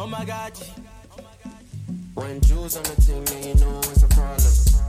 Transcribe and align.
Oh 0.00 0.06
my 0.06 0.24
god. 0.24 0.52
When 2.14 2.40
Jews 2.42 2.76
on 2.76 2.84
the 2.84 3.02
team, 3.02 3.24
then 3.24 3.48
you 3.48 3.54
know 3.56 3.78
it's 3.80 4.04
a 4.04 4.06
problem. 4.06 4.87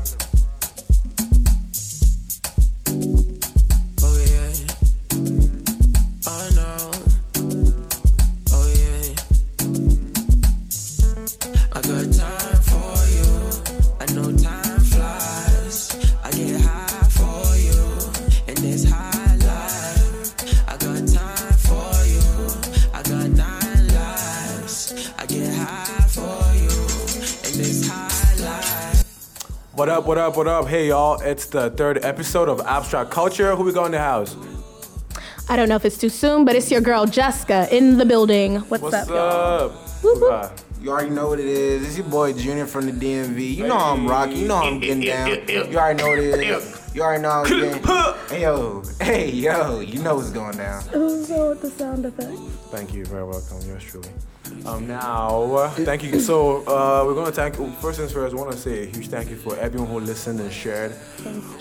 Up, 30.00 30.06
what 30.06 30.18
up, 30.18 30.38
what 30.38 30.48
up? 30.48 30.66
Hey 30.66 30.88
y'all, 30.88 31.20
it's 31.20 31.48
the 31.48 31.71
third 31.71 32.06
episode 32.06 32.48
of 32.48 32.62
Abstract 32.62 33.12
Culture. 33.12 33.53
Who 33.53 33.64
we 33.64 33.73
got 33.73 33.88
in 33.88 33.92
the 33.92 34.00
house? 34.00 34.34
I 35.50 35.58
don't 35.58 35.67
know 35.67 35.75
if 35.75 35.84
it's 35.84 35.98
too 35.98 36.08
soon, 36.08 36.45
but 36.45 36.56
it's 36.56 36.72
your 36.72 36.80
girl 36.80 37.06
Jessica 37.06 37.67
in 37.70 37.98
the 37.98 38.06
building. 38.06 38.59
What's, 38.70 38.81
What's 38.81 38.95
up, 38.95 39.09
y'all? 39.09 39.17
up? 39.17 39.72
Whoop, 40.02 40.22
whoop. 40.22 40.52
You 40.81 40.92
already 40.92 41.09
know 41.09 41.28
what 41.28 41.42
it 41.42 41.48
is. 41.48 41.86
It's 41.86 41.98
your 41.98 42.08
boy 42.08 42.31
Junior 42.31 42.66
from 42.66 42.86
the 42.86 42.94
DMV. 42.94 43.56
You 43.58 43.67
know 43.67 43.75
I'm 43.75 44.08
rocking. 44.08 44.38
You 44.38 44.48
know 44.48 44.56
I'm 44.56 44.80
getting 44.80 45.03
down. 45.03 45.28
You 45.50 45.78
already 45.78 46.02
know 46.02 46.09
what 46.11 46.20
it 46.20 46.47
is. 46.47 46.78
You 46.94 47.03
already 47.03 47.22
know 47.22 47.30
I'm. 47.30 48.20
Hey 48.30 48.42
yo, 48.42 48.84
hey 49.00 49.30
yo, 49.30 49.80
you 49.80 50.02
know 50.02 50.16
what's 50.16 50.31
going 50.31 50.58
down. 50.58 50.81
Who's 50.89 51.30
on 51.31 51.50
with 51.50 51.61
the 51.61 51.70
sound 51.70 52.06
effects? 52.06 52.39
Thank 52.72 52.94
you, 52.94 53.06
very 53.06 53.23
welcome. 53.23 53.58
Yours 53.67 53.84
truly. 53.84 54.09
Um, 54.66 54.88
now, 54.88 55.44
uh, 55.53 55.70
thank 55.70 56.03
you. 56.03 56.20
So, 56.20 56.64
uh, 56.67 57.03
we're 57.05 57.13
gonna 57.13 57.31
thank. 57.31 57.55
First 57.80 58.00
things 58.00 58.11
first, 58.11 58.33
I 58.33 58.38
want 58.38 58.52
to 58.52 58.58
say 58.58 58.83
a 58.83 58.86
huge 58.88 59.08
thank 59.09 59.30
you 59.30 59.36
for 59.36 59.55
everyone 59.58 59.89
who 59.89 60.00
listened 60.00 60.39
and 60.39 60.52
shared. 60.52 60.95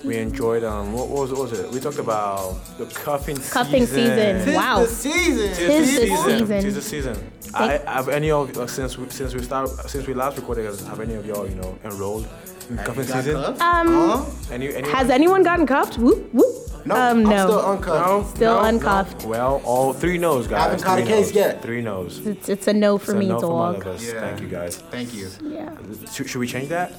We 0.03 0.17
enjoyed. 0.17 0.65
Um, 0.65 0.95
what 0.95 1.09
was, 1.09 1.31
what 1.31 1.43
was 1.51 1.61
it? 1.61 1.71
We 1.71 1.81
talked 1.81 1.99
about 1.99 2.55
the 2.79 2.87
cuffing 2.87 3.37
season. 3.37 3.53
Cuffing 3.53 3.87
season. 3.87 4.45
Tis 4.45 4.57
Wow. 4.57 4.81
the 4.81 4.87
season. 4.87 5.49
Tis 5.49 5.57
Tis 5.59 5.95
the 5.95 6.01
the 6.01 6.07
season. 6.07 6.39
season. 6.39 6.63
Tis 6.63 6.75
the 6.75 6.83
season. 6.83 7.33
I, 7.55 7.79
have 7.87 8.09
any 8.09 8.31
of 8.31 8.57
uh, 8.57 8.67
since 8.67 8.97
we, 8.97 9.09
since 9.11 9.35
we 9.35 9.43
start 9.43 9.69
since 9.91 10.07
we 10.07 10.15
last 10.15 10.37
recorded, 10.39 10.65
have 10.65 11.01
any 11.01 11.15
of 11.15 11.27
y'all 11.27 11.47
you 11.49 11.57
know 11.57 11.79
enrolled 11.85 12.25
in 12.25 12.58
cuffing 12.77 13.07
Got 13.07 13.25
season? 13.25 13.37
Um, 13.37 13.57
Huh? 13.61 14.25
Any, 14.53 14.75
any 14.75 14.89
has 14.91 15.09
anyone 15.11 15.43
gotten 15.43 15.67
cuffed? 15.67 15.99
Whoop 15.99 16.33
whoop. 16.35 16.55
No, 16.87 16.95
Um, 16.95 17.19
I'm 17.19 17.23
no. 17.25 17.47
still 17.47 17.71
uncuffed. 17.73 18.07
No, 18.09 18.25
Still 18.35 18.55
no, 18.55 18.69
uncuffed. 18.69 19.23
no. 19.25 19.29
Well, 19.29 19.61
all 19.65 19.93
three 19.93 20.17
no's, 20.17 20.47
guys. 20.47 20.63
Haven't 20.63 20.83
caught 20.83 20.99
a 20.99 21.03
Three 21.03 21.11
case 21.11 21.27
no's. 21.27 21.35
yet. 21.35 21.63
Three 21.63 21.83
no's. 21.83 22.27
It's, 22.27 22.49
it's 22.49 22.67
a 22.69 22.73
no 22.73 22.97
for 22.99 23.13
So 23.13 23.19
me, 23.19 23.27
no 23.29 23.41
from 23.41 23.51
all 23.51 23.73
dog. 23.75 23.83
of 23.87 23.95
us. 23.95 24.07
Yeah. 24.07 24.21
Thank 24.21 24.41
you, 24.41 24.49
guys. 24.49 24.77
Thank 24.77 25.13
you. 25.15 25.29
Yeah. 25.43 25.75
Should, 26.13 26.29
should 26.31 26.39
we 26.39 26.47
change 26.47 26.69
that? 26.69 26.93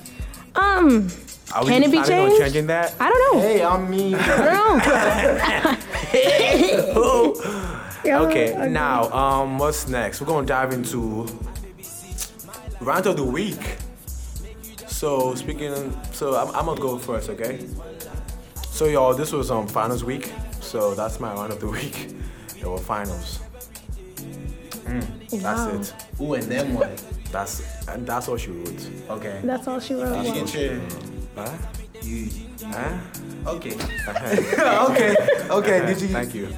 Um, 0.55 1.07
Are 1.55 1.63
we 1.63 1.71
Can 1.71 1.83
it 1.83 1.91
be 1.91 1.97
planning 1.97 2.19
on 2.19 2.29
changed? 2.29 2.41
changing 2.41 2.67
that? 2.67 2.93
I 2.99 3.09
don't 3.09 3.35
know. 3.35 3.41
Hey, 3.41 3.63
I 3.63 3.77
mean, 3.87 4.15
I 4.15 5.79
don't 8.05 8.25
Okay, 8.29 8.55
now, 8.69 9.09
um, 9.11 9.57
what's 9.59 9.87
next? 9.87 10.19
We're 10.21 10.27
gonna 10.27 10.45
dive 10.47 10.71
into 10.73 11.25
rant 12.81 13.05
of 13.05 13.15
the 13.17 13.23
week. 13.23 13.77
So 14.99 15.33
speaking, 15.33 15.97
so 16.11 16.35
I'm, 16.35 16.53
I'm 16.53 16.65
gonna 16.65 16.81
go 16.81 16.97
first, 16.97 17.29
okay? 17.29 17.65
So 18.69 18.83
y'all, 18.87 19.13
this 19.13 19.31
was 19.31 19.49
um 19.49 19.65
finals 19.65 20.03
week, 20.03 20.29
so 20.59 20.93
that's 20.93 21.21
my 21.21 21.33
rant 21.33 21.53
of 21.53 21.61
the 21.61 21.67
week. 21.67 22.15
There 22.59 22.69
were 22.69 22.77
finals. 22.77 23.39
Mm, 24.83 25.41
Wow. 25.41 25.67
That's 25.71 25.91
it. 25.91 25.95
ooh, 26.19 26.33
and 26.33 26.43
then 26.51 26.73
what? 26.73 26.91
That's 27.31 27.61
and 27.87 28.05
that's 28.05 28.27
all 28.27 28.35
she 28.35 28.51
wrote. 28.51 28.89
Okay. 29.09 29.39
That's 29.41 29.65
all 29.69 29.79
she 29.79 29.93
wrote. 29.93 30.21
Did 30.21 30.35
You 30.35 30.41
get 30.41 30.53
your. 30.53 30.81
Huh? 31.37 31.57
You. 32.01 32.27
Huh? 32.65 32.97
Okay. 33.55 33.75
okay. 34.89 35.15
Okay. 35.49 35.85
Did 35.85 36.01
you? 36.01 36.07
Thank 36.09 36.35
you. 36.35 36.49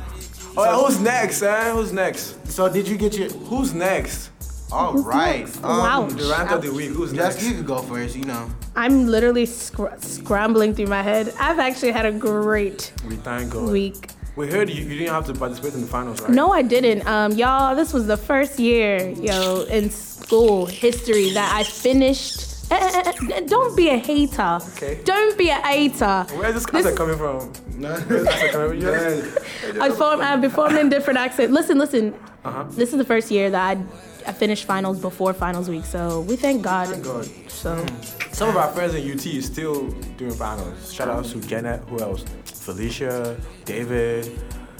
Oh, 0.57 0.87
who's 0.87 0.99
next? 0.99 1.43
Eh? 1.43 1.71
Who's 1.73 1.93
next? 1.93 2.47
So 2.47 2.67
did 2.73 2.87
you 2.87 2.97
get 2.97 3.15
your? 3.15 3.29
Who's 3.53 3.75
next? 3.75 4.31
All 4.71 4.93
right. 5.03 5.39
next? 5.41 5.63
Um, 5.63 5.77
Wow. 5.79 6.05
The 6.09 6.29
rant 6.29 6.51
of 6.51 6.61
the 6.61 6.71
week. 6.73 6.89
Who's 6.91 7.13
next? 7.13 7.35
Jessica, 7.35 7.45
you 7.49 7.53
can 7.57 7.65
go 7.65 7.81
first. 7.81 8.15
You 8.15 8.25
know. 8.25 8.49
I'm 8.75 9.07
literally 9.07 9.45
scr- 9.45 9.95
scrambling 9.99 10.73
through 10.75 10.87
my 10.87 11.01
head. 11.01 11.33
I've 11.39 11.59
actually 11.59 11.91
had 11.91 12.05
a 12.05 12.11
great 12.11 12.91
We 13.07 13.15
thank 13.17 13.51
God. 13.51 13.69
week. 13.71 14.09
We 14.37 14.49
heard 14.49 14.69
you, 14.69 14.83
you 14.85 14.97
didn't 14.97 15.13
have 15.13 15.25
to 15.25 15.33
participate 15.33 15.73
in 15.73 15.81
the 15.81 15.87
finals, 15.87 16.21
right? 16.21 16.29
No, 16.31 16.53
I 16.53 16.61
didn't. 16.61 17.05
Um, 17.05 17.33
y'all, 17.33 17.75
this 17.75 17.91
was 17.91 18.07
the 18.07 18.15
first 18.15 18.59
year, 18.59 19.09
yo, 19.09 19.63
in 19.63 19.89
school 19.89 20.65
history 20.65 21.31
that 21.33 21.53
I 21.53 21.63
finished. 21.65 22.47
Eh, 22.71 22.77
eh, 22.79 23.11
eh, 23.33 23.41
don't 23.41 23.75
be 23.75 23.89
a 23.89 23.97
hater. 23.97 24.59
Okay. 24.77 25.01
Don't 25.03 25.37
be 25.37 25.49
a 25.49 25.55
hater. 25.55 26.25
Where's 26.37 26.53
this 26.53 26.65
This- 26.65 26.85
accent 26.85 26.97
coming 26.97 27.17
from? 27.17 27.51
Where's 27.77 28.05
this 28.05 28.51
coming 28.51 28.79
from? 28.81 29.81
I 29.81 29.89
form, 29.89 30.21
I've 30.21 30.39
been 30.39 30.49
forming 30.49 30.77
in 30.79 30.87
different 30.89 31.19
accents. 31.19 31.51
Listen, 31.51 31.77
listen. 31.77 32.13
Uh-huh. 32.45 32.63
This 32.69 32.93
is 32.93 32.97
the 32.97 33.03
first 33.03 33.29
year 33.29 33.49
that 33.49 33.77
I, 33.77 33.83
I 34.27 34.31
finished 34.33 34.65
finals 34.65 34.99
before 34.99 35.33
finals 35.33 35.69
week, 35.69 35.85
so 35.85 36.21
we 36.21 36.35
thank 36.35 36.61
God. 36.61 36.87
Thank 36.87 37.03
God. 37.03 37.25
So 37.47 37.75
mm. 37.75 38.21
Some 38.33 38.49
of 38.49 38.57
our 38.57 38.71
friends 38.71 38.95
in 38.95 39.11
UT 39.11 39.25
is 39.25 39.45
still 39.45 39.89
doing 40.17 40.33
finals. 40.33 40.91
Shout 40.93 41.09
out 41.09 41.25
to 41.25 41.39
Janet. 41.41 41.81
Who 41.89 41.99
else? 41.99 42.23
Felicia, 42.45 43.37
David. 43.65 44.31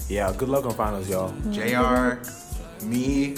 Yeah, 0.08 0.32
good 0.36 0.48
luck 0.48 0.64
on 0.64 0.72
finals, 0.74 1.08
y'all. 1.08 1.30
Jr. 1.52 2.18
Mm-hmm. 2.18 2.90
Me. 2.90 3.34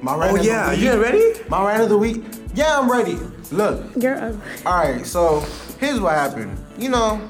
My 0.00 0.16
rant 0.16 0.32
Oh 0.32 0.40
of 0.40 0.44
yeah, 0.44 0.70
the 0.70 0.76
week. 0.76 0.84
you 0.84 1.02
ready? 1.02 1.40
My 1.48 1.64
rant 1.66 1.82
of 1.82 1.88
the 1.90 1.98
week. 1.98 2.24
Yeah, 2.54 2.78
I'm 2.78 2.90
ready. 2.90 3.18
Look. 3.52 3.84
you're 3.96 4.16
ugly. 4.16 4.40
All 4.66 4.74
right. 4.78 5.06
So 5.06 5.40
here's 5.78 6.00
what 6.00 6.14
happened. 6.14 6.58
You 6.78 6.88
know, 6.88 7.28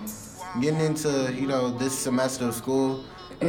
getting 0.61 0.81
into 0.81 1.33
you 1.35 1.47
know 1.47 1.71
this 1.71 1.99
semester 1.99 2.47
of 2.47 2.55
school. 2.55 3.05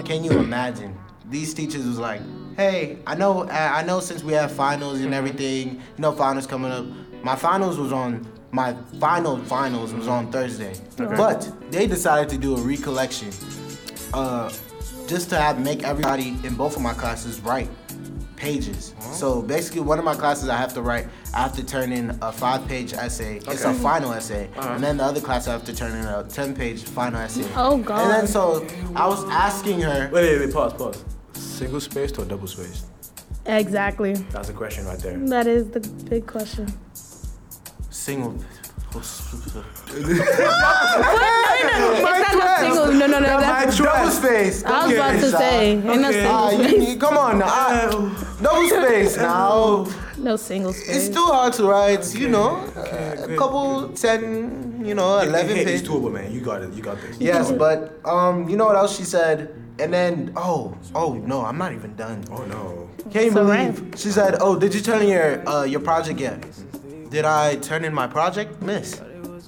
Can 0.05 0.23
you 0.23 0.31
imagine? 0.31 0.97
These 1.29 1.53
teachers 1.53 1.85
was 1.85 1.99
like, 1.99 2.21
"Hey, 2.59 2.97
I 3.07 3.15
know, 3.15 3.47
I 3.47 3.79
I 3.79 3.83
know. 3.83 4.01
Since 4.01 4.21
we 4.21 4.33
have 4.33 4.51
finals 4.51 4.99
and 4.99 5.13
everything, 5.13 5.65
you 5.95 6.01
know, 6.03 6.11
finals 6.11 6.45
coming 6.45 6.71
up. 6.71 6.85
My 7.23 7.35
finals 7.35 7.77
was 7.77 7.91
on 7.93 8.27
my 8.51 8.75
final 8.99 9.37
finals 9.55 9.93
was 9.93 10.07
on 10.07 10.29
Thursday, 10.31 10.73
but 10.97 11.39
they 11.71 11.87
decided 11.87 12.27
to 12.29 12.37
do 12.37 12.55
a 12.57 12.61
recollection, 12.61 13.29
uh, 14.13 14.51
just 15.07 15.29
to 15.29 15.37
have 15.39 15.55
make 15.61 15.83
everybody 15.83 16.29
in 16.43 16.55
both 16.55 16.75
of 16.75 16.81
my 16.81 16.93
classes 16.93 17.39
write 17.39 17.69
pages. 18.35 18.93
So 19.11 19.41
basically, 19.41 19.81
one 19.81 19.99
of 19.99 20.05
my 20.05 20.15
classes 20.15 20.49
I 20.49 20.57
have 20.57 20.73
to 20.73 20.81
write. 20.81 21.07
I 21.33 21.39
have 21.45 21.53
to 21.57 21.63
turn 21.63 21.91
in 21.93 22.17
a 22.21 22.31
five-page 22.31 22.93
essay. 22.93 23.37
It's 23.47 23.63
a 23.65 23.73
final 23.73 24.11
essay, 24.13 24.49
Uh-huh. 24.57 24.73
and 24.73 24.83
then 24.83 24.97
the 24.97 25.03
other 25.03 25.21
class 25.21 25.47
I 25.47 25.51
have 25.51 25.65
to 25.65 25.75
turn 25.75 25.91
in 25.91 26.05
a 26.05 26.23
ten-page 26.23 26.83
final 26.83 27.19
essay. 27.21 27.45
Oh, 27.55 27.77
God. 27.77 28.01
And 28.01 28.09
then 28.11 28.27
so 28.27 28.65
I 28.95 29.05
was 29.07 29.23
asking 29.29 29.81
her. 29.81 30.09
Wait, 30.11 30.23
wait, 30.23 30.39
wait, 30.45 30.53
pause, 30.53 30.73
pause. 30.73 31.03
Single 31.59 31.81
spaced 31.81 32.17
or 32.17 32.23
double 32.23 32.47
spaced? 32.47 32.85
Exactly. 33.45 34.13
That's 34.31 34.47
the 34.47 34.53
question 34.53 34.85
right 34.85 34.97
there. 34.99 35.17
That 35.17 35.45
is 35.45 35.69
the 35.69 35.81
big 36.09 36.25
question. 36.25 36.71
Single. 37.89 38.33
It's 38.95 39.33
not 39.33 39.65
no. 42.63 42.91
No, 42.91 43.07
no, 43.07 43.19
no. 43.19 43.39
That's, 43.41 43.77
Double 43.77 44.09
space. 44.09 44.63
I 44.63 44.87
was 44.87 44.95
about 44.95 45.19
to 45.19 45.31
say. 45.31 45.71
Ain't 45.71 45.83
no 45.85 46.07
Okay. 46.09 46.25
Ah, 46.25 46.49
single 46.49 46.65
you, 46.65 46.69
space. 46.79 46.89
you- 46.93 46.97
come 46.97 47.17
on 47.17 47.39
now. 47.39 47.45
Ah, 47.49 48.37
double 48.41 48.69
space 48.69 49.17
now. 49.17 49.85
No 50.17 50.35
single 50.37 50.73
space. 50.73 51.07
It's 51.07 51.15
too 51.15 51.25
hard 51.25 51.53
to 51.53 51.63
write, 51.63 52.13
you 52.15 52.27
know. 52.29 52.57
a 52.75 53.35
couple, 53.37 53.89
ten, 53.89 54.83
you 54.85 54.93
know, 54.93 55.19
eleven 55.19 55.55
hey, 55.55 55.61
it's 55.63 55.71
pages. 55.71 55.87
doable, 55.89 56.11
man. 56.11 56.31
You 56.33 56.41
got 56.41 56.61
it. 56.61 56.73
You 56.73 56.81
got 56.83 56.99
this. 57.01 57.17
Yes, 57.19 57.51
but 57.53 57.99
um, 58.05 58.47
you 58.49 58.57
know 58.57 58.65
what 58.65 58.75
else 58.75 58.97
she 58.97 59.03
said? 59.03 59.53
And 59.79 59.93
then, 59.93 60.33
oh, 60.35 60.75
oh 60.93 61.13
no, 61.13 61.45
I'm 61.45 61.57
not 61.57 61.71
even 61.73 61.95
done. 61.95 62.23
Oh 62.31 62.43
no. 62.45 62.89
Can 63.11 63.25
you 63.25 63.31
So 63.31 63.45
believe? 63.45 63.93
She 63.95 64.09
said, 64.11 64.35
"Oh, 64.41 64.59
did 64.59 64.73
you 64.75 64.81
turn 64.81 65.01
in 65.01 65.07
your 65.09 65.47
uh, 65.47 65.63
your 65.63 65.79
project 65.79 66.19
yet?" 66.19 66.45
Did 67.09 67.25
I 67.25 67.55
turn 67.55 67.85
in 67.85 67.93
my 67.93 68.05
project, 68.07 68.61
Miss? 68.61 69.01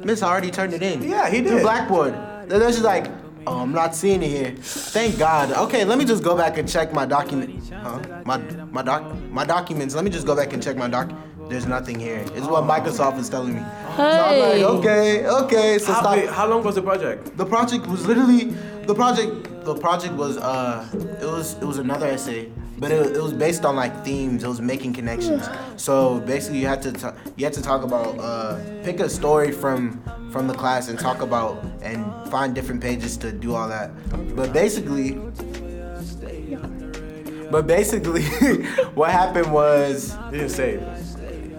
Miss, 0.03 0.23
I 0.23 0.29
already 0.31 0.49
turned 0.49 0.73
it 0.73 0.81
in. 0.81 1.03
Yeah, 1.03 1.29
he 1.29 1.41
Through 1.41 1.57
did. 1.57 1.63
Blackboard. 1.63 2.13
And 2.13 2.49
then 2.49 2.71
she's 2.71 2.81
like, 2.81 3.07
"Oh, 3.45 3.59
I'm 3.59 3.71
not 3.73 3.93
seeing 3.93 4.23
it 4.23 4.29
here. 4.29 4.55
Thank 4.57 5.19
God. 5.19 5.51
Okay, 5.51 5.83
let 5.85 5.97
me 5.97 6.05
just 6.05 6.23
go 6.23 6.35
back 6.35 6.57
and 6.57 6.67
check 6.67 6.93
my 6.93 7.05
document. 7.05 7.61
Huh? 7.73 7.99
My 8.25 8.37
my 8.71 8.81
doc 8.81 9.03
my 9.29 9.45
documents. 9.45 9.95
Let 9.95 10.03
me 10.05 10.11
just 10.11 10.25
go 10.25 10.35
back 10.35 10.53
and 10.53 10.63
check 10.63 10.77
my 10.77 10.87
doc. 10.87 11.11
There's 11.51 11.65
nothing 11.65 11.99
here. 11.99 12.23
It's 12.33 12.47
what 12.47 12.63
Microsoft 12.63 13.19
is 13.19 13.27
telling 13.27 13.55
me. 13.55 13.59
So 13.59 14.03
I'm 14.03 14.35
Hey. 14.35 14.63
like, 14.63 14.73
okay, 14.79 15.27
okay. 15.27 15.77
So 15.79 15.91
How, 15.91 15.99
stop. 15.99 16.15
wait, 16.15 16.29
how 16.29 16.47
long 16.47 16.63
was 16.63 16.75
the 16.75 16.81
project? 16.81 17.35
The 17.35 17.45
project 17.45 17.87
was 17.87 18.07
literally 18.07 18.55
the 18.87 18.95
project. 18.95 19.65
The 19.65 19.75
project 19.75 20.13
was 20.13 20.37
uh, 20.37 20.87
it 21.21 21.25
was 21.25 21.55
it 21.61 21.65
was 21.65 21.77
another 21.77 22.07
essay, 22.07 22.49
but 22.79 22.89
it, 22.93 23.17
it 23.17 23.21
was 23.21 23.33
based 23.33 23.65
on 23.65 23.75
like 23.75 24.05
themes. 24.05 24.45
It 24.45 24.47
was 24.47 24.61
making 24.61 24.93
connections. 24.93 25.49
So 25.75 26.21
basically, 26.21 26.59
you 26.59 26.67
had 26.67 26.81
to 26.83 26.93
ta- 26.93 27.15
you 27.35 27.43
had 27.43 27.53
to 27.55 27.61
talk 27.61 27.83
about 27.83 28.17
uh, 28.17 28.55
pick 28.85 29.01
a 29.01 29.09
story 29.09 29.51
from 29.51 30.01
from 30.31 30.47
the 30.47 30.53
class 30.53 30.87
and 30.87 30.97
talk 30.97 31.21
about 31.21 31.61
and 31.81 31.99
find 32.31 32.55
different 32.55 32.79
pages 32.81 33.17
to 33.17 33.33
do 33.33 33.53
all 33.55 33.67
that. 33.67 33.91
But 34.37 34.53
basically, 34.53 35.19
But 37.51 37.67
basically, 37.67 38.23
what 38.95 39.11
happened 39.11 39.51
was 39.51 40.15
You 40.31 40.37
didn't 40.37 40.51
say 40.55 40.75
it. 40.75 40.83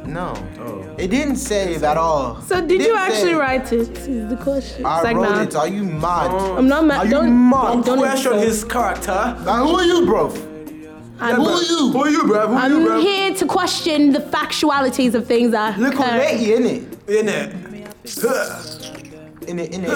No. 0.06 0.34
Oh. 0.60 0.94
It 0.98 1.08
didn't 1.08 1.36
save 1.36 1.82
at 1.84 1.96
all. 1.96 2.40
So 2.42 2.60
did 2.60 2.70
you 2.72 2.78
Didn't 2.78 2.98
actually 2.98 3.32
save. 3.32 3.36
write 3.38 3.72
it? 3.72 3.98
Is 3.98 4.28
the 4.28 4.36
question. 4.36 4.84
I 4.86 4.96
It's 4.96 5.04
like, 5.04 5.16
wrote 5.16 5.30
nah. 5.30 5.42
it. 5.42 5.54
Are 5.56 5.68
you 5.68 5.84
mad? 5.84 6.30
Oh. 6.32 6.56
I'm 6.56 6.68
not 6.68 6.82
Are 6.84 6.86
mad. 6.86 7.04
you 7.04 7.10
Don't, 7.10 7.50
mad? 7.50 7.84
don't 7.84 7.98
Question 7.98 8.38
his 8.38 8.64
character. 8.64 9.36
Now, 9.44 9.66
who 9.66 9.74
are 9.76 9.84
you, 9.84 10.04
bro? 10.06 10.26
I'm, 11.20 11.36
Who 11.36 11.46
are 11.48 11.62
you? 11.62 11.90
Who 11.92 11.98
are 12.02 12.10
you, 12.10 12.22
bruv? 12.24 12.48
Who 12.48 12.54
are 12.54 12.68
you, 12.68 12.74
bro? 12.74 12.74
I'm 12.76 12.80
you, 12.82 12.88
bruv? 12.88 13.02
here 13.02 13.34
to 13.34 13.46
question 13.46 14.12
the 14.12 14.18
factualities 14.18 15.14
of 15.14 15.26
things 15.26 15.52
that 15.52 15.78
Look 15.78 15.94
who 15.94 16.02
occur. 16.02 16.16
let 16.18 16.40
you 16.40 16.56
in 16.56 16.64
it. 16.66 16.82
In 17.08 17.28
it. 17.28 17.54
In 19.48 19.58
it, 19.60 19.72
in 19.74 19.84
it. 19.84 19.88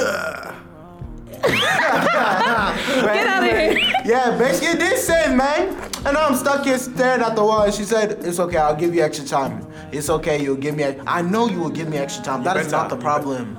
Get 1.43 3.27
out 3.27 3.43
of 3.45 3.51
here. 3.51 3.79
Yeah, 4.05 4.37
basically 4.39 4.69
it 4.69 4.79
did 4.79 4.99
save, 4.99 5.35
man. 5.35 5.75
And 6.07 6.15
now 6.15 6.29
I'm 6.29 6.37
stuck 6.37 6.65
here 6.65 6.79
staring 6.79 7.21
at 7.23 7.35
the 7.35 7.43
wall. 7.45 7.63
And 7.63 7.75
she 7.75 7.83
said, 7.85 8.25
"It's 8.25 8.39
okay. 8.39 8.59
I'll 8.59 8.77
give 8.77 8.95
you 8.95 9.03
extra 9.03 9.27
time. 9.27 9.67
It's 9.91 10.09
okay. 10.09 10.41
You'll 10.41 10.57
give 10.57 10.77
me. 10.77 10.85
I 11.07 11.21
know 11.23 11.49
you 11.49 11.59
will 11.59 11.71
give 11.71 11.89
me 11.89 11.97
extra 11.97 12.23
time. 12.25 12.45
That 12.45 12.57
is 12.57 12.67
better. 12.67 12.77
not 12.77 12.91
the 12.91 12.97
problem. 12.97 13.57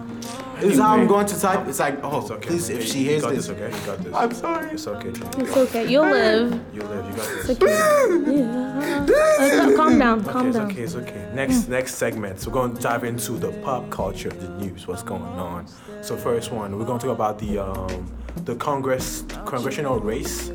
This 0.62 0.74
is 0.74 0.80
how 0.80 0.96
I'm 0.96 1.06
going 1.08 1.28
to 1.28 1.40
type. 1.40 1.68
It's 1.68 1.78
like, 1.80 2.00
oh, 2.04 2.22
It's 2.22 2.32
okay. 2.32 2.48
please, 2.48 2.70
if 2.70 2.78
You- 2.82 2.88
she 2.92 3.00
you 3.04 3.10
hears 3.12 3.22
got 3.22 3.36
this, 3.36 3.48
okay? 3.50 3.70
You 3.70 3.86
got 3.86 3.98
this. 4.04 4.14
I'm 4.16 4.34
sorry. 4.34 4.72
It's 4.72 4.88
okay. 4.88 5.12
Jimmy. 5.12 5.30
It's 5.44 5.56
okay. 5.58 5.88
You'll 5.88 6.10
live. 6.10 6.60
You'll 6.74 6.88
live. 6.88 7.06
You 7.06 7.12
got 7.16 7.28
this. 7.28 7.50
It's 7.50 7.62
okay. 7.62 8.38
Yeah. 8.38 9.64
Uh, 9.64 9.76
calm 9.76 10.00
down. 10.00 10.20
Okay, 10.22 10.32
Calm 10.32 10.48
it's 10.48 10.58
down. 10.58 10.72
okay, 10.72 10.82
it's 10.82 10.96
okay. 10.96 11.30
Next 11.36 11.68
next 11.68 11.96
segment, 11.96 12.40
so 12.40 12.50
we're 12.50 12.56
going 12.62 12.76
to 12.76 12.82
dive 12.82 13.04
into 13.04 13.34
the 13.34 13.52
pop 13.66 13.90
culture, 13.92 14.30
of 14.30 14.42
the 14.42 14.50
news, 14.66 14.88
what's 14.88 15.04
going 15.04 15.22
on. 15.22 15.68
So 16.02 16.16
first 16.18 16.52
one, 16.52 16.76
we're 16.80 16.86
going 16.86 17.00
to 17.00 17.06
talk 17.08 17.16
about 17.16 17.38
the 17.38 17.60
um, 17.60 18.12
the 18.46 18.56
Congress 18.56 19.26
congressional 19.46 20.00
race. 20.00 20.50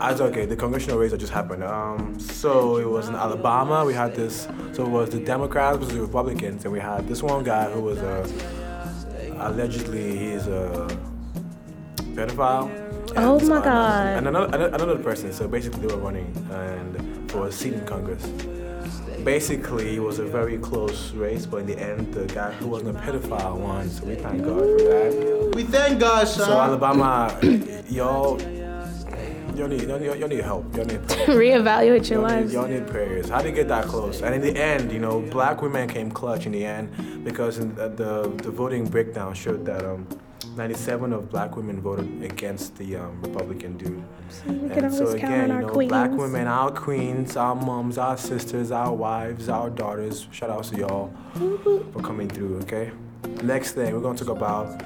As 0.00 0.20
okay, 0.20 0.44
the 0.44 0.56
congressional 0.56 0.98
race 0.98 1.10
that 1.10 1.18
just 1.18 1.32
happened. 1.32 1.64
Um, 1.64 2.18
so 2.20 2.76
it 2.76 2.88
was 2.88 3.08
in 3.08 3.14
Alabama. 3.14 3.84
We 3.84 3.94
had 3.94 4.14
this. 4.14 4.46
So 4.72 4.84
it 4.84 4.90
was 4.90 5.10
the 5.10 5.20
Democrats 5.20 5.78
versus 5.78 5.94
the 5.94 6.00
Republicans, 6.00 6.64
and 6.64 6.72
we 6.72 6.80
had 6.80 7.08
this 7.08 7.22
one 7.22 7.44
guy 7.44 7.70
who 7.70 7.80
was 7.80 7.98
a 7.98 8.26
allegedly 9.38 10.16
he's 10.16 10.46
a 10.46 10.88
pedophile. 12.14 12.70
and, 13.16 13.18
Oh 13.18 13.40
my 13.40 13.56
uh, 13.56 13.60
God. 13.60 14.06
And 14.18 14.28
another, 14.28 14.46
another 14.46 14.74
another 14.74 14.98
person. 14.98 15.32
So 15.32 15.48
basically, 15.48 15.86
they 15.86 15.94
were 15.94 16.00
running 16.00 16.26
and 16.50 17.30
for 17.30 17.48
a 17.48 17.52
seat 17.52 17.74
in 17.74 17.84
Congress. 17.86 18.24
Basically, 19.24 19.96
it 19.96 20.00
was 20.00 20.18
a 20.18 20.24
very 20.24 20.58
close 20.58 21.12
race, 21.12 21.46
but 21.46 21.58
in 21.58 21.66
the 21.66 21.78
end, 21.78 22.14
the 22.14 22.26
guy 22.26 22.52
who 22.52 22.68
wasn't 22.68 22.96
a 22.96 23.00
pedophile 23.00 23.56
won. 23.56 23.88
So 23.88 24.04
we 24.04 24.14
thank 24.14 24.42
God 24.42 24.60
for 24.60 24.84
that. 24.84 25.52
we 25.54 25.64
thank 25.64 25.98
God, 25.98 26.28
son. 26.28 26.46
So 26.46 26.60
Alabama, 26.60 27.36
y'all, 27.88 28.40
y'all 29.56 29.68
need, 29.68 29.82
y'all 29.82 29.98
need, 29.98 30.18
y'all 30.20 30.28
need 30.28 30.40
help. 30.40 30.76
Y'all 30.76 30.84
need 30.84 31.06
prayers. 31.08 31.28
Reevaluate 31.28 32.10
your 32.10 32.20
Y'all 32.20 32.28
need, 32.28 32.34
lives. 32.36 32.52
y'all 32.52 32.68
need 32.68 32.86
prayers. 32.86 33.28
How 33.28 33.42
did 33.42 33.48
it 33.52 33.54
get 33.56 33.68
that 33.68 33.86
close? 33.86 34.22
And 34.22 34.34
in 34.34 34.40
the 34.40 34.56
end, 34.60 34.92
you 34.92 34.98
know, 34.98 35.20
black 35.20 35.62
women 35.62 35.88
came 35.88 36.10
clutch 36.10 36.46
in 36.46 36.52
the 36.52 36.64
end 36.64 37.24
because 37.24 37.58
in 37.58 37.74
the 37.74 37.88
the, 37.88 38.28
the 38.42 38.50
voting 38.50 38.86
breakdown 38.88 39.34
showed 39.34 39.64
that 39.66 39.84
um, 39.84 40.06
97 40.56 41.12
of 41.12 41.28
black 41.30 41.56
women 41.56 41.80
voted 41.80 42.22
against 42.22 42.76
the 42.76 42.96
um, 42.96 43.20
Republican 43.22 43.76
dude. 43.76 44.02
we 44.46 44.68
can 44.70 44.84
and 44.84 44.94
so 44.94 45.08
again, 45.08 45.48
you 45.48 45.54
our 45.54 45.62
know, 45.62 45.88
black 45.88 46.10
women, 46.12 46.46
our 46.46 46.70
queens, 46.70 47.36
our 47.36 47.54
moms, 47.54 47.98
our 47.98 48.16
sisters, 48.16 48.70
our 48.70 48.92
wives, 48.94 49.48
our 49.48 49.68
daughters. 49.70 50.26
Shout 50.32 50.50
out 50.50 50.64
to 50.64 50.76
y'all 50.76 51.12
for 51.92 52.00
coming 52.00 52.28
through. 52.28 52.58
Okay. 52.60 52.90
Next 53.42 53.72
thing 53.72 53.92
we're 53.94 54.00
gonna 54.00 54.16
talk 54.18 54.28
about 54.28 54.80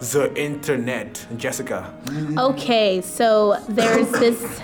the 0.00 0.32
internet. 0.36 1.26
Jessica. 1.36 1.92
Okay, 2.38 3.00
so 3.00 3.56
there's 3.68 4.10
this 4.12 4.60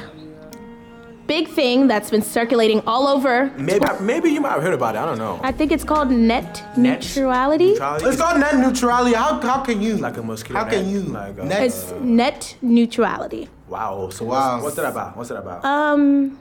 big 1.26 1.48
thing 1.48 1.86
that's 1.86 2.10
been 2.10 2.22
circulating 2.22 2.82
all 2.86 3.06
over. 3.08 3.50
Maybe 3.56 3.84
maybe 4.00 4.30
you 4.30 4.40
might 4.40 4.50
have 4.50 4.62
heard 4.62 4.74
about 4.74 4.94
it. 4.94 4.98
I 4.98 5.06
don't 5.06 5.18
know. 5.18 5.40
I 5.42 5.52
think 5.52 5.72
it's 5.72 5.84
called 5.84 6.10
net, 6.10 6.62
Net 6.76 7.00
neutrality. 7.00 7.70
Neutrality? 7.72 8.04
It's 8.06 8.16
called 8.20 8.40
net 8.40 8.56
neutrality. 8.58 9.14
How, 9.14 9.40
how 9.40 9.62
can 9.62 9.80
you? 9.80 9.96
like 9.96 10.16
a 10.18 10.22
mosquito. 10.22 10.58
How 10.58 10.68
can 10.68 10.88
you? 10.90 11.00
Like 11.02 11.38
a, 11.38 11.44
net- 11.44 11.62
It's 11.62 11.92
net 12.00 12.56
neutrality. 12.60 13.48
Wow. 13.68 14.10
So 14.10 14.24
Wow. 14.26 14.54
What's, 14.54 14.64
what's 14.64 14.76
that 14.76 14.90
about? 14.90 15.16
What's 15.16 15.28
that 15.30 15.38
about? 15.38 15.64
Um, 15.64 16.38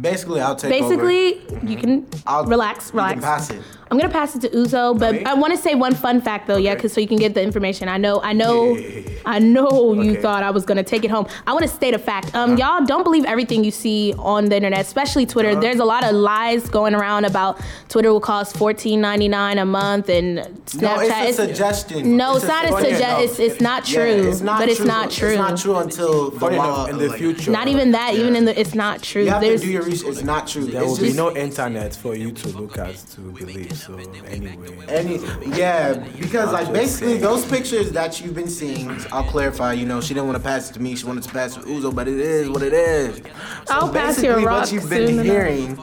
basically, 0.00 0.40
I'll 0.40 0.56
take 0.56 0.72
over. 0.82 0.96
basically, 0.96 1.68
you 1.70 1.76
can 1.76 2.06
I'll, 2.26 2.44
relax, 2.46 2.88
you 2.90 2.94
relax. 2.96 3.12
can 3.14 3.22
pass 3.22 3.50
it. 3.50 3.62
I'm 3.94 4.00
gonna 4.00 4.12
pass 4.12 4.34
it 4.34 4.40
to 4.40 4.48
Uzo, 4.48 4.98
but 4.98 5.14
Okay. 5.14 5.24
I 5.24 5.34
want 5.34 5.52
to 5.52 5.56
say 5.56 5.76
one 5.76 5.94
fun 5.94 6.20
fact 6.20 6.48
though, 6.48 6.56
yeah, 6.56 6.74
because 6.74 6.92
so 6.92 7.00
you 7.00 7.06
can 7.06 7.16
get 7.16 7.34
the 7.34 7.42
information. 7.42 7.88
I 7.88 7.96
know, 7.96 8.20
I 8.22 8.32
know, 8.32 8.74
Yeah. 8.74 9.00
I 9.24 9.38
know 9.38 9.92
you 9.94 10.12
Okay. 10.12 10.20
thought 10.20 10.42
I 10.42 10.50
was 10.50 10.64
gonna 10.64 10.82
take 10.82 11.04
it 11.04 11.10
home. 11.12 11.26
I 11.46 11.52
want 11.52 11.62
to 11.62 11.68
state 11.68 11.94
a 11.94 11.98
fact. 11.98 12.34
Um, 12.34 12.56
y'all 12.58 12.84
don't 12.84 13.04
believe 13.04 13.24
everything 13.24 13.62
you 13.62 13.70
see 13.70 14.12
on 14.18 14.46
the 14.46 14.56
internet, 14.56 14.80
especially 14.80 15.26
Twitter. 15.26 15.50
Uh-huh. 15.50 15.60
There's 15.60 15.78
a 15.78 15.84
lot 15.84 16.02
of 16.04 16.12
lies 16.12 16.68
going 16.68 16.94
around 16.94 17.24
about 17.24 17.60
Twitter 17.88 18.12
will 18.12 18.20
cost 18.20 18.56
$14.99 18.56 19.58
a 19.62 19.64
month 19.64 20.08
and 20.08 20.38
Snapchat. 20.66 20.82
No, 20.82 21.00
it's 21.00 21.10
a 21.10 21.20
it's- 21.22 21.36
suggestion. 21.36 22.16
No, 22.16 22.34
it's, 22.34 22.44
a 22.44 22.48
not 22.48 22.64
a 22.64 22.68
suggestion. 22.68 22.94
suggestion. 22.96 23.24
It's, 23.24 23.38
it's 23.38 23.60
not 23.60 23.84
true. 23.84 24.02
Yeah, 24.24 24.30
it's 24.30 24.40
not 24.40 24.58
but 24.60 24.68
it's 24.68 24.78
true. 24.78 24.86
not 24.86 25.10
true. 25.12 25.28
It's 25.28 25.38
not 25.38 25.56
true 25.58 25.76
until 25.76 26.30
the 26.30 26.50
law. 26.50 26.86
in 26.86 26.98
the 26.98 27.08
like, 27.08 27.18
future, 27.18 27.50
Not 27.52 27.68
even 27.68 27.92
that. 27.92 28.14
Even 28.14 28.34
in 28.34 28.44
the, 28.44 28.58
it's 28.58 28.74
not 28.74 29.02
true. 29.02 29.22
You 29.22 29.30
have 29.30 29.40
There's 29.40 29.60
to 29.60 29.66
do 29.68 29.72
your 29.72 29.82
research. 29.84 30.08
It's 30.08 30.24
not 30.24 30.48
true. 30.48 30.64
there 30.66 30.82
it's 30.82 30.90
will 30.98 31.06
be 31.06 31.12
no 31.12 31.34
internet 31.36 31.94
for 31.94 32.14
you 32.16 32.32
to 32.32 32.48
look 32.48 32.76
at 32.78 32.96
to 33.14 33.20
believe. 33.20 33.83
So 33.84 33.98
anyway. 33.98 34.56
Any, 34.88 35.18
yeah, 35.58 35.92
because 36.18 36.52
like 36.54 36.72
basically 36.72 37.18
saying. 37.18 37.20
those 37.20 37.44
pictures 37.44 37.92
that 37.92 38.18
you've 38.18 38.34
been 38.34 38.48
seeing, 38.48 38.90
I'll 39.12 39.24
clarify. 39.24 39.74
You 39.74 39.84
know, 39.84 40.00
she 40.00 40.14
didn't 40.14 40.26
want 40.26 40.38
to 40.38 40.42
pass 40.42 40.70
it 40.70 40.72
to 40.74 40.80
me. 40.80 40.96
She 40.96 41.04
wanted 41.04 41.24
to 41.24 41.28
pass 41.28 41.54
it 41.54 41.60
to 41.60 41.66
Uzo, 41.66 41.94
but 41.94 42.08
it 42.08 42.18
is 42.18 42.48
what 42.48 42.62
it 42.62 42.72
is. 42.72 43.18
So 43.18 43.22
I'll 43.68 43.92
pass 43.92 44.22
your 44.22 44.36
basically, 44.36 44.44
rock 44.46 44.60
what 44.60 44.72
you've 44.72 44.82
soon 44.84 44.90
been 44.90 45.08
enough. 45.10 45.26
hearing 45.26 45.78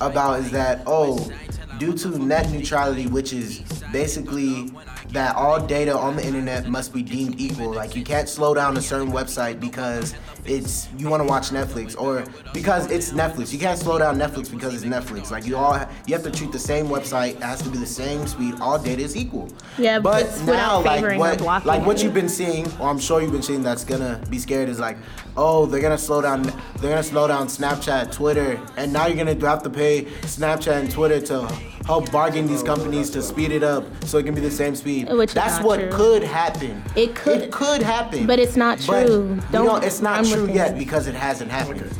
about 0.00 0.38
is 0.38 0.52
that 0.52 0.84
oh, 0.86 1.32
due 1.78 1.94
to 1.94 2.16
net 2.16 2.48
neutrality, 2.52 3.08
which 3.08 3.32
is 3.32 3.58
basically 3.90 4.70
that 5.08 5.34
all 5.34 5.60
data 5.60 5.96
on 5.98 6.14
the 6.14 6.24
internet 6.24 6.68
must 6.68 6.94
be 6.94 7.02
deemed 7.02 7.40
equal. 7.40 7.72
Like 7.72 7.96
you 7.96 8.04
can't 8.04 8.28
slow 8.28 8.54
down 8.54 8.76
a 8.76 8.82
certain 8.82 9.10
website 9.10 9.58
because 9.58 10.14
it's 10.44 10.88
you 10.98 11.08
want 11.08 11.22
to 11.22 11.28
watch 11.28 11.50
Netflix 11.50 12.00
or 12.00 12.24
because 12.52 12.90
it's 12.90 13.12
Netflix. 13.12 13.52
You 13.52 13.58
can't 13.58 13.78
slow 13.78 13.98
down 13.98 14.18
Netflix 14.18 14.50
because 14.50 14.74
it's 14.74 14.84
Netflix. 14.84 15.30
Like 15.30 15.46
you 15.46 15.56
all 15.56 15.78
you 16.06 16.14
have 16.14 16.24
to 16.24 16.30
treat 16.30 16.52
the 16.52 16.58
same 16.58 16.86
website. 16.86 17.36
It 17.36 17.42
has 17.42 17.62
to 17.62 17.68
be 17.68 17.78
the 17.78 17.86
same 17.86 18.26
speed. 18.26 18.54
All 18.60 18.78
data 18.78 19.02
is 19.02 19.16
equal. 19.16 19.48
Yeah, 19.78 19.98
but 20.00 20.26
now 20.44 20.82
like 20.82 21.18
what 21.18 21.64
like 21.64 21.86
what 21.86 22.02
you've 22.02 22.14
been 22.14 22.28
seeing, 22.28 22.66
or 22.80 22.88
I'm 22.88 22.98
sure 22.98 23.20
you've 23.20 23.32
been 23.32 23.42
seeing 23.42 23.62
that's 23.62 23.84
gonna 23.84 24.20
be 24.30 24.38
scared 24.38 24.68
is 24.68 24.80
like, 24.80 24.96
oh, 25.36 25.66
they're 25.66 25.80
gonna 25.80 25.98
slow 25.98 26.20
down, 26.20 26.42
they're 26.42 26.90
gonna 26.90 27.02
slow 27.02 27.28
down 27.28 27.46
Snapchat, 27.46 28.12
Twitter, 28.12 28.60
and 28.76 28.92
now 28.92 29.06
you're 29.06 29.16
gonna 29.16 29.38
have 29.46 29.62
to 29.62 29.70
pay 29.70 30.04
Snapchat 30.22 30.80
and 30.80 30.90
Twitter 30.90 31.20
to 31.20 31.48
help 31.86 32.10
bargain 32.12 32.46
these 32.46 32.62
companies 32.62 33.10
to 33.10 33.22
speed 33.22 33.50
it 33.52 33.62
up 33.62 33.84
so 34.04 34.18
it 34.18 34.24
can 34.24 34.34
be 34.34 34.40
the 34.40 34.50
same 34.50 34.74
speed. 34.74 35.12
Which 35.12 35.30
is 35.30 35.34
that's 35.34 35.56
not 35.56 35.64
what 35.64 35.80
true. 35.80 35.90
could 35.90 36.22
happen. 36.22 36.82
It 36.96 37.14
could- 37.14 37.42
It 37.42 37.52
could 37.52 37.82
happen. 37.82 38.26
but 38.26 38.38
it's 38.38 38.56
not 38.56 38.78
true. 38.78 39.34
you 39.34 39.42
Don't 39.50 39.66
know, 39.66 39.76
it's 39.76 40.00
not 40.00 40.16
run 40.16 40.22
with 40.22 40.32
true 40.34 40.44
it. 40.48 40.54
yet 40.54 40.78
because 40.78 41.06
it 41.06 41.14
hasn't 41.14 41.50
happened. 41.50 41.90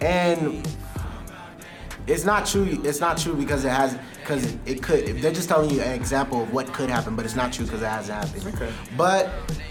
And 0.00 0.66
it's 2.06 2.24
not 2.24 2.46
true. 2.46 2.80
It's 2.84 3.00
not 3.00 3.16
true 3.18 3.34
because 3.34 3.64
it 3.64 3.70
has 3.70 3.96
because 4.20 4.56
it 4.66 4.82
could. 4.82 5.06
They're 5.20 5.32
just 5.32 5.48
telling 5.48 5.70
you 5.70 5.80
an 5.80 5.92
example 5.92 6.42
of 6.42 6.52
what 6.52 6.72
could 6.72 6.88
happen, 6.90 7.14
but 7.14 7.24
it's 7.24 7.36
not 7.36 7.52
true 7.52 7.64
because 7.66 7.82
it 7.82 7.86
hasn't 7.88 8.18
happened. 8.24 8.54
Okay. 8.54 8.72
But 8.96 9.30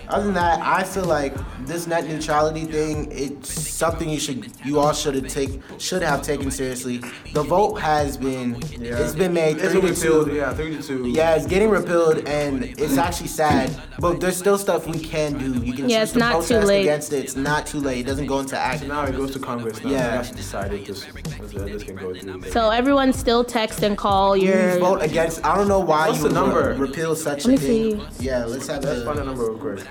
other 0.09 0.25
than 0.25 0.33
that, 0.35 0.59
I 0.61 0.83
feel 0.83 1.05
like 1.05 1.33
this 1.65 1.87
net 1.87 2.07
neutrality 2.07 2.65
thing. 2.65 3.07
It's 3.11 3.49
something 3.51 4.09
you 4.09 4.19
should, 4.19 4.51
you 4.65 4.79
all 4.79 4.93
should 4.93 5.15
have 5.15 5.27
take, 5.27 5.61
should 5.79 6.01
have 6.01 6.21
taken 6.21 6.51
seriously. 6.51 6.97
The 7.33 7.43
vote 7.43 7.75
has 7.75 8.17
been, 8.17 8.57
it's 8.71 9.13
been 9.15 9.33
made 9.33 9.57
It's 9.57 9.71
three 9.71 9.81
to 9.81 9.87
repealed, 9.87 10.27
two. 10.29 10.35
Yeah, 10.35 10.53
three 10.53 10.75
to 10.77 10.83
two. 10.83 11.07
Yeah, 11.07 11.35
it's 11.35 11.45
getting 11.45 11.69
repealed, 11.69 12.27
and 12.27 12.63
it's 12.63 12.97
actually 12.97 13.27
sad. 13.27 13.75
But 13.99 14.19
there's 14.19 14.37
still 14.37 14.57
stuff 14.57 14.87
we 14.87 14.99
can 14.99 15.37
do. 15.37 15.53
You 15.65 15.73
can 15.73 15.89
Yeah, 15.89 15.99
choose 15.99 16.03
it's 16.09 16.11
to 16.13 16.19
not 16.19 16.31
too 16.43 16.47
protest 16.47 16.67
late. 16.67 16.81
against 16.81 17.13
it. 17.13 17.23
It's 17.23 17.35
not 17.35 17.65
too 17.65 17.79
late. 17.79 17.99
It 17.99 18.05
doesn't 18.07 18.25
go 18.27 18.39
into 18.39 18.57
act. 18.57 18.81
So 18.81 18.87
now 18.87 19.03
it 19.05 19.15
goes 19.15 19.31
to 19.31 19.39
Congress. 19.39 19.83
Now 19.83 19.89
Yeah. 19.91 19.97
They 20.09 20.15
have 20.17 20.29
to 20.29 20.35
decide 20.35 20.71
this, 20.71 20.85
this, 20.87 21.83
can 21.83 21.95
go 21.95 22.13
through. 22.13 22.51
So 22.51 22.69
everyone 22.69 23.13
still 23.13 23.43
text 23.43 23.81
and 23.83 23.97
call 23.97 24.33
Please 24.33 24.43
your. 24.45 24.79
vote 24.79 25.01
against. 25.01 25.45
I 25.45 25.55
don't 25.55 25.67
know 25.67 25.79
why 25.79 26.07
What's 26.09 26.21
you 26.21 26.29
the 26.29 26.35
would 26.41 26.51
number? 26.51 26.69
re- 26.71 26.77
repeal 26.77 27.15
such 27.15 27.45
Let 27.45 27.59
a 27.59 27.61
me 27.61 27.91
thing. 27.95 28.07
Yeah, 28.19 28.45
let's 28.45 28.67
have 28.67 28.83
Let's 28.83 29.03
find 29.03 29.17
the. 29.17 29.21
a 29.21 29.25
number 29.25 29.49
real 29.51 29.57
quick. 29.57 29.85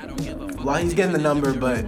While 0.62 0.82
he's 0.82 0.94
getting 0.94 1.12
the 1.12 1.18
number, 1.18 1.52
but 1.52 1.85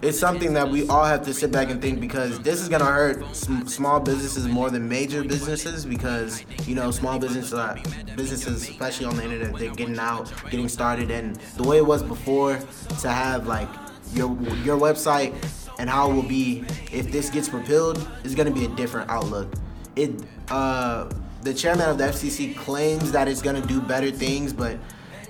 it's 0.00 0.18
something 0.18 0.52
that 0.52 0.68
we 0.68 0.86
all 0.88 1.04
have 1.04 1.24
to 1.24 1.34
sit 1.34 1.50
back 1.50 1.70
and 1.70 1.82
think 1.82 2.00
because 2.00 2.38
this 2.40 2.60
is 2.60 2.68
gonna 2.68 2.84
hurt 2.84 3.34
sm- 3.34 3.66
small 3.66 3.98
businesses 3.98 4.46
more 4.46 4.70
than 4.70 4.88
major 4.88 5.24
businesses 5.24 5.84
because 5.84 6.44
you 6.66 6.74
know 6.74 6.90
small 6.90 7.18
businesses, 7.18 7.54
are, 7.54 7.76
businesses 8.16 8.68
especially 8.68 9.06
on 9.06 9.16
the 9.16 9.24
internet, 9.24 9.54
they're 9.58 9.74
getting 9.74 9.98
out, 9.98 10.32
getting 10.50 10.68
started, 10.68 11.10
and 11.10 11.36
the 11.56 11.64
way 11.64 11.78
it 11.78 11.86
was 11.86 12.02
before 12.02 12.58
to 13.00 13.08
have 13.08 13.46
like 13.46 13.68
your 14.12 14.40
your 14.62 14.78
website 14.78 15.34
and 15.78 15.90
how 15.90 16.10
it 16.10 16.14
will 16.14 16.22
be 16.22 16.64
if 16.92 17.10
this 17.10 17.30
gets 17.30 17.48
repealed 17.50 18.08
is 18.22 18.34
gonna 18.34 18.52
be 18.52 18.64
a 18.64 18.74
different 18.76 19.10
outlook. 19.10 19.52
It 19.96 20.12
uh, 20.50 21.10
the 21.42 21.52
chairman 21.52 21.88
of 21.88 21.98
the 21.98 22.04
FCC 22.04 22.56
claims 22.56 23.10
that 23.12 23.26
it's 23.26 23.42
gonna 23.42 23.66
do 23.66 23.80
better 23.80 24.12
things, 24.12 24.52
but 24.52 24.78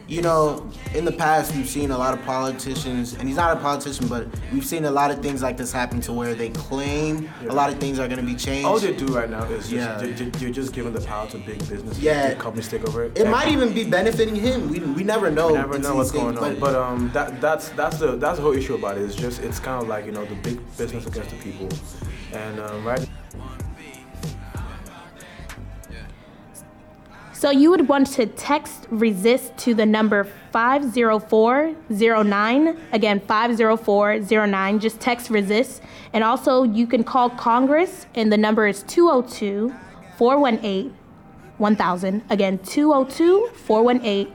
you 0.09 0.23
know, 0.23 0.67
in 0.95 1.05
the 1.05 1.13
past 1.13 1.55
we've 1.55 1.69
seen 1.69 1.91
a 1.91 1.99
lot 1.99 2.15
of 2.19 2.25
politicians, 2.25 3.13
and 3.15 3.29
he's 3.29 3.37
not 3.37 3.55
a 3.55 3.61
politician, 3.61 4.09
but 4.09 4.27
we've 4.53 4.65
seen 4.65 4.87
a 4.87 4.91
lot 4.91 5.11
of 5.11 5.21
things 5.21 5.43
like 5.43 5.59
this 5.59 5.71
happen 5.71 6.01
to 6.01 6.13
where 6.15 6.35
they 6.35 6.49
claim 6.49 7.29
a 7.49 7.53
lot 7.53 7.71
of 7.71 7.79
things 7.79 7.99
are 7.99 8.09
gonna 8.09 8.23
be 8.23 8.35
changed. 8.35 8.67
All 8.67 8.79
they 8.79 8.95
do 8.95 9.07
right 9.07 9.29
now 9.29 9.43
is 9.45 9.69
just 9.69 9.73
Yeah. 9.73 9.99
they- 9.99 10.13
they- 10.13 10.39
you're 10.39 10.51
just 10.51 10.73
giving 10.73 10.95
the 10.95 11.03
power 11.03 11.29
to 11.29 11.39
big 11.39 11.59
business. 11.69 11.99
Yeah. 11.99 12.29
big 12.31 12.39
companies 12.39 12.69
take 12.69 12.89
over 12.89 13.05
it. 13.05 13.19
And 13.19 13.31
might 13.31 13.49
even 13.49 13.75
be 13.75 13.85
benefiting 13.85 14.35
him. 14.35 14.69
We, 14.71 14.81
we 14.81 15.05
never 15.05 15.31
know. 15.31 15.51
you 15.51 15.55
never 15.57 15.79
know 15.79 15.95
what's 15.97 16.11
these 16.11 16.23
going 16.23 16.37
things, 16.37 16.55
on. 16.55 16.61
But 16.61 16.75
um, 16.75 17.11
that 17.13 17.41
that's 17.43 17.69
that's 17.71 17.99
the 17.99 18.17
that's 18.17 18.37
the 18.39 18.43
whole 18.43 18.57
issue 18.57 18.77
about 18.77 18.97
it. 18.97 19.03
It's 19.03 19.15
just 19.15 19.43
it's 19.43 19.59
kind 19.59 19.83
of 19.83 19.89
like 19.89 20.07
you 20.07 20.13
know 20.13 20.25
the 20.25 20.37
big 20.37 20.59
business 20.79 21.07
against 21.07 21.31
the 21.31 21.37
people, 21.37 21.69
and 22.33 22.59
um, 22.61 22.83
right. 22.87 23.07
So 27.39 27.51
you 27.53 27.71
would 27.71 27.87
want 27.87 28.09
to 28.15 28.27
text 28.27 28.89
resist 28.91 29.57
to 29.59 29.73
the 29.73 29.87
number 29.87 30.25
50409. 30.51 32.77
Again, 32.91 33.21
50409. 33.21 34.81
Just 34.81 34.99
text 34.99 35.31
resist. 35.31 35.81
And 36.13 36.25
also, 36.25 36.65
you 36.65 36.89
can 36.89 37.05
call 37.05 37.31
Congress, 37.31 38.07
and 38.17 38.33
the 38.33 38.37
number 38.37 38.67
is 38.67 38.83
202 38.83 39.73
418 40.17 40.97
1000. 41.59 42.25
Again, 42.29 42.59
202 42.59 43.51
418 43.55 44.35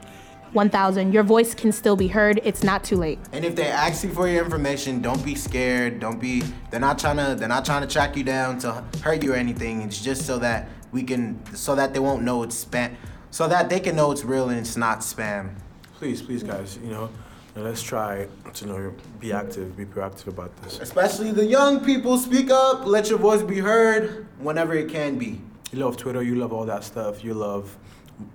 1000. 0.53 1.13
Your 1.13 1.23
voice 1.23 1.53
can 1.53 1.73
still 1.73 1.97
be 1.97 2.07
heard. 2.07 2.39
It's 2.45 2.63
not 2.63 2.85
too 2.85 2.95
late. 2.95 3.19
And 3.33 3.43
if 3.43 3.57
they 3.57 3.67
ask 3.67 4.05
you 4.05 4.13
for 4.13 4.29
your 4.29 4.45
information, 4.45 5.01
don't 5.01 5.25
be 5.25 5.35
scared. 5.35 5.99
Don't 5.99 6.21
be. 6.21 6.41
They're 6.71 6.79
not 6.79 6.99
trying 6.99 7.17
to. 7.17 7.35
They're 7.37 7.49
not 7.49 7.65
trying 7.65 7.81
to 7.81 7.87
track 7.87 8.15
you 8.15 8.23
down 8.23 8.59
to 8.59 8.81
hurt 9.01 9.23
you 9.23 9.33
or 9.33 9.35
anything. 9.35 9.81
It's 9.81 10.01
just 10.01 10.25
so 10.25 10.39
that 10.39 10.69
we 10.93 11.03
can, 11.03 11.43
so 11.55 11.75
that 11.75 11.93
they 11.93 11.99
won't 11.99 12.23
know 12.23 12.43
it's 12.43 12.63
spam, 12.63 12.95
so 13.31 13.47
that 13.47 13.69
they 13.69 13.79
can 13.79 13.95
know 13.95 14.11
it's 14.11 14.23
real 14.23 14.49
and 14.49 14.59
it's 14.59 14.77
not 14.77 14.99
spam. 14.99 15.55
Please, 15.95 16.21
please, 16.21 16.43
guys, 16.43 16.79
you 16.81 16.91
know, 16.91 17.09
let's 17.55 17.81
try 17.81 18.27
to 18.53 18.65
you 18.65 18.71
know 18.71 18.93
be 19.19 19.33
active, 19.33 19.75
be 19.75 19.85
proactive 19.85 20.27
about 20.27 20.55
this. 20.63 20.79
Especially 20.79 21.31
the 21.31 21.45
young 21.45 21.83
people, 21.83 22.17
speak 22.17 22.49
up. 22.49 22.85
Let 22.85 23.09
your 23.09 23.19
voice 23.19 23.41
be 23.41 23.59
heard 23.59 24.27
whenever 24.37 24.73
it 24.73 24.89
can 24.89 25.17
be. 25.17 25.41
You 25.71 25.79
love 25.79 25.97
Twitter, 25.97 26.21
you 26.21 26.35
love 26.35 26.53
all 26.53 26.65
that 26.65 26.83
stuff, 26.83 27.23
you 27.23 27.33
love 27.33 27.75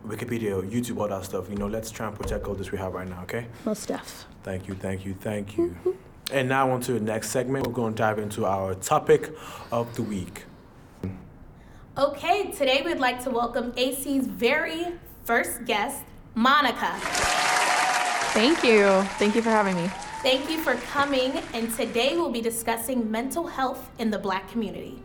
Wikipedia, 0.06 0.68
YouTube, 0.68 0.98
all 0.98 1.08
that 1.08 1.24
stuff. 1.24 1.48
You 1.48 1.56
know, 1.56 1.68
let's 1.68 1.90
try 1.90 2.08
and 2.08 2.18
protect 2.18 2.46
all 2.46 2.54
this 2.54 2.72
we 2.72 2.78
have 2.78 2.94
right 2.94 3.08
now. 3.08 3.22
Okay. 3.22 3.46
Most 3.64 3.84
stuff. 3.84 4.26
Thank 4.42 4.66
you, 4.66 4.74
thank 4.74 5.04
you, 5.04 5.14
thank 5.14 5.56
you. 5.56 5.76
And 6.32 6.48
now 6.48 6.70
on 6.72 6.80
to 6.82 6.92
the 6.92 7.00
next 7.00 7.30
segment. 7.30 7.66
We're 7.66 7.72
going 7.72 7.94
to 7.94 7.98
dive 7.98 8.18
into 8.18 8.44
our 8.44 8.74
topic 8.74 9.30
of 9.70 9.94
the 9.94 10.02
week. 10.02 10.44
Okay, 11.98 12.52
today 12.52 12.80
we'd 12.84 13.00
like 13.00 13.20
to 13.24 13.30
welcome 13.30 13.72
AC's 13.76 14.24
very 14.24 14.86
first 15.24 15.64
guest, 15.64 16.04
Monica. 16.36 16.92
Thank 18.30 18.62
you. 18.62 19.02
Thank 19.18 19.34
you 19.34 19.42
for 19.42 19.50
having 19.50 19.74
me. 19.74 19.90
Thank 20.22 20.48
you 20.48 20.58
for 20.58 20.74
coming, 20.74 21.32
and 21.52 21.74
today 21.74 22.14
we'll 22.14 22.30
be 22.30 22.40
discussing 22.40 23.10
mental 23.10 23.48
health 23.48 23.90
in 23.98 24.12
the 24.12 24.18
black 24.20 24.48
community. 24.48 25.02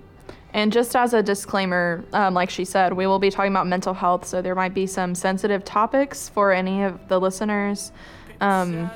And 0.54 0.72
just 0.72 0.96
as 0.96 1.16
a 1.16 1.24
disclaimer, 1.24 2.06
um, 2.14 2.36
like 2.36 2.52
she 2.52 2.64
said, 2.64 2.94
we 2.94 3.08
will 3.08 3.18
be 3.18 3.32
talking 3.32 3.52
about 3.52 3.66
mental 3.66 3.96
health, 3.96 4.28
so 4.28 4.44
there 4.44 4.54
might 4.54 4.76
be 4.76 4.86
some 4.86 5.16
sensitive 5.16 5.66
topics 5.66 6.30
for 6.30 6.52
any 6.52 6.84
of 6.84 7.08
the 7.08 7.20
listeners. 7.20 7.92
Um, 8.40 8.92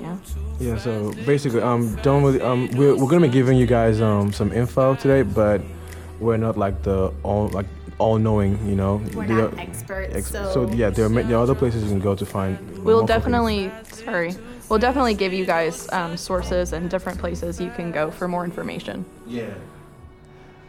yeah. 0.00 0.16
Yeah, 0.58 0.78
so 0.78 1.12
basically, 1.26 1.60
um, 1.60 1.96
don't 1.96 2.22
really, 2.22 2.40
um, 2.40 2.70
we're, 2.78 2.96
we're 2.96 3.10
gonna 3.10 3.26
be 3.26 3.32
giving 3.32 3.58
you 3.58 3.66
guys 3.66 4.00
um 4.00 4.32
some 4.32 4.52
info 4.52 4.94
today, 4.94 5.20
but 5.20 5.60
we're 6.20 6.36
not 6.36 6.56
like 6.56 6.82
the 6.82 7.12
all 7.22 7.48
like 7.48 7.66
all 7.98 8.18
knowing, 8.18 8.58
you 8.68 8.74
know. 8.76 8.96
We're 9.14 9.26
There 9.26 9.36
not 9.36 9.54
are- 9.54 9.60
experts, 9.60 10.14
ex- 10.14 10.30
so- 10.30 10.70
yeah, 10.72 10.90
there 10.90 11.06
are, 11.06 11.08
ma- 11.08 11.22
there 11.22 11.36
are 11.38 11.42
other 11.42 11.54
places 11.54 11.82
you 11.84 11.88
can 11.88 12.00
go 12.00 12.14
to 12.14 12.26
find. 12.26 12.58
We'll 12.84 12.98
more 12.98 13.06
definitely, 13.06 13.70
sorry, 13.90 14.34
we'll 14.68 14.78
definitely 14.78 15.14
give 15.14 15.32
you 15.32 15.46
guys 15.46 15.90
um, 15.92 16.16
sources 16.16 16.72
and 16.74 16.90
different 16.90 17.18
places 17.18 17.58
you 17.60 17.70
can 17.70 17.92
go 17.92 18.10
for 18.10 18.28
more 18.28 18.44
information. 18.44 19.04
Yeah. 19.26 19.46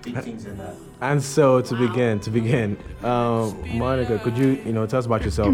Big 0.03 0.17
things 0.19 0.45
in 0.45 0.57
that. 0.57 0.75
And 1.01 1.21
so 1.21 1.59
to 1.61 1.75
begin, 1.75 2.19
to 2.21 2.29
begin, 2.29 2.77
um, 3.03 3.57
Monica, 3.77 4.17
could 4.19 4.37
you, 4.37 4.61
you 4.65 4.71
know, 4.71 4.85
tell 4.85 4.99
us 4.99 5.05
about 5.05 5.23
yourself, 5.23 5.53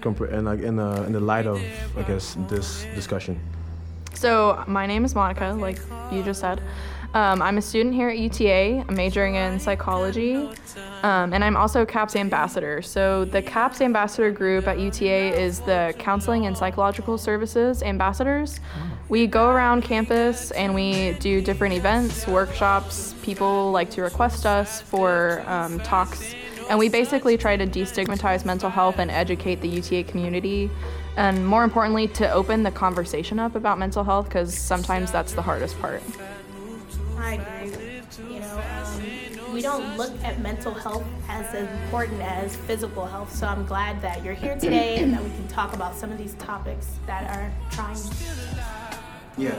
compar- 0.00 0.32
and 0.32 0.44
like 0.44 0.60
in 0.60 0.76
the 0.76 1.02
in 1.04 1.12
the 1.12 1.20
light 1.20 1.46
of, 1.46 1.58
I 1.96 2.02
guess, 2.02 2.36
this 2.48 2.84
discussion. 2.94 3.40
So, 4.14 4.62
my 4.66 4.84
name 4.86 5.04
is 5.06 5.14
Monica, 5.14 5.54
like 5.58 5.78
you 6.12 6.22
just 6.22 6.40
said. 6.40 6.60
Um, 7.12 7.42
I'm 7.42 7.58
a 7.58 7.62
student 7.62 7.92
here 7.92 8.08
at 8.08 8.18
UTA. 8.18 8.84
I'm 8.88 8.94
majoring 8.94 9.34
in 9.34 9.58
psychology, 9.58 10.36
um, 11.02 11.32
and 11.32 11.42
I'm 11.42 11.56
also 11.56 11.84
CAPS 11.84 12.14
ambassador. 12.14 12.82
So, 12.82 13.24
the 13.24 13.42
CAPS 13.42 13.80
ambassador 13.80 14.30
group 14.30 14.68
at 14.68 14.78
UTA 14.78 15.36
is 15.36 15.58
the 15.60 15.92
Counseling 15.98 16.46
and 16.46 16.56
Psychological 16.56 17.18
Services 17.18 17.82
ambassadors. 17.82 18.60
We 19.08 19.26
go 19.26 19.50
around 19.50 19.82
campus 19.82 20.52
and 20.52 20.72
we 20.72 21.14
do 21.14 21.42
different 21.42 21.74
events, 21.74 22.28
workshops. 22.28 23.16
People 23.22 23.72
like 23.72 23.90
to 23.90 24.02
request 24.02 24.46
us 24.46 24.80
for 24.80 25.42
um, 25.46 25.80
talks, 25.80 26.36
and 26.68 26.78
we 26.78 26.88
basically 26.88 27.36
try 27.36 27.56
to 27.56 27.66
destigmatize 27.66 28.44
mental 28.44 28.70
health 28.70 29.00
and 29.00 29.10
educate 29.10 29.60
the 29.60 29.68
UTA 29.68 30.04
community 30.04 30.70
and 31.16 31.44
more 31.44 31.64
importantly 31.64 32.06
to 32.06 32.30
open 32.32 32.62
the 32.62 32.70
conversation 32.70 33.40
up 33.40 33.56
about 33.56 33.80
mental 33.80 34.04
health 34.04 34.26
because 34.26 34.56
sometimes 34.56 35.10
that's 35.10 35.32
the 35.32 35.42
hardest 35.42 35.76
part 35.80 36.04
I 37.20 37.34
agree. 37.34 38.00
You 38.28 38.40
know, 38.40 38.62
um, 38.82 39.52
we 39.52 39.62
don't 39.62 39.96
look 39.96 40.12
at 40.24 40.40
mental 40.40 40.72
health 40.72 41.04
as 41.28 41.54
important 41.54 42.20
as 42.22 42.56
physical 42.56 43.06
health, 43.06 43.34
so 43.34 43.46
I'm 43.46 43.66
glad 43.66 44.00
that 44.02 44.24
you're 44.24 44.34
here 44.34 44.56
today 44.56 44.96
and 44.98 45.12
that 45.12 45.22
we 45.22 45.30
can 45.30 45.46
talk 45.48 45.74
about 45.74 45.94
some 45.94 46.10
of 46.10 46.18
these 46.18 46.34
topics 46.34 46.86
that 47.06 47.30
are 47.36 47.52
trying. 47.70 47.96
Yeah. 49.38 49.58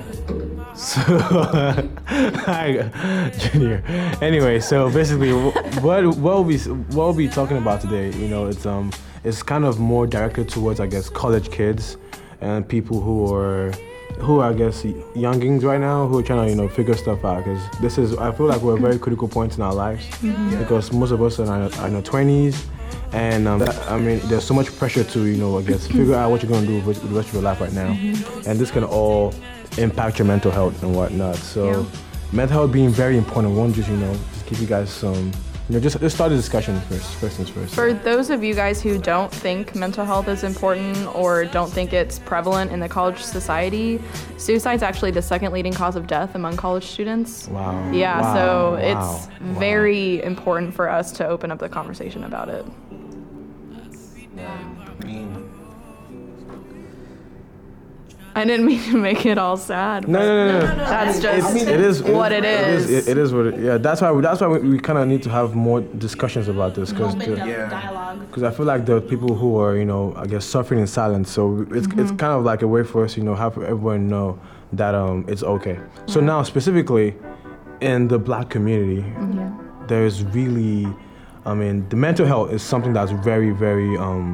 So, 0.75 1.01
hi, 2.05 3.31
Junior. 3.37 3.83
Anyway, 4.21 4.59
so 4.59 4.91
basically, 4.91 5.31
what 5.31 6.05
what 6.05 6.17
we'll 6.17 6.43
be 6.43 6.57
what 6.57 6.95
we'll 6.95 7.13
be 7.13 7.27
talking 7.27 7.57
about 7.57 7.81
today, 7.81 8.11
you 8.17 8.27
know, 8.27 8.47
it's 8.47 8.65
um 8.65 8.91
it's 9.23 9.41
kind 9.43 9.65
of 9.65 9.79
more 9.79 10.05
directed 10.07 10.49
towards 10.49 10.79
I 10.79 10.87
guess 10.87 11.09
college 11.09 11.51
kids 11.51 11.97
and 12.41 12.67
people 12.67 12.99
who 12.99 13.33
are 13.33 13.71
who 14.19 14.39
are 14.39 14.49
I 14.51 14.53
guess 14.53 14.83
youngings 15.15 15.63
right 15.63 15.79
now 15.79 16.07
who 16.07 16.19
are 16.19 16.23
trying 16.23 16.45
to 16.45 16.49
you 16.49 16.55
know 16.55 16.67
figure 16.67 16.95
stuff 16.95 17.23
out 17.25 17.43
because 17.43 17.61
this 17.79 17.97
is 17.97 18.15
I 18.17 18.31
feel 18.31 18.45
like 18.47 18.61
we're 18.61 18.77
a 18.77 18.79
very 18.79 18.99
critical 18.99 19.27
point 19.27 19.55
in 19.55 19.61
our 19.61 19.73
lives. 19.73 20.05
Because 20.57 20.91
most 20.91 21.11
of 21.11 21.21
us 21.21 21.39
are 21.39 21.43
in 21.43 21.49
our, 21.49 21.87
in 21.87 21.95
our 21.95 22.01
20s 22.01 22.63
and 23.13 23.47
um, 23.47 23.59
that, 23.59 23.77
I 23.89 23.97
mean 23.99 24.19
there's 24.25 24.43
so 24.43 24.53
much 24.53 24.75
pressure 24.77 25.03
to 25.03 25.25
you 25.25 25.37
know 25.37 25.57
I 25.57 25.63
guess 25.63 25.87
figure 25.99 26.15
out 26.15 26.31
what 26.31 26.41
you're 26.43 26.51
gonna 26.51 26.67
do 26.67 26.75
with, 26.77 26.85
with 27.01 27.09
the 27.09 27.15
rest 27.15 27.29
of 27.29 27.33
your 27.35 27.43
life 27.43 27.59
right 27.61 27.73
now. 27.73 27.91
And 28.47 28.59
this 28.59 28.71
can 28.71 28.83
all 28.83 29.33
impact 29.77 30.19
your 30.19 30.27
mental 30.27 30.51
health 30.51 30.81
and 30.83 30.95
whatnot. 30.95 31.35
So 31.37 31.65
Yeah. 31.71 31.85
mental 32.31 32.57
health 32.59 32.71
being 32.71 32.89
very 32.89 33.17
important. 33.17 33.53
I 33.53 33.57
want 33.57 33.73
to 33.75 33.81
just 33.81 33.89
you 33.89 33.97
know 33.97 34.13
just 34.33 34.45
give 34.47 34.59
you 34.59 34.67
guys 34.67 34.89
some 34.89 35.31
you 35.69 35.75
know 35.75 35.79
just 35.79 35.99
just 35.99 36.15
start 36.15 36.29
the 36.31 36.35
discussion 36.35 36.79
first 36.81 37.13
first 37.15 37.37
things 37.37 37.49
first. 37.49 37.73
for 37.75 37.93
those 37.93 38.29
of 38.29 38.43
you 38.43 38.53
guys 38.53 38.81
who 38.81 38.97
don't 38.97 39.31
think 39.31 39.73
mental 39.75 40.03
health 40.05 40.27
is 40.27 40.43
important 40.43 40.97
or 41.15 41.45
don't 41.45 41.71
think 41.71 41.93
it's 41.93 42.19
prevalent 42.19 42.71
in 42.71 42.79
the 42.79 42.89
college 42.89 43.19
society 43.21 44.01
suicide's 44.37 44.83
actually 44.83 45.11
the 45.11 45.21
second 45.21 45.51
leading 45.53 45.71
cause 45.73 45.95
of 45.95 46.07
death 46.07 46.35
among 46.35 46.57
college 46.57 46.85
students 46.85 47.47
wow. 47.49 47.91
yeah 47.91 48.19
Wow. 48.21 48.33
so 48.33 48.71
Wow. 48.71 48.75
it's 48.77 49.27
Wow. 49.27 49.59
very 49.59 50.21
important 50.23 50.73
for 50.73 50.89
us 50.89 51.11
to 51.13 51.27
open 51.27 51.51
up 51.51 51.59
the 51.59 51.69
conversation 51.69 52.23
about 52.23 52.49
it 52.49 52.65
i 58.35 58.45
didn't 58.45 58.65
mean 58.65 58.81
to 58.83 58.97
make 58.97 59.25
it 59.25 59.38
all 59.38 59.57
sad 59.57 60.07
No, 60.07 60.19
but 60.19 60.25
no, 60.25 60.47
no, 60.51 60.59
no. 60.59 60.75
that's 60.75 61.19
just 61.19 61.55
It 61.55 61.79
is 61.81 62.01
what 62.03 62.31
it 62.31 62.45
is. 62.45 62.89
It 62.89 62.97
is, 62.97 63.07
it 63.07 63.17
is 63.17 63.33
what 63.33 63.45
it, 63.47 63.59
yeah. 63.59 63.77
That's 63.77 64.01
why 64.01 64.11
we, 64.11 64.21
that's 64.21 64.41
why 64.41 64.47
we, 64.47 64.59
we 64.59 64.79
kind 64.79 64.97
of 65.00 65.07
need 65.07 65.23
to 65.23 65.29
have 65.29 65.55
more 65.55 65.81
discussions 65.81 66.47
about 66.47 66.75
this 66.75 66.91
because 66.91 67.15
Yeah. 67.27 68.17
because 68.27 68.43
I 68.43 68.51
feel 68.51 68.65
like 68.65 68.85
the 68.85 69.01
people 69.01 69.35
who 69.35 69.57
are 69.59 69.75
you 69.75 69.85
know 69.85 70.13
I 70.15 70.25
guess 70.27 70.45
suffering 70.45 70.79
in 70.79 70.88
silence. 70.88 71.29
So 71.31 71.65
it's 71.71 71.88
it's 72.01 72.11
kind 72.11 72.33
of 72.38 72.43
like 72.43 72.61
a 72.61 72.67
way 72.67 72.83
for 72.83 73.03
us 73.05 73.17
you 73.17 73.23
know 73.23 73.35
have 73.35 73.53
everyone 73.57 74.07
know 74.07 74.39
that 74.73 74.93
um 74.95 75.25
it's 75.27 75.43
okay. 75.43 75.77
So 76.07 76.19
now 76.21 76.43
specifically 76.43 77.15
in 77.81 78.07
the 78.07 78.19
black 78.19 78.50
community, 78.50 79.03
there's 79.88 80.23
really 80.23 80.88
I 81.45 81.53
mean 81.53 81.88
the 81.89 81.95
mental 81.95 82.25
health 82.25 82.51
is 82.51 82.61
something 82.63 82.93
that's 82.93 83.11
very 83.11 83.51
very 83.51 83.97
um 83.97 84.25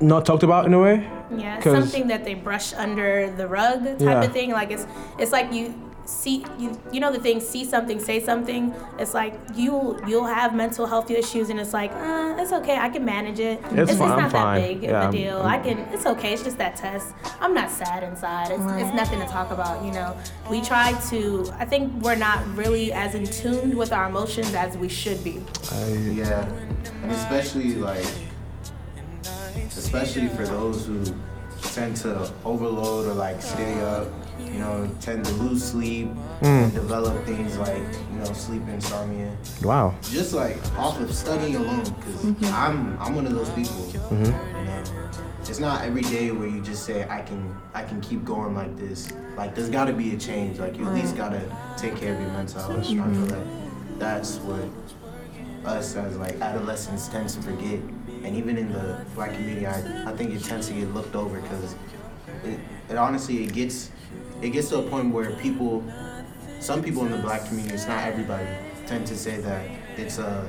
not 0.00 0.24
talked 0.24 0.42
about 0.44 0.66
in 0.66 0.74
a 0.74 0.78
way. 0.80 0.96
Yeah, 1.36 1.56
it's 1.56 1.64
'Cause- 1.64 1.74
something 1.78 2.08
that 2.08 2.24
they 2.24 2.34
brush 2.34 2.72
under 2.74 3.30
the 3.30 3.46
rug 3.46 3.84
type 3.84 4.00
Yeah. 4.00 4.22
of 4.22 4.32
thing. 4.32 4.50
Like 4.52 4.70
it's 4.70 4.86
it's 5.18 5.32
like 5.32 5.52
you 5.52 5.74
see 6.06 6.44
you 6.58 6.76
you 6.90 6.98
know 6.98 7.12
the 7.12 7.20
thing 7.20 7.38
see 7.40 7.64
something 7.64 8.00
say 8.00 8.18
something. 8.18 8.74
It's 8.98 9.14
like 9.14 9.34
you 9.54 9.96
you'll 10.08 10.26
have 10.26 10.54
mental 10.54 10.86
health 10.86 11.08
issues 11.08 11.50
and 11.50 11.60
it's 11.60 11.72
like 11.72 11.92
uh, 11.92 12.34
it's 12.36 12.52
okay 12.52 12.76
I 12.78 12.88
can 12.88 13.04
manage 13.04 13.38
it. 13.38 13.60
It's 13.72 13.92
it's, 13.92 13.98
fine, 14.00 14.08
not 14.08 14.18
I'm 14.18 14.24
that 14.24 14.32
fine. 14.32 14.60
big 14.60 14.82
Yeah, 14.82 14.88
of 14.90 14.94
a 14.94 14.98
I'm- 15.02 15.12
deal. 15.12 15.36
I'm- 15.38 15.46
I 15.46 15.58
can 15.58 15.78
it's 15.92 16.06
okay. 16.06 16.32
It's 16.32 16.42
just 16.42 16.58
that 16.58 16.74
test. 16.74 17.06
I'm 17.40 17.54
not 17.54 17.70
sad 17.70 18.02
inside. 18.02 18.50
It's, 18.50 18.60
it's 18.82 18.94
nothing 18.94 19.20
to 19.20 19.26
talk 19.26 19.52
about. 19.52 19.84
You 19.84 19.92
know 19.92 20.16
we 20.50 20.60
try 20.62 20.94
to. 21.10 21.46
I 21.60 21.64
think 21.64 21.92
we're 22.02 22.16
not 22.16 22.38
really 22.56 22.92
as 22.92 23.14
in 23.14 23.24
tune 23.26 23.76
with 23.76 23.92
our 23.92 24.08
emotions 24.08 24.52
as 24.54 24.76
we 24.76 24.88
should 24.88 25.22
be. 25.22 25.40
yeah. 26.12 26.44
And 27.04 27.12
especially 27.12 27.74
like 27.76 28.06
especially 29.66 30.28
for 30.28 30.46
those 30.46 30.86
who 30.86 31.04
tend 31.62 31.96
to 31.96 32.32
overload 32.44 33.06
or 33.06 33.14
like 33.14 33.40
stay 33.42 33.80
up, 33.80 34.08
you 34.38 34.58
know, 34.58 34.90
tend 35.00 35.24
to 35.24 35.32
lose 35.34 35.62
sleep, 35.62 36.08
hmm. 36.08 36.46
and 36.46 36.74
develop 36.74 37.24
things 37.24 37.56
like 37.58 37.82
you 38.12 38.18
know 38.18 38.32
sleep 38.32 38.62
insomnia. 38.68 39.36
Wow. 39.62 39.94
Just 40.02 40.32
like 40.32 40.56
off 40.76 41.00
of 41.00 41.14
studying 41.14 41.56
alone, 41.56 41.84
because 41.84 42.24
mm-hmm. 42.24 42.44
I'm 42.46 42.98
I'm 42.98 43.14
one 43.14 43.26
of 43.26 43.34
those 43.34 43.50
people. 43.50 43.74
Mm-hmm. 43.74 44.24
You 44.24 44.64
know, 44.64 45.10
it's 45.40 45.58
not 45.58 45.84
every 45.84 46.02
day 46.02 46.30
where 46.30 46.48
you 46.48 46.60
just 46.62 46.84
say 46.84 47.08
I 47.08 47.22
can 47.22 47.54
I 47.74 47.82
can 47.82 48.00
keep 48.00 48.24
going 48.24 48.54
like 48.54 48.76
this. 48.76 49.12
Like 49.36 49.54
there's 49.54 49.70
got 49.70 49.86
to 49.86 49.92
be 49.92 50.14
a 50.14 50.18
change. 50.18 50.58
Like 50.58 50.76
you 50.76 50.86
at 50.86 50.94
least 50.94 51.16
gotta 51.16 51.42
take 51.76 51.96
care 51.96 52.14
of 52.14 52.20
your 52.20 52.30
mental 52.30 52.60
health. 52.60 52.78
I 52.78 52.82
feel 52.84 53.04
like 53.04 53.98
that's 53.98 54.36
what 54.38 54.64
us 55.64 55.94
as 55.96 56.16
like 56.16 56.40
adolescents 56.40 57.08
tend 57.08 57.28
to 57.30 57.42
forget. 57.42 57.80
And 58.24 58.36
even 58.36 58.56
in 58.58 58.70
the 58.72 59.04
black 59.14 59.32
community, 59.32 59.66
I, 59.66 60.10
I 60.10 60.12
think 60.16 60.34
it 60.34 60.44
tends 60.44 60.68
to 60.68 60.74
get 60.74 60.92
looked 60.92 61.14
over 61.16 61.40
because 61.40 61.74
it, 62.44 62.58
it 62.88 62.96
honestly 62.96 63.44
it 63.44 63.52
gets 63.52 63.90
it 64.42 64.50
gets 64.50 64.68
to 64.70 64.78
a 64.78 64.82
point 64.82 65.12
where 65.12 65.30
people, 65.36 65.82
some 66.60 66.82
people 66.82 67.04
in 67.04 67.10
the 67.12 67.18
black 67.18 67.46
community, 67.46 67.74
it's 67.74 67.86
not 67.86 68.04
everybody, 68.06 68.46
tend 68.86 69.06
to 69.06 69.16
say 69.16 69.40
that 69.40 69.66
it's 69.96 70.18
a 70.18 70.46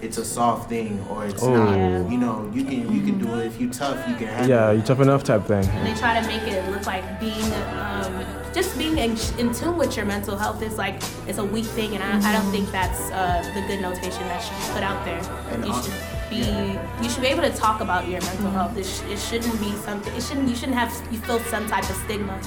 it's 0.00 0.16
a 0.16 0.24
soft 0.24 0.68
thing 0.68 1.04
or 1.10 1.26
it's 1.26 1.42
Oh. 1.42 1.52
not. 1.52 2.10
You 2.10 2.18
know, 2.18 2.48
you 2.54 2.64
can 2.64 2.92
you 2.94 3.02
can 3.02 3.18
do 3.18 3.34
it 3.40 3.46
if 3.46 3.60
you 3.60 3.68
tough, 3.68 3.96
you 4.08 4.14
can 4.14 4.28
handle 4.28 4.48
Yeah, 4.48 4.70
it. 4.70 4.76
you 4.76 4.82
tough 4.82 5.00
enough 5.00 5.24
type 5.24 5.44
thing. 5.44 5.64
And 5.66 5.86
They 5.86 5.94
try 5.98 6.20
to 6.20 6.26
make 6.26 6.42
it 6.42 6.68
look 6.70 6.86
like 6.86 7.04
being, 7.18 7.52
um, 7.78 8.24
just 8.54 8.78
being 8.78 8.96
in, 8.96 9.16
in 9.38 9.52
tune 9.52 9.76
with 9.76 9.96
your 9.96 10.06
mental 10.06 10.36
health 10.36 10.62
is 10.62 10.78
like 10.78 11.02
it's 11.26 11.38
a 11.38 11.44
weak 11.44 11.64
thing, 11.66 11.94
and 11.96 12.02
I, 12.04 12.30
I 12.30 12.32
don't 12.32 12.50
think 12.52 12.70
that's 12.70 13.00
uh, 13.10 13.42
the 13.54 13.62
good 13.66 13.80
notation 13.80 14.22
that 14.30 14.40
should 14.40 14.56
be 14.56 14.72
put 14.72 14.82
out 14.84 15.04
there. 15.04 15.20
And 15.50 15.64
you 15.66 15.72
on- 15.72 15.82
should 15.82 15.92
be, 16.30 16.78
you 17.02 17.08
should 17.10 17.22
be 17.22 17.28
able 17.28 17.42
to 17.42 17.50
talk 17.54 17.80
about 17.80 18.08
your 18.08 18.20
mental 18.22 18.50
health. 18.50 18.76
It, 18.76 18.84
sh- 18.84 19.02
it 19.10 19.18
shouldn't 19.18 19.58
be 19.60 19.72
something. 19.72 20.14
It 20.14 20.22
shouldn't. 20.22 20.48
You 20.48 20.54
shouldn't 20.56 20.76
have 20.78 20.90
you 21.12 21.18
feel 21.18 21.38
some 21.40 21.66
type 21.68 21.88
of 21.88 21.96
stigma 22.04 22.38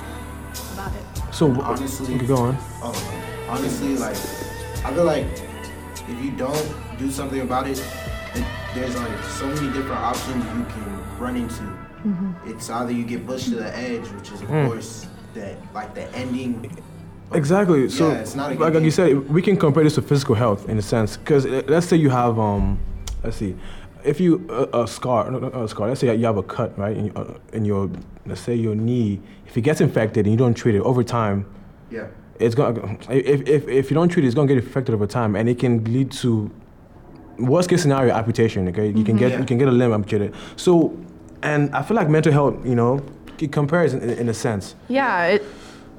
about 0.74 0.92
it. 0.96 1.34
So 1.34 1.52
Honestly- 1.62 2.16
okay, 2.16 2.26
go 2.26 2.36
on. 2.38 2.58
Oh, 2.82 3.48
honestly, 3.50 3.98
like 3.98 4.18
I 4.86 4.94
feel 4.94 5.06
like 5.06 5.26
if 5.26 6.24
you 6.24 6.32
don't 6.32 6.74
do 6.98 7.10
something 7.12 7.42
about 7.42 7.68
it, 7.68 7.80
it 8.36 8.46
there's 8.76 8.96
like 8.98 9.24
so 9.24 9.48
many 9.48 9.68
different 9.74 10.02
options 10.02 10.44
you 10.46 10.66
can 10.66 11.20
run 11.20 11.36
into. 11.36 11.64
It's 12.46 12.70
either 12.70 12.92
you 12.92 13.04
get 13.04 13.28
pushed 13.28 13.50
to 13.50 13.56
the 13.56 13.78
edge, 13.78 14.08
which 14.10 14.32
is 14.32 14.42
of 14.42 14.48
course 14.48 15.08
that 15.36 15.56
like 15.74 15.94
the 15.94 16.04
ending. 16.16 16.72
Exactly. 17.34 17.88
So, 17.88 18.10
Yeah, 18.10 18.16
it's 18.16 18.36
not 18.36 18.52
a 18.52 18.56
like, 18.60 18.74
like 18.74 18.84
you 18.84 18.92
said, 18.92 19.30
we 19.30 19.42
can 19.42 19.56
compare 19.56 19.84
this 19.86 19.96
to 19.96 20.02
physical 20.02 20.36
health 20.36 20.68
in 20.68 20.78
a 20.78 20.82
sense. 20.82 21.16
Because 21.16 21.46
let's 21.46 21.86
say 21.88 21.96
you 21.96 22.10
have, 22.10 22.38
um, 22.38 22.78
let's 23.24 23.38
see, 23.38 23.56
if 24.04 24.20
you 24.20 24.46
a, 24.50 24.82
a 24.84 24.88
scar, 24.88 25.30
no, 25.32 25.40
no, 25.40 25.64
a 25.64 25.68
scar. 25.68 25.88
Let's 25.88 26.00
say 26.02 26.16
you 26.16 26.26
have 26.26 26.38
a 26.38 26.44
cut, 26.44 26.78
right, 26.78 26.96
in, 26.98 27.12
uh, 27.16 27.36
in 27.54 27.66
your, 27.66 27.90
let's 28.26 28.42
say 28.42 28.56
your 28.56 28.76
knee. 28.76 29.22
If 29.48 29.58
it 29.58 29.62
gets 29.62 29.82
infected 29.82 30.26
and 30.26 30.32
you 30.34 30.38
don't 30.38 30.54
treat 30.54 30.76
it 30.76 30.82
over 30.82 31.04
time, 31.04 31.46
Yeah. 31.90 32.08
it's 32.40 32.56
gonna. 32.56 32.98
If, 33.10 33.48
if, 33.48 33.68
if 33.68 33.92
you 33.92 33.96
don't 33.96 34.10
treat 34.10 34.24
it, 34.24 34.28
it's 34.28 34.36
gonna 34.36 34.48
get 34.48 34.58
infected 34.58 34.96
over 34.96 35.06
time, 35.08 35.36
and 35.36 35.48
it 35.50 35.60
can 35.60 35.84
lead 35.86 36.12
to 36.24 36.50
worst 37.38 37.70
case 37.70 37.82
scenario 37.82 38.14
amputation. 38.14 38.68
Okay, 38.70 38.88
you 38.92 39.04
can 39.04 39.18
get 39.18 39.32
Yeah. 39.32 39.40
you 39.40 39.46
can 39.46 39.58
get 39.58 39.68
a 39.68 39.72
limb 39.72 39.94
amputated. 39.94 40.34
So, 40.56 40.98
and 41.44 41.74
I 41.76 41.82
feel 41.84 41.96
like 41.98 42.10
mental 42.10 42.32
health, 42.32 42.66
you 42.66 42.76
know, 42.76 43.02
it 43.40 43.52
compares 43.52 43.94
in, 43.94 44.02
in 44.10 44.30
a 44.30 44.34
sense. 44.34 44.76
Yeah, 44.88 45.26
it, 45.28 45.44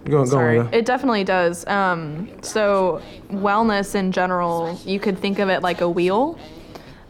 Go, 0.05 0.11
go 0.19 0.25
Sorry, 0.25 0.59
on. 0.59 0.69
yeah. 0.73 0.79
it 0.79 0.85
definitely 0.85 1.23
does. 1.23 1.65
Um, 1.69 2.29
so, 2.43 3.01
wellness 3.31 3.95
in 3.95 4.11
general, 4.11 4.77
you 4.85 4.99
could 4.99 5.17
think 5.17 5.39
of 5.39 5.49
it 5.49 5.63
like 5.63 5.81
a 5.81 5.89
wheel, 5.89 6.37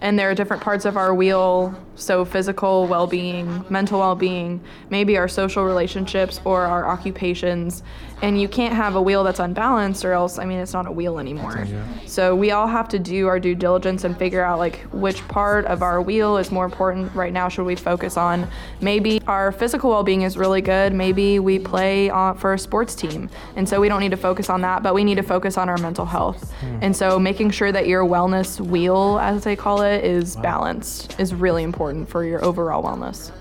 and 0.03 0.19
there 0.19 0.29
are 0.29 0.35
different 0.35 0.63
parts 0.63 0.85
of 0.85 0.97
our 0.97 1.15
wheel. 1.15 1.75
So, 1.95 2.25
physical 2.25 2.87
well 2.87 3.07
being, 3.07 3.65
mental 3.69 4.01
well 4.01 4.15
being, 4.15 4.61
maybe 4.89 5.19
our 5.19 5.29
social 5.29 5.65
relationships 5.65 6.41
or 6.45 6.63
our 6.63 6.87
occupations. 6.87 7.83
And 8.23 8.41
you 8.41 8.47
can't 8.47 8.73
have 8.73 8.95
a 8.95 9.03
wheel 9.03 9.25
that's 9.25 9.41
unbalanced, 9.41 10.05
or 10.05 10.13
else, 10.13 10.39
I 10.39 10.45
mean, 10.45 10.59
it's 10.59 10.73
not 10.73 10.87
a 10.87 10.93
wheel 10.93 11.19
anymore. 11.19 11.67
So, 12.07 12.35
we 12.35 12.51
all 12.53 12.67
have 12.67 12.89
to 12.91 12.99
do 12.99 13.27
our 13.27 13.39
due 13.39 13.55
diligence 13.55 14.05
and 14.05 14.17
figure 14.17 14.43
out 14.43 14.59
like 14.59 14.81
which 14.93 15.27
part 15.29 15.67
of 15.67 15.83
our 15.83 16.01
wheel 16.01 16.39
is 16.39 16.51
more 16.51 16.65
important 16.65 17.15
right 17.15 17.33
now. 17.33 17.49
Should 17.49 17.67
we 17.67 17.77
focus 17.77 18.17
on 18.17 18.49
maybe 18.81 19.21
our 19.27 19.53
physical 19.53 19.91
well 19.91 20.03
being 20.03 20.23
is 20.23 20.39
really 20.39 20.63
good, 20.63 20.95
maybe 20.95 21.41
we 21.41 21.59
play 21.59 22.09
on, 22.09 22.39
for 22.39 22.55
a 22.55 22.59
sports 22.59 22.95
team, 22.95 23.29
and 23.57 23.69
so 23.69 23.81
we 23.81 23.89
don't 23.89 24.01
need 24.01 24.13
to 24.13 24.17
focus 24.17 24.49
on 24.49 24.63
that, 24.63 24.83
but 24.83 24.95
we 24.95 25.05
need 25.05 25.17
to 25.17 25.23
focus 25.23 25.59
on 25.59 25.69
our 25.69 25.79
mental 25.79 26.07
health. 26.07 26.53
Hmm. 26.61 26.79
And 26.81 26.97
so, 26.97 27.19
making 27.19 27.51
sure 27.51 27.71
that 27.71 27.87
your 27.87 28.05
wellness 28.05 28.61
wheel, 28.61 29.19
as 29.21 29.45
they 29.45 29.57
call 29.57 29.83
it, 29.83 30.05
is 30.05 30.37
balanced 30.37 31.19
is 31.21 31.35
really 31.35 31.65
important 31.65 31.82
for 32.07 32.25
your 32.25 32.45
overall 32.45 32.83
wellness. 32.83 33.33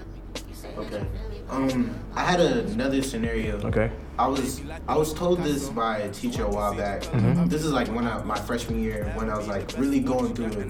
Okay. 0.78 1.06
Um, 1.50 1.94
I 2.16 2.24
had 2.24 2.40
another 2.40 3.02
scenario. 3.02 3.58
Okay. 3.66 3.92
I 4.20 4.28
was 4.28 4.62
I 4.88 4.96
was 4.96 5.14
told 5.14 5.44
this 5.44 5.70
by 5.70 6.00
a 6.00 6.12
teacher 6.12 6.44
a 6.44 6.50
while 6.50 6.76
back. 6.76 7.04
Mm-hmm. 7.04 7.48
This 7.48 7.64
is 7.64 7.72
like 7.72 7.88
when 7.88 8.06
I, 8.06 8.22
my 8.24 8.38
freshman 8.38 8.84
year 8.84 9.12
when 9.16 9.30
I 9.30 9.38
was 9.38 9.48
like 9.48 9.72
really 9.78 10.00
going 10.00 10.36
through 10.36 10.52
it. 10.62 10.68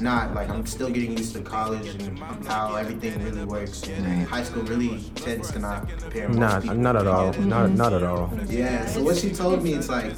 Not 0.00 0.34
like 0.34 0.50
I'm 0.50 0.66
still 0.66 0.90
getting 0.90 1.16
used 1.16 1.34
to 1.34 1.40
college 1.40 1.88
and 1.88 2.18
how 2.46 2.76
everything 2.76 3.22
really 3.24 3.44
works. 3.44 3.82
And 3.84 4.04
mm-hmm. 4.04 4.24
high 4.24 4.44
school 4.44 4.62
really 4.64 5.00
tends 5.16 5.50
to 5.52 5.58
not 5.58 5.88
prepare 5.88 6.28
most 6.28 6.38
Not, 6.38 6.62
people 6.62 6.76
not 6.76 6.96
at 6.96 7.06
all. 7.06 7.32
get 7.32 7.40
it. 7.40 7.46
Not, 7.46 7.70
not 7.70 7.92
at 7.92 8.02
all. 8.02 8.30
Yeah, 8.48 8.86
so 8.86 9.02
what 9.02 9.16
she 9.16 9.30
told 9.30 9.62
me, 9.62 9.72
it's 9.74 9.88
like, 9.88 10.12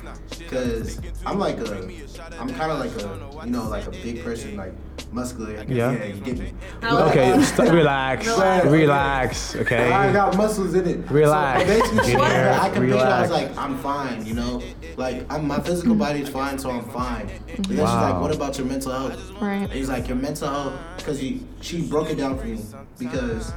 cause 0.49 1.01
I'm 1.25 1.39
like 1.39 1.59
a, 1.59 1.89
I'm 2.39 2.51
kind 2.51 2.73
of 2.73 2.79
like 2.81 2.95
a, 3.01 3.47
you 3.47 3.53
know, 3.53 3.69
like 3.69 3.87
a 3.87 3.91
big 3.93 4.23
person, 4.23 4.57
like 4.57 4.73
muscular. 5.13 5.59
I. 5.59 5.63
Yeah. 5.63 5.93
Yeah, 5.93 6.05
you 6.05 6.21
get 6.21 6.39
me. 6.39 6.53
Okay, 6.83 7.43
st- 7.43 7.71
relax, 7.73 8.27
Relax. 8.27 8.67
relax. 8.67 9.57
Okay. 9.57 9.91
I 9.93 10.13
got 10.13 10.37
muscles 10.65 10.75
in 10.75 10.89
it. 11.05 11.11
Relax. 11.11 11.61
So 11.61 11.67
basically, 11.67 12.05
she, 12.05 12.13
Junior, 12.13 12.25
I 12.61 12.69
compared 12.71 12.91
it, 12.91 12.97
I 13.01 13.21
was 13.23 13.31
like, 13.31 13.57
I'm 13.57 13.79
fine, 13.79 14.27
you 14.27 14.35
know? 14.35 14.63
Like, 14.97 15.31
I'm, 15.33 15.47
my 15.47 15.61
physical 15.61 15.95
body 15.95 16.21
is 16.23 16.29
fine, 16.29 16.59
so 16.59 16.71
I'm 16.71 16.85
fine. 16.91 17.29
And 17.49 17.65
then 17.67 17.77
she's 17.77 17.79
like, 17.79 18.21
what 18.21 18.35
about 18.35 18.59
your 18.59 18.67
mental 18.67 18.93
health? 18.93 19.31
Right. 19.41 19.63
And 19.63 19.73
he's 19.73 19.89
like, 19.89 20.09
your 20.09 20.17
mental 20.17 20.49
health, 20.49 20.81
because 20.99 21.19
she 21.61 21.83
broke 21.89 22.11
it 22.11 22.17
down 22.17 22.39
for 22.39 22.47
me, 22.47 22.61
because 22.99 23.53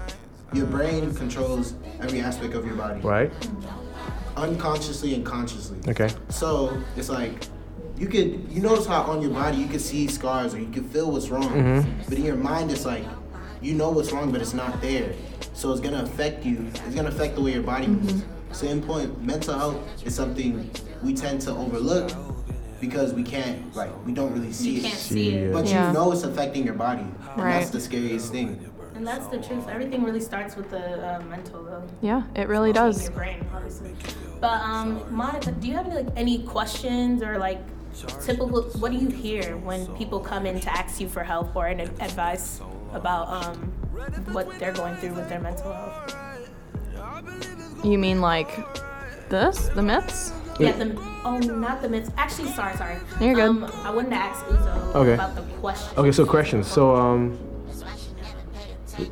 your 0.54 0.66
brain 0.66 1.14
controls 1.14 1.74
every 2.02 2.22
aspect 2.22 2.54
of 2.54 2.66
your 2.66 2.76
body, 2.76 3.02
Right. 3.02 3.32
unconsciously 4.36 5.14
and 5.16 5.26
consciously. 5.26 5.78
Okay. 5.88 6.10
So 6.30 6.82
it's 6.96 7.10
like 7.10 7.46
you 7.98 8.08
could 8.08 8.46
you 8.52 8.62
notice 8.62 8.86
how 8.86 9.02
on 9.04 9.22
your 9.22 9.32
body 9.32 9.58
you 9.58 9.68
can 9.68 9.80
see 9.80 10.08
scars 10.08 10.54
or 10.54 10.60
you 10.60 10.70
can 10.70 10.84
feel 10.88 11.12
what's 11.12 11.30
wrong, 11.30 11.50
Mm-hmm. 11.50 12.02
but 12.08 12.18
in 12.18 12.24
your 12.24 12.36
mind 12.36 12.72
it's 12.72 12.86
like 12.86 13.04
you 13.62 13.74
know 13.74 13.90
what's 13.90 14.12
wrong, 14.12 14.32
but 14.32 14.40
it's 14.40 14.54
not 14.54 14.80
there. 14.82 15.14
So 15.58 15.72
it's 15.72 15.82
gonna 15.82 16.04
affect 16.04 16.46
you. 16.46 16.68
It's 16.86 16.94
gonna 16.94 17.10
affect 17.10 17.34
the 17.34 17.42
way 17.42 17.54
your 17.54 17.64
body 17.64 17.88
moves. 17.88 18.24
Same 18.52 18.80
point. 18.80 19.20
Mental 19.24 19.58
health 19.58 19.78
is 20.06 20.14
something 20.14 20.70
we 21.02 21.16
tend 21.16 21.42
to 21.42 21.52
overlook 21.52 22.12
because 22.80 23.12
we 23.12 23.24
can't 23.24 23.76
like 23.76 23.90
we 24.06 24.14
don't 24.14 24.32
really 24.34 24.54
see 24.54 24.74
You 24.74 24.80
it. 24.82 24.84
can't 24.84 24.94
see 25.00 25.34
it. 25.34 25.52
But 25.52 25.66
Yeah. 25.66 25.88
you 25.88 25.94
know 25.94 26.12
it's 26.12 26.22
affecting 26.22 26.64
your 26.64 26.76
body. 26.76 27.02
And 27.02 27.44
Right. 27.44 27.54
that's 27.54 27.72
the 27.72 27.80
scariest 27.80 28.32
thing. 28.32 28.70
And 28.94 29.06
that's 29.06 29.26
the 29.28 29.40
truth. 29.40 29.68
Everything 29.68 30.04
really 30.04 30.20
starts 30.22 30.56
with 30.56 30.70
the 30.70 31.18
uh, 31.18 31.22
mental, 31.24 31.64
though. 31.64 31.82
Yeah, 32.02 32.22
it 32.36 32.48
really 32.48 32.70
In 32.70 32.76
does. 32.76 33.06
Your 33.06 33.14
brain, 33.14 33.44
obviously. 33.56 33.96
But 34.40 34.62
um, 34.62 35.02
Monica, 35.10 35.52
do 35.54 35.68
you 35.68 35.74
have 35.74 35.88
any 35.88 35.96
like 35.96 36.08
any 36.16 36.38
questions 36.44 37.24
or 37.24 37.40
like 37.40 37.62
typical? 38.22 38.62
What 38.78 38.92
do 38.92 38.98
you 39.00 39.10
hear 39.10 39.58
when 39.58 39.88
people 39.98 40.20
come 40.20 40.46
in 40.46 40.60
to 40.60 40.70
ask 40.72 41.02
you 41.02 41.10
for 41.10 41.24
help 41.24 41.56
or 41.56 41.66
an 41.66 41.80
advice 41.80 42.62
about 42.94 43.28
um 43.30 43.58
what 44.34 44.48
they're 44.60 44.74
going 44.74 44.96
through 44.98 45.14
with 45.14 45.30
their 45.30 45.40
mental 45.40 45.72
health? 45.74 46.14
You 47.84 47.98
mean 47.98 48.22
like 48.22 48.50
this? 49.30 49.70
The 49.70 49.82
myths? 49.84 50.34
Yeah, 50.60 50.72
the 50.72 51.00
oh, 51.24 51.38
not 51.38 51.82
the 51.82 51.90
myths. 51.90 52.10
Actually, 52.18 52.50
sorry, 52.50 52.76
sorry. 52.78 52.98
You're 53.22 53.36
good. 53.36 53.50
Um, 53.50 53.64
I 53.84 53.92
wanted 53.92 54.10
to 54.10 54.16
ask 54.16 54.44
Uzo 54.46 54.96
Okay. 54.96 55.14
about 55.14 55.36
the 55.36 55.44
question. 55.60 55.98
Okay. 56.00 56.12
So 56.12 56.26
questions. 56.26 56.68
So 56.68 56.96
um. 56.96 57.38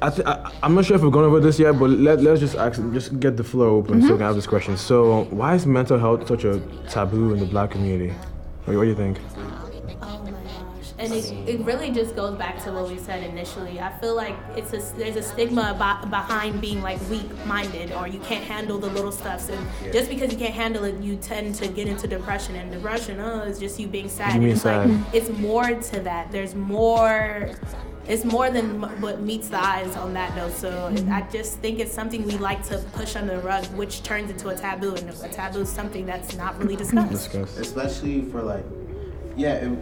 I, 0.01 0.09
th- 0.09 0.25
I 0.25 0.51
I'm 0.63 0.73
not 0.73 0.85
sure 0.85 0.95
if 0.95 1.03
we're 1.03 1.11
going 1.11 1.25
over 1.27 1.39
this 1.39 1.59
yet, 1.59 1.73
but 1.77 1.91
let 1.91 2.19
let's 2.19 2.39
just 2.39 2.55
ask, 2.55 2.81
just 2.91 3.19
get 3.19 3.37
the 3.37 3.43
flow 3.43 3.75
open 3.75 4.01
so 4.01 4.07
we 4.07 4.17
can 4.17 4.21
have 4.25 4.33
this 4.35 4.47
question. 4.47 4.75
So 4.77 5.25
why 5.25 5.53
is 5.53 5.67
mental 5.67 5.99
health 5.99 6.27
such 6.27 6.43
a 6.43 6.59
taboo 6.89 7.33
in 7.33 7.39
the 7.39 7.45
black 7.45 7.69
community? 7.69 8.11
What, 8.65 8.77
what 8.77 8.83
do 8.85 8.89
you 8.89 8.95
think? 8.95 9.19
My 11.09 11.15
gosh. 11.19 11.29
And 11.29 11.49
it, 11.49 11.55
it 11.55 11.65
really 11.65 11.91
just 11.91 12.15
goes 12.15 12.37
back 12.37 12.63
to 12.63 12.71
what 12.71 12.89
we 12.89 12.97
said 12.97 13.23
initially. 13.23 13.79
I 13.79 13.91
feel 13.99 14.15
like 14.15 14.35
it's 14.55 14.73
a, 14.73 14.95
there's 14.95 15.15
a 15.15 15.23
stigma 15.23 15.71
about, 15.75 16.09
behind 16.09 16.61
being 16.61 16.81
like 16.81 16.99
weak 17.09 17.29
minded 17.45 17.91
or 17.91 18.07
you 18.07 18.19
can't 18.19 18.43
handle 18.43 18.77
the 18.77 18.87
little 18.87 19.11
stuffs. 19.11 19.49
And 19.49 19.67
just 19.93 20.09
because 20.09 20.31
you 20.31 20.37
can't 20.37 20.53
handle 20.53 20.83
it, 20.83 20.95
you 21.01 21.15
tend 21.17 21.55
to 21.55 21.67
get 21.67 21.87
into 21.87 22.07
depression. 22.07 22.55
And 22.55 22.71
depression, 22.71 23.19
uh, 23.19 23.41
oh, 23.45 23.47
is 23.49 23.59
just 23.59 23.79
you 23.79 23.87
being 23.87 24.09
sad. 24.09 24.29
You 24.29 24.33
And 24.33 24.41
being 24.41 24.53
it's 24.53 24.61
sad. 24.61 24.89
like, 24.89 25.13
it's 25.13 25.29
more 25.29 25.65
to 25.75 25.99
that. 26.01 26.31
There's 26.31 26.55
more. 26.55 27.49
It's 28.07 28.23
more 28.23 28.51
than 28.51 28.81
what 29.01 29.21
meets 29.21 29.47
the 29.49 29.59
eyes 29.59 29.95
on 29.95 30.13
that 30.13 30.35
note. 30.35 30.51
So 30.53 30.89
it- 30.93 31.07
I 31.07 31.21
just 31.31 31.57
think 31.57 31.79
it's 31.79 31.91
something 31.91 32.23
we 32.23 32.37
like 32.37 32.63
to 32.67 32.77
push 32.93 33.15
under 33.15 33.35
the 33.37 33.41
rug, 33.41 33.65
which 33.75 34.03
turns 34.03 34.29
into 34.29 34.49
a 34.49 34.55
taboo. 34.55 34.93
And 34.93 35.09
a 35.09 35.27
taboo 35.29 35.61
is 35.61 35.69
something 35.69 36.05
that's 36.05 36.35
not 36.35 36.55
really 36.59 36.75
discussed. 36.75 37.33
Especially 37.33 38.21
for 38.25 38.43
like, 38.43 38.63
yeah, 39.35 39.53
it, 39.55 39.79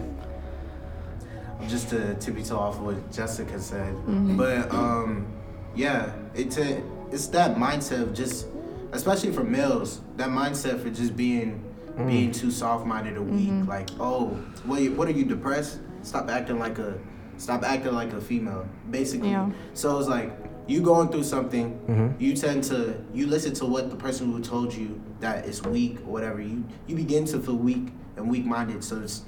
just 1.67 1.89
to 1.89 2.15
tippy 2.15 2.43
toe 2.43 2.57
off 2.57 2.79
what 2.79 3.11
Jessica 3.11 3.59
said, 3.59 3.93
mm-hmm. 3.93 4.37
but 4.37 4.71
um, 4.71 5.27
Yeah, 5.75 6.13
it's 6.35 6.57
a, 6.57 6.83
it's 7.11 7.27
that 7.27 7.57
mindset 7.57 8.01
of 8.01 8.13
just, 8.13 8.47
especially 8.91 9.31
for 9.31 9.43
males, 9.43 10.01
that 10.17 10.29
mindset 10.29 10.81
for 10.81 10.89
just 10.89 11.15
being 11.15 11.63
mm. 11.97 12.07
being 12.07 12.31
too 12.31 12.51
soft-minded 12.51 13.17
or 13.17 13.23
weak. 13.23 13.49
Mm-hmm. 13.49 13.69
Like, 13.69 13.89
oh, 13.99 14.27
what 14.65 14.81
you- 14.81 14.93
what 14.93 15.07
are 15.07 15.11
you 15.11 15.25
depressed? 15.25 15.79
Stop 16.03 16.29
acting 16.29 16.59
like 16.59 16.77
a, 16.79 16.97
stop 17.37 17.63
acting 17.63 17.93
like 17.93 18.13
a 18.13 18.21
female. 18.21 18.67
Basically. 18.91 19.31
Yeah. 19.31 19.49
So 19.73 19.97
it's 19.99 20.07
like 20.07 20.31
you 20.67 20.81
going 20.81 21.09
through 21.09 21.23
something, 21.23 21.79
mm-hmm. 21.87 22.21
you 22.21 22.35
tend 22.35 22.63
to 22.65 23.01
you 23.13 23.27
listen 23.27 23.53
to 23.55 23.65
what 23.65 23.89
the 23.89 23.95
person 23.95 24.31
who 24.31 24.39
told 24.41 24.73
you 24.73 25.01
that 25.21 25.45
is 25.45 25.61
weak 25.63 25.99
or 26.01 26.11
whatever. 26.11 26.41
You 26.41 26.63
you 26.87 26.95
begin 26.95 27.25
to 27.25 27.39
feel 27.39 27.55
weak 27.55 27.87
and 28.15 28.29
weak-minded. 28.29 28.83
So 28.83 29.01
it's 29.01 29.23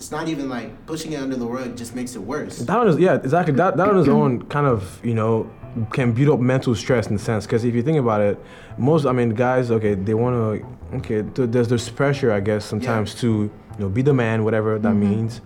it's 0.00 0.10
not 0.10 0.28
even 0.28 0.48
like 0.48 0.86
pushing 0.86 1.12
it 1.12 1.20
under 1.20 1.36
the 1.36 1.46
rug 1.46 1.76
just 1.76 1.94
makes 1.94 2.16
it 2.16 2.20
worse. 2.20 2.58
That 2.60 2.78
on 2.78 2.86
his, 2.86 2.98
yeah, 2.98 3.16
exactly. 3.16 3.54
That, 3.54 3.76
that 3.76 3.86
on 3.86 3.96
his 3.96 4.08
own 4.08 4.46
kind 4.46 4.66
of, 4.66 4.98
you 5.04 5.12
know, 5.12 5.48
can 5.92 6.12
build 6.12 6.30
up 6.30 6.40
mental 6.40 6.74
stress 6.74 7.08
in 7.08 7.16
a 7.16 7.18
sense. 7.18 7.44
Because 7.44 7.64
if 7.64 7.74
you 7.74 7.82
think 7.82 7.98
about 7.98 8.22
it, 8.22 8.42
most, 8.78 9.04
I 9.04 9.12
mean, 9.12 9.34
guys, 9.34 9.70
okay, 9.70 9.92
they 9.94 10.14
want 10.14 10.34
to, 10.34 10.96
okay, 10.96 11.22
th- 11.34 11.50
there's 11.50 11.68
this 11.68 11.90
pressure, 11.90 12.32
I 12.32 12.40
guess, 12.40 12.64
sometimes 12.64 13.14
to, 13.16 13.28
you 13.28 13.52
know, 13.78 13.90
be 13.90 14.00
the 14.00 14.14
man, 14.14 14.42
whatever 14.42 14.78
that 14.78 14.94
means. 14.94 15.42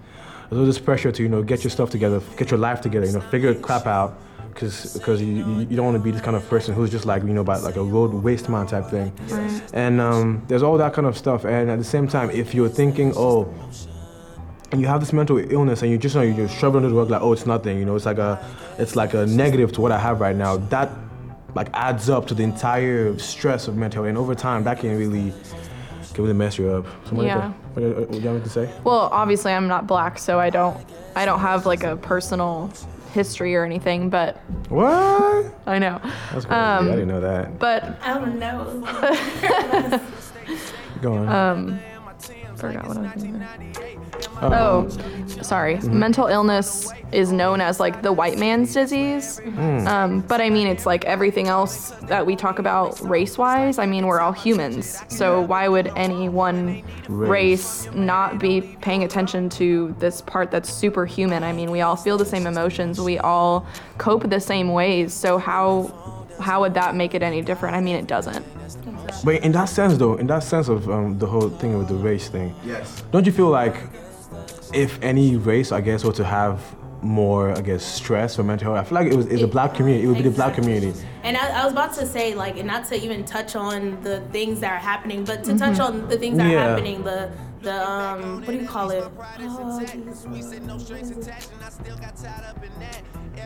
There's 0.51 0.67
this 0.67 0.79
pressure 0.79 1.11
to, 1.11 1.23
you 1.23 1.29
know, 1.29 1.43
get 1.43 1.65
your 1.65 1.73
stuff 1.73 1.91
together, 1.91 2.23
get 2.37 2.53
your 2.53 2.61
life 2.61 2.81
together, 2.81 3.07
you 3.07 3.13
know, 3.13 3.21
figure 3.21 3.51
it 3.51 3.61
crap 3.61 3.87
out. 3.89 4.21
Because 4.51 4.95
because 4.95 5.21
you, 5.21 5.27
you, 5.27 5.67
you 5.69 5.77
don't 5.77 5.85
want 5.85 5.97
to 5.97 6.03
be 6.03 6.13
this 6.13 6.21
kind 6.21 6.37
of 6.37 6.49
person 6.49 6.77
who's 6.77 6.93
just 6.93 7.07
like, 7.07 7.25
you 7.25 7.31
know, 7.31 7.41
about 7.41 7.65
like 7.65 7.75
a 7.75 7.83
road 7.83 8.15
waste 8.15 8.49
man 8.49 8.69
type 8.69 8.87
thing. 8.87 9.13
And 9.73 10.01
um, 10.01 10.45
there's 10.47 10.63
all 10.63 10.79
that 10.79 10.93
kind 10.93 11.09
of 11.09 11.19
stuff. 11.19 11.45
And 11.45 11.69
at 11.69 11.79
the 11.79 11.85
same 11.85 12.07
time, 12.07 12.31
if 12.31 12.55
you're 12.55 12.69
thinking, 12.69 13.13
oh, 13.17 13.53
and 14.75 14.83
you 14.83 14.89
have 14.89 14.99
this 15.01 15.13
mental 15.13 15.39
illness 15.53 15.83
and 15.83 15.91
you 15.93 15.97
just 15.97 16.17
know 16.17 16.21
you're 16.23 16.49
struggling 16.49 16.83
to 16.83 16.93
work 16.93 17.09
like 17.09 17.23
oh 17.23 17.33
it's 17.33 17.47
nothing 17.47 17.79
you 17.79 17.85
know 17.85 17.95
it's 17.95 18.07
like 18.07 18.19
a 18.19 18.45
it's 18.77 18.97
like 18.97 19.15
a 19.15 19.25
negative 19.27 19.71
to 19.73 19.81
what 19.81 19.93
i 19.93 19.99
have 19.99 20.21
right 20.21 20.35
now 20.35 20.57
that 20.57 20.91
like 21.55 21.69
adds 21.75 22.11
up 22.11 22.27
to 22.27 22.35
the 22.35 22.43
entire 22.43 23.17
stress 23.17 23.69
of 23.69 23.77
mental 23.77 24.03
health 24.03 24.09
and 24.09 24.19
over 24.19 24.35
time 24.35 24.65
that 24.65 24.81
can 24.81 24.99
really 24.99 25.33
can 26.13 26.25
really 26.25 26.35
mess 26.35 26.59
you 26.59 26.69
up 26.71 26.87
so 27.07 27.15
Monica, 27.15 27.25
Yeah. 27.37 27.53
what, 27.75 27.85
what, 27.85 27.97
what 27.99 28.11
do 28.11 28.19
you 28.19 28.29
have 28.29 28.43
to 28.43 28.51
say 28.51 28.69
Well, 28.83 29.09
obviously 29.13 29.53
I'm 29.53 29.69
not 29.69 29.87
black, 29.87 30.19
so 30.19 30.41
I 30.41 30.51
don't 30.51 30.77
I 31.15 31.25
don't 31.25 31.39
have 31.41 31.67
like 31.67 31.85
a 31.85 31.97
personal 31.97 32.73
history 33.13 33.55
or 33.55 33.65
anything, 33.65 34.11
but 34.11 34.39
what 34.69 35.55
I 35.67 35.79
know. 35.79 36.01
that's 36.33 36.47
crazy 36.47 36.61
Um, 36.61 36.89
i 36.89 36.91
didn't 36.91 37.09
know 37.09 37.21
that 37.21 37.61
But 37.61 37.97
I 38.03 38.15
don't 38.15 38.39
know. 38.41 38.83
go 41.01 41.13
on 41.15 41.29
um 41.29 41.81
forgot 42.57 42.87
what 42.87 42.97
I 42.97 43.01
was 43.15 43.23
going 43.23 43.41
to 43.41 43.75
say. 43.75 43.99
Um, 44.41 44.53
Oh, 44.53 44.89
sorry. 45.43 45.79
Mental 45.81 46.27
illness 46.27 46.91
is 47.13 47.31
known 47.33 47.61
as 47.61 47.79
like 47.81 48.03
the 48.03 48.13
white 48.13 48.39
man's 48.39 48.73
disease. 48.75 49.39
Hmm. 49.39 49.87
Um, 49.87 50.21
but 50.23 50.41
I 50.41 50.51
mean, 50.51 50.67
it's 50.67 50.85
like 50.87 51.05
everything 51.05 51.47
else 51.49 51.91
that 52.03 52.25
we 52.27 52.35
talk 52.37 52.59
about 52.59 53.01
race 53.01 53.39
wise. 53.39 53.79
I 53.79 53.87
mean, 53.87 54.07
we're 54.07 54.21
all 54.21 54.33
humans. 54.33 55.01
So 55.09 55.41
why 55.43 55.69
would 55.69 55.89
any 55.97 56.29
one 56.29 56.83
race 57.09 57.89
not 57.95 58.39
be 58.39 58.61
paying 58.81 59.05
attention 59.05 59.49
to 59.51 59.95
this 59.99 60.21
part 60.21 60.51
that's 60.51 60.73
superhuman? 60.73 61.43
I 61.45 61.53
mean, 61.53 61.71
we 61.71 61.81
all 61.83 61.97
feel 61.97 62.19
the 62.19 62.25
same 62.27 62.47
emotions. 62.47 63.01
We 63.01 63.19
all 63.19 63.67
cope 63.99 64.29
the 64.29 64.41
same 64.41 64.73
ways. 64.73 65.13
So 65.15 65.39
how 65.39 65.93
how 66.41 66.61
would 66.63 66.75
that 66.75 66.97
make 66.97 67.15
it 67.15 67.23
any 67.23 67.41
different? 67.43 67.77
I 67.77 67.81
mean, 67.81 67.95
it 67.97 68.09
doesn't. 68.09 68.45
but 69.25 69.37
in 69.45 69.53
that 69.53 69.67
sense 69.69 69.97
though 69.97 70.15
in 70.17 70.27
that 70.27 70.43
sense 70.43 70.69
of 70.69 70.89
um, 70.91 71.19
the 71.19 71.27
whole 71.27 71.49
thing 71.61 71.79
with 71.79 71.89
the 71.89 71.95
race 71.95 72.29
thing 72.29 72.53
Yes. 72.65 73.03
don't 73.13 73.25
you 73.27 73.33
feel 73.33 73.49
like 73.51 73.77
if 74.75 75.01
any 75.03 75.37
race 75.37 75.73
i 75.73 75.81
guess 75.81 76.05
were 76.05 76.13
to 76.13 76.25
have 76.25 76.77
more 77.03 77.51
i 77.51 77.61
guess 77.61 77.85
stress 77.85 78.39
or 78.39 78.43
mental 78.43 78.75
health 78.75 78.87
i 78.87 78.89
feel 78.89 78.99
like 78.99 79.13
it 79.13 79.17
was 79.17 79.27
it's 79.27 79.43
a 79.43 79.47
black 79.47 79.75
community. 79.75 80.05
It 80.05 80.09
would 80.09 80.17
be 80.17 80.23
the 80.23 80.31
black 80.31 80.55
community. 80.55 80.99
And 81.23 81.37
I, 81.37 81.61
I 81.61 81.65
was 81.65 81.73
about 81.73 81.95
to 81.95 82.07
say, 82.07 82.35
like, 82.35 82.59
and 82.59 82.67
not 82.67 82.87
to 82.89 82.97
even 83.03 83.25
touch 83.25 83.57
on 83.57 84.03
the 84.03 84.21
things 84.31 84.61
that 84.61 84.73
are 84.73 84.79
happening, 84.79 85.25
but 85.25 85.43
to 85.45 85.53
mm-hmm. 85.53 85.59
touch 85.59 85.81
on 85.81 86.07
the 86.09 86.19
things 86.19 86.37
that 86.37 86.51
Yeah. 86.51 86.57
are 86.57 86.69
happening, 86.71 87.03
the 87.03 87.31
the 87.65 87.89
um, 87.91 88.41
what 88.45 88.53
do 88.53 88.59
you 88.59 88.67
call 88.69 88.91
it? 88.91 89.05
Oh, 89.41 89.81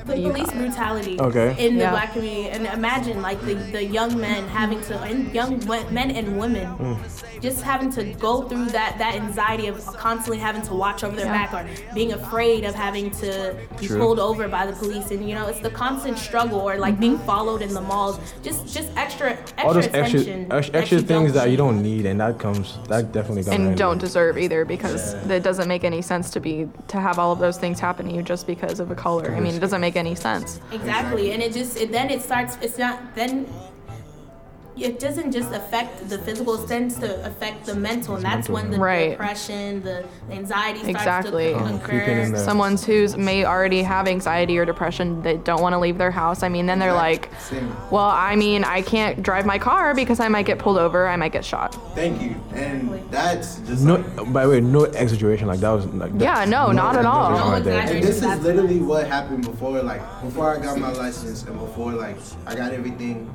the 0.07 0.15
police 0.23 0.51
brutality 0.53 1.19
Okay. 1.21 1.55
in 1.67 1.75
the 1.77 1.85
Yeah. 1.85 1.91
black 1.91 2.13
community, 2.13 2.49
and 2.51 2.67
imagine 2.67 3.21
like 3.23 3.41
the, 3.45 3.55
the 3.55 3.85
young 3.85 4.19
men 4.21 4.47
having 4.49 4.81
to, 4.83 4.99
and 5.01 5.33
young 5.35 5.53
men 5.91 6.11
and 6.11 6.39
women, 6.39 6.69
just 7.41 7.63
having 7.63 7.91
to 7.93 8.05
go 8.15 8.43
through 8.43 8.67
that 8.67 8.97
that 8.99 9.15
anxiety 9.15 9.67
of 9.69 9.77
constantly 9.97 10.39
having 10.39 10.63
to 10.63 10.75
watch 10.75 11.05
over 11.05 11.17
their 11.17 11.27
Yeah. 11.27 11.47
back 11.47 11.55
or 11.55 11.95
being 11.95 12.13
afraid 12.13 12.65
of 12.65 12.75
having 12.75 13.11
to 13.23 13.55
be 13.81 13.87
True. 13.87 13.99
pulled 13.99 14.19
over 14.21 14.49
by 14.49 14.67
the 14.67 14.73
police, 14.73 15.11
and 15.11 15.29
you 15.29 15.35
know 15.35 15.47
it's 15.47 15.61
the 15.61 15.71
constant 15.71 16.19
struggle 16.19 16.61
or 16.61 16.77
like 16.79 16.99
being 17.01 17.19
followed 17.31 17.63
in 17.63 17.73
the 17.75 17.81
malls, 17.81 18.19
just 18.43 18.61
just 18.77 18.89
extra 18.97 19.31
extra 19.33 19.65
all 19.67 19.75
those 19.75 19.87
extra 19.87 20.21
attention, 20.21 20.53
extra, 20.53 20.81
extra 20.81 21.01
things 21.03 21.33
that 21.33 21.51
you 21.51 21.57
don't 21.57 21.83
need 21.83 22.07
and 22.07 22.21
that 22.21 22.39
comes 22.39 22.79
that 22.89 23.13
definitely 23.13 23.45
comes 23.45 23.55
and 23.57 23.77
don't 23.77 23.99
deserve 24.09 24.39
either 24.39 24.65
because 24.65 25.15
it 25.31 25.43
doesn't 25.43 25.69
make 25.69 25.85
any 25.85 26.03
sense 26.03 26.31
to 26.31 26.41
be 26.41 26.69
to 26.89 26.99
have 26.99 27.19
all 27.19 27.33
of 27.33 27.39
those 27.39 27.59
things 27.59 27.79
happen 27.79 28.09
to 28.09 28.15
you 28.15 28.23
just 28.23 28.47
because 28.47 28.81
of 28.81 28.91
a 28.91 28.95
color. 28.95 29.35
I 29.37 29.41
mean, 29.41 29.55
it 29.55 29.61
doesn't 29.61 29.81
make 29.81 29.97
any 29.97 30.15
sense. 30.15 30.61
Exactly, 30.73 31.33
and 31.33 31.43
it 31.43 31.53
just 31.53 31.77
it, 31.77 31.93
then 31.93 32.11
it 32.11 32.23
starts. 32.23 32.57
It's 32.61 32.79
not 32.79 32.97
then. 33.15 33.47
It 34.81 34.99
doesn't 35.01 35.33
just 35.33 35.53
affect 35.53 36.09
the 36.09 36.19
physical; 36.19 36.63
it 36.63 36.69
tends 36.69 36.99
to 37.01 37.25
affect 37.27 37.67
the 37.67 37.75
mental, 37.75 38.15
and 38.17 38.25
that's 38.25 38.49
when 38.49 38.71
the 38.71 38.79
Right. 38.79 39.11
depression, 39.11 39.83
the 39.83 40.05
anxiety 40.31 40.79
starts 40.81 40.91
Exactly. 40.99 41.53
to 41.53 41.55
Oh, 41.59 41.81
creeping 41.83 42.19
in 42.19 42.19
occur. 42.29 42.37
there. 42.37 42.45
Someone's 42.45 42.85
who's 42.85 43.17
may 43.17 43.45
already 43.45 43.83
have 43.83 44.07
anxiety 44.07 44.57
or 44.59 44.65
depression, 44.65 45.21
they 45.23 45.37
don't 45.37 45.61
want 45.61 45.73
to 45.75 45.79
leave 45.79 45.99
their 45.99 46.11
house. 46.13 46.43
I 46.43 46.49
mean, 46.49 46.67
then 46.67 46.79
they're 46.79 46.93
like, 46.93 47.29
Same. 47.41 47.75
well, 47.91 48.05
I 48.05 48.37
mean, 48.37 48.63
I 48.65 48.83
can't 48.83 49.23
drive 49.23 49.45
my 49.47 49.59
car 49.59 49.95
because 49.95 50.21
I 50.21 50.29
might 50.29 50.47
get 50.47 50.59
pulled 50.59 50.79
over, 50.79 51.09
I 51.09 51.17
might 51.17 51.33
get 51.33 51.45
shot. 51.45 51.77
Thank 51.95 52.23
you. 52.23 52.37
And 52.55 53.01
that's 53.11 53.57
just 53.67 53.85
no 53.85 53.95
like, 54.17 54.33
by 54.33 54.45
the 54.45 54.51
way 54.51 54.61
no 54.61 54.85
exaggeration 54.85 55.49
like 55.49 55.61
that 55.61 55.71
was 55.71 55.87
like 55.87 56.17
that- 56.19 56.23
Yeah, 56.25 56.45
no, 56.45 56.71
not 56.73 56.97
at 56.97 57.05
all. 57.05 57.33
exaggeration 57.33 57.43
oh 57.43 57.49
No 57.49 57.53
right 57.55 57.65
there. 57.65 57.81
exaggeration. 57.83 58.25
and 58.25 58.33
this 58.33 58.39
is 58.39 58.45
literally 58.45 58.81
what 58.81 59.07
happened 59.07 59.45
before, 59.45 59.83
like 59.83 60.03
before 60.23 60.55
I 60.57 60.59
got 60.61 60.79
my 60.79 60.93
license 60.93 61.43
and 61.45 61.59
before 61.59 61.93
like 61.93 62.17
I 62.47 62.55
got 62.55 62.73
everything. 62.73 63.29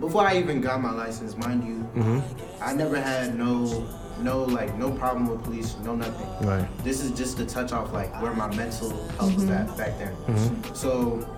Before 0.00 0.22
I 0.22 0.36
even 0.38 0.60
got 0.60 0.80
my 0.80 0.92
license, 0.92 1.36
mind 1.36 1.64
you, 1.64 1.78
Mm-hmm. 1.94 2.62
I 2.62 2.72
never 2.72 2.98
had 3.00 3.36
no, 3.36 3.86
no 4.20 4.44
like 4.44 4.74
no 4.78 4.90
problem 4.90 5.26
with 5.28 5.42
police, 5.44 5.76
no 5.84 5.94
nothing. 5.94 6.46
Right. 6.46 6.66
This 6.84 7.02
is 7.02 7.10
just 7.12 7.36
to 7.38 7.44
touch 7.46 7.72
off 7.72 7.92
like 7.92 8.10
where 8.22 8.32
my 8.32 8.48
mental 8.54 8.90
health 9.18 9.34
was 9.34 9.50
at 9.50 9.66
back 9.76 9.98
then. 9.98 10.14
Mm-hmm. 10.26 10.74
So 10.74 11.28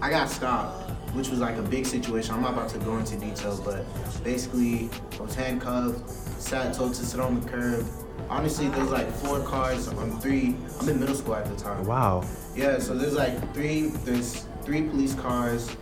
I 0.00 0.10
got 0.10 0.30
stopped, 0.30 0.90
which 1.14 1.28
was 1.28 1.40
like 1.40 1.56
a 1.56 1.62
big 1.62 1.86
situation. 1.86 2.34
I'm 2.34 2.42
not 2.42 2.52
about 2.52 2.68
to 2.70 2.78
go 2.78 2.96
into 2.98 3.16
detail, 3.16 3.60
but 3.64 3.84
basically 4.22 4.88
I 5.18 5.22
was 5.22 5.34
handcuffed, 5.34 6.08
sat 6.40 6.72
told 6.74 6.94
to 6.94 7.04
sit 7.04 7.18
on 7.20 7.40
the 7.40 7.48
curb. 7.48 7.84
Honestly, 8.28 8.68
there's 8.68 8.90
like 8.90 9.10
four 9.10 9.40
cars 9.40 9.88
on 9.88 10.20
three. 10.20 10.56
I'm 10.80 10.88
in 10.88 11.00
middle 11.00 11.14
school 11.16 11.34
at 11.34 11.46
the 11.46 11.56
time. 11.56 11.84
wow 11.84 12.24
Yeah, 12.54 12.78
so 12.78 12.94
there's 12.96 13.14
like 13.14 13.52
three 13.54 13.88
there's 14.04 14.46
three 14.62 14.82
police 14.82 15.14
cars 15.14 15.74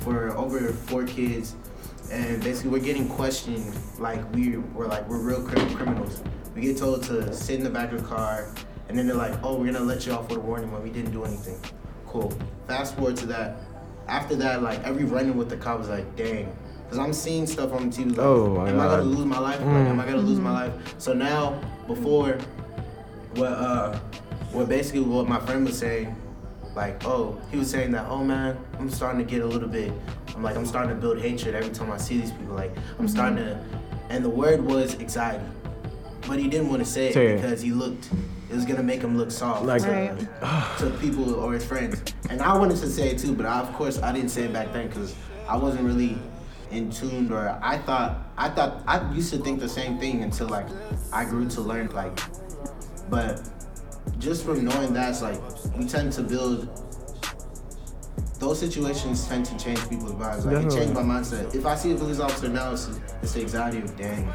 for 0.00 0.30
over 0.36 0.72
four 0.72 1.04
kids, 1.04 1.54
and 2.10 2.42
basically 2.42 2.70
we're 2.70 2.78
getting 2.84 3.08
questioned 3.08 3.74
like 3.98 4.20
we 4.34 4.56
we're 4.58 4.86
like 4.86 5.08
we're 5.08 5.18
real 5.18 5.42
crim- 5.42 5.74
criminals. 5.74 6.22
We 6.54 6.60
get 6.62 6.76
told 6.76 7.02
to 7.04 7.32
sit 7.32 7.56
in 7.58 7.64
the 7.64 7.70
back 7.70 7.92
of 7.92 8.02
the 8.02 8.08
car, 8.08 8.48
and 8.88 8.98
then 8.98 9.06
they're 9.06 9.16
like, 9.16 9.34
oh, 9.42 9.56
we're 9.56 9.66
gonna 9.72 9.84
let 9.84 10.06
you 10.06 10.12
off 10.12 10.28
with 10.28 10.38
a 10.38 10.40
warning 10.40 10.70
when 10.72 10.82
we 10.82 10.90
didn't 10.90 11.12
do 11.12 11.24
anything. 11.24 11.58
Cool. 12.06 12.32
Fast 12.68 12.94
forward 12.96 13.16
to 13.18 13.26
that. 13.26 13.56
After 14.08 14.34
that, 14.36 14.62
like 14.62 14.82
every 14.84 15.04
running 15.04 15.36
with 15.36 15.48
the 15.48 15.56
cop 15.56 15.78
was 15.78 15.88
like, 15.88 16.14
dang. 16.16 16.54
Cause 16.90 16.98
I'm 16.98 17.14
seeing 17.14 17.46
stuff 17.46 17.72
on 17.72 17.88
the 17.88 17.96
TV 17.96 18.10
like, 18.10 18.18
Oh, 18.18 18.66
am 18.66 18.78
I 18.78 18.84
gonna 18.84 19.02
lose 19.04 19.24
my 19.24 19.38
life? 19.38 19.60
Like, 19.60 19.68
am 19.88 19.98
I 19.98 20.04
gonna 20.04 20.18
lose 20.18 20.38
my 20.38 20.52
life? 20.52 20.94
So 20.98 21.14
now, 21.14 21.58
before 21.86 22.36
what 23.36 23.48
uh 23.52 23.98
what 24.52 24.68
basically 24.68 25.00
what 25.00 25.26
my 25.26 25.40
friend 25.40 25.64
was 25.64 25.78
saying 25.78 26.14
like 26.74 27.04
oh 27.04 27.38
he 27.50 27.56
was 27.56 27.70
saying 27.70 27.90
that 27.90 28.06
oh 28.08 28.24
man 28.24 28.56
i'm 28.78 28.90
starting 28.90 29.18
to 29.18 29.30
get 29.30 29.42
a 29.42 29.46
little 29.46 29.68
bit 29.68 29.92
i'm 30.34 30.42
like 30.42 30.56
i'm 30.56 30.66
starting 30.66 30.94
to 30.94 31.00
build 31.00 31.18
hatred 31.18 31.54
every 31.54 31.70
time 31.70 31.90
i 31.90 31.96
see 31.96 32.18
these 32.18 32.32
people 32.32 32.54
like 32.54 32.74
i'm 32.76 32.82
mm-hmm. 32.82 33.06
starting 33.06 33.36
to 33.36 33.58
and 34.08 34.24
the 34.24 34.30
word 34.30 34.64
was 34.64 34.98
anxiety 34.98 35.44
but 36.26 36.38
he 36.38 36.48
didn't 36.48 36.68
want 36.68 36.80
to 36.80 36.88
say 36.88 37.08
it 37.08 37.16
it. 37.16 37.40
because 37.40 37.60
he 37.60 37.72
looked 37.72 38.08
it 38.48 38.54
was 38.54 38.64
gonna 38.64 38.82
make 38.82 39.00
him 39.00 39.16
look 39.16 39.30
soft 39.30 39.64
Like- 39.64 39.82
to, 39.82 39.90
Right. 40.42 40.78
to 40.78 40.90
people 41.00 41.34
or 41.34 41.52
his 41.52 41.64
friends 41.64 42.02
and 42.30 42.40
i 42.40 42.56
wanted 42.56 42.76
to 42.78 42.88
say 42.88 43.10
it 43.10 43.18
too 43.18 43.34
but 43.34 43.46
I, 43.46 43.60
of 43.60 43.72
course 43.74 44.00
i 44.02 44.12
didn't 44.12 44.30
say 44.30 44.44
it 44.44 44.52
back 44.52 44.72
then 44.72 44.88
because 44.88 45.14
i 45.48 45.56
wasn't 45.56 45.84
really 45.84 46.18
in 46.70 46.90
tuned 46.90 47.32
or 47.32 47.58
i 47.62 47.76
thought 47.76 48.30
i 48.38 48.48
thought 48.48 48.82
i 48.86 49.12
used 49.12 49.30
to 49.32 49.38
think 49.38 49.60
the 49.60 49.68
same 49.68 49.98
thing 49.98 50.22
until 50.22 50.48
like 50.48 50.66
i 51.12 51.24
grew 51.24 51.46
to 51.48 51.60
learn 51.60 51.88
like 51.88 52.18
but 53.10 53.42
just 54.18 54.44
from 54.44 54.64
knowing 54.64 54.92
that, 54.94 55.10
it's 55.10 55.22
like 55.22 55.40
we 55.76 55.86
tend 55.86 56.12
to 56.14 56.22
build. 56.22 56.68
Those 58.38 58.58
situations 58.58 59.28
tend 59.28 59.46
to 59.46 59.56
change 59.56 59.80
people's 59.88 60.14
lives. 60.14 60.44
Like 60.44 60.54
it 60.54 60.62
Definitely. 60.62 60.78
changed 60.80 60.94
my 60.94 61.02
mindset. 61.02 61.54
If 61.54 61.64
I 61.64 61.76
see 61.76 61.92
a 61.92 61.94
police 61.94 62.18
officer 62.18 62.48
now, 62.48 62.72
it's, 62.72 62.88
it's 63.22 63.34
the 63.34 63.40
anxiety 63.42 63.78
of 63.78 63.96
dang. 63.96 64.28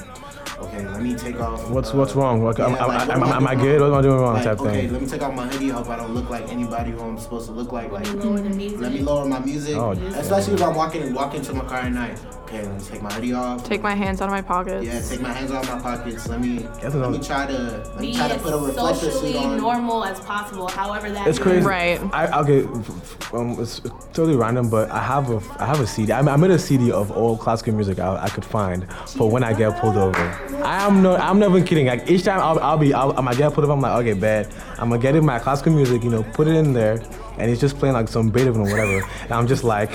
okay, 0.59 0.87
let 0.87 1.01
me 1.01 1.13
take 1.13 1.41
off. 1.41 1.69
What's 1.69 1.93
uh, 1.93 1.97
what's 1.97 2.15
wrong? 2.15 2.41
Like, 2.41 2.57
am, 2.59 2.71
yeah, 2.71 2.83
am, 2.83 2.87
like, 2.87 3.09
am, 3.09 3.19
what 3.19 3.29
am, 3.29 3.35
am 3.35 3.47
I 3.47 3.51
I 3.51 3.55
good? 3.55 3.81
What 3.81 3.87
am 3.87 3.93
I 3.95 4.01
doing 4.01 4.17
wrong? 4.17 4.33
Like, 4.35 4.43
type 4.45 4.61
okay, 4.61 4.81
thing. 4.83 4.93
let 4.93 5.01
me 5.01 5.07
take 5.09 5.21
off 5.21 5.33
my 5.33 5.45
hoodie. 5.45 5.67
Hope 5.69 5.89
I 5.89 5.97
don't 5.97 6.13
look 6.13 6.29
like 6.29 6.47
anybody 6.47 6.91
who 6.91 7.01
I'm 7.01 7.17
supposed 7.17 7.47
to 7.47 7.51
look 7.51 7.73
like. 7.73 7.91
Like, 7.91 8.07
Lower 8.13 8.39
the 8.39 8.49
music. 8.49 8.79
let 8.79 8.93
me 8.93 9.01
lower 9.01 9.25
my 9.25 9.39
music. 9.39 9.75
Oh, 9.75 9.91
Especially 9.91 10.53
if 10.53 10.61
I'm 10.61 10.75
walking 10.75 11.13
walking 11.13 11.41
to 11.41 11.53
my 11.53 11.65
car 11.65 11.79
at 11.79 11.91
night. 11.91 12.17
Okay, 12.47 12.63
let 12.63 12.73
me 12.75 12.81
take 12.87 13.01
my 13.01 13.11
hoodie 13.11 13.33
off. 13.33 13.65
Take 13.65 13.81
my 13.83 13.93
hands 13.93 14.21
out 14.21 14.25
of 14.29 14.31
my 14.31 14.41
pockets. 14.41 14.85
yeah, 14.85 15.01
take 15.01 15.19
my 15.19 15.33
hands 15.33 15.51
out 15.51 15.67
of 15.67 15.75
my 15.75 15.81
pockets. 15.81 16.29
Let 16.29 16.39
me 16.39 16.59
That's 16.81 16.95
let 16.95 17.11
me 17.11 17.19
try 17.19 17.45
to 17.45 17.53
let 17.53 17.99
me 17.99 18.11
Be 18.11 18.15
try 18.15 18.29
to 18.29 18.35
as 18.35 18.41
put 18.41 18.53
a 18.53 18.57
reflector 18.57 19.11
socially 19.11 19.33
suit 19.33 19.41
on. 19.43 19.57
normal 19.57 20.05
as 20.05 20.17
possible, 20.21 20.69
however 20.69 21.09
that 21.11 21.27
It's 21.27 21.37
is. 21.37 21.43
crazy. 21.43 21.65
Right. 21.67 21.99
I 22.13 22.39
okay. 22.39 22.63
f- 22.63 22.89
f- 22.89 23.33
Um, 23.33 23.57
it's 23.59 23.81
totally 24.13 24.37
random, 24.37 24.69
but 24.69 24.89
I 24.89 24.99
have 25.03 25.29
a 25.29 25.41
I 25.61 25.65
have 25.65 25.81
a 25.81 25.87
CD. 25.87 26.13
I 26.13 26.19
I 26.21 26.37
made 26.37 26.51
a 26.51 26.57
CD 26.59 26.89
of 26.89 27.11
all 27.11 27.35
classical 27.35 27.73
music 27.73 27.99
I, 27.99 28.15
I 28.23 28.29
could 28.29 28.45
find 28.45 28.89
for 29.17 29.29
when 29.29 29.43
I 29.43 29.51
get 29.51 29.77
pulled 29.81 29.97
over. 29.97 30.23
I 30.63 30.85
am 30.87 31.01
no. 31.03 31.17
I'm 31.17 31.39
never 31.39 31.61
kidding. 31.61 31.87
Like 31.87 32.09
each 32.09 32.23
time 32.23 32.39
I'll, 32.39 32.59
I'll 32.59 32.77
be 32.77 32.93
I'll, 32.93 33.11
I 33.17 33.21
might 33.21 33.35
get 33.37 33.51
pulled 33.53 33.65
over. 33.65 33.73
I'm 33.73 33.81
like 33.81 33.99
okay, 34.05 34.13
bad. 34.13 34.47
I'm 34.79 34.87
gonna 34.89 35.01
get 35.01 35.15
in 35.15 35.25
my 35.25 35.37
classical 35.39 35.73
music. 35.73 36.01
You 36.01 36.11
know, 36.11 36.23
put 36.23 36.47
it 36.47 36.55
in 36.55 36.71
there, 36.71 37.01
and 37.39 37.51
it's 37.51 37.59
just 37.59 37.77
playing 37.77 37.95
like 37.95 38.07
some 38.07 38.29
Beethoven 38.29 38.61
or 38.61 38.69
whatever. 38.71 39.05
And 39.23 39.31
I'm 39.33 39.47
just 39.47 39.65
like, 39.65 39.91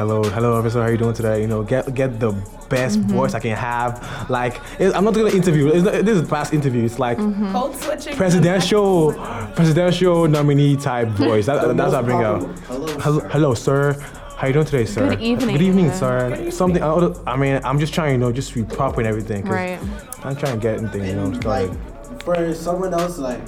hello, 0.00 0.22
hello, 0.22 0.58
officer. 0.58 0.80
How 0.80 0.86
are 0.88 0.92
you 0.92 0.96
doing 0.98 1.14
today? 1.14 1.40
You 1.42 1.46
know, 1.46 1.62
get 1.62 1.94
get 1.94 2.18
the 2.18 2.32
best 2.68 2.98
voice 3.00 3.34
I 3.34 3.40
can 3.40 3.56
have. 3.56 3.92
Like 4.30 4.60
it, 4.78 4.94
I'm 4.94 5.04
not 5.04 5.14
gonna 5.14 5.30
interview. 5.30 5.68
It's 5.68 5.84
not, 5.84 5.92
this 6.06 6.16
is 6.16 6.22
a 6.22 6.26
past 6.26 6.52
interview. 6.54 6.84
It's 6.84 6.98
like 6.98 7.18
Code 7.18 7.74
switching. 7.76 8.16
presidential 8.16 9.12
presidential 9.54 10.28
nominee 10.28 10.76
type 10.76 11.08
voice. 11.08 11.46
That, 11.46 11.66
The 11.66 11.74
that's 11.74 11.92
what 11.92 12.02
I 12.04 12.06
bring 12.10 12.22
out. 12.22 12.42
Hello, 12.66 12.86
Hello, 12.98 13.18
sir. 13.20 13.28
hello, 13.28 13.54
sir. 13.54 13.92
How 14.38 14.46
you 14.46 14.54
doing 14.54 14.64
today, 14.64 14.86
sir? 14.86 15.10
Good 15.10 15.20
evening. 15.20 15.54
Good 15.56 15.62
evening, 15.70 15.92
sir. 15.92 16.50
Something. 16.50 16.82
I 16.82 17.36
mean, 17.36 17.60
I'm 17.62 17.78
just 17.78 17.92
trying, 17.92 18.12
you 18.12 18.18
know, 18.18 18.32
just 18.32 18.52
to 18.52 18.62
be 18.64 18.74
proper 18.74 19.00
and 19.00 19.06
everything. 19.06 19.42
'cause 19.42 19.52
Right. 19.52 19.78
I'm 20.24 20.34
trying 20.36 20.54
to 20.54 20.60
get 20.66 20.78
anything, 20.78 21.04
you 21.04 21.14
know, 21.16 21.24
And, 21.26 21.36
started. 21.42 21.70
like 21.70 22.22
for 22.24 22.54
someone 22.54 22.92
else, 22.94 23.18
like 23.18 23.40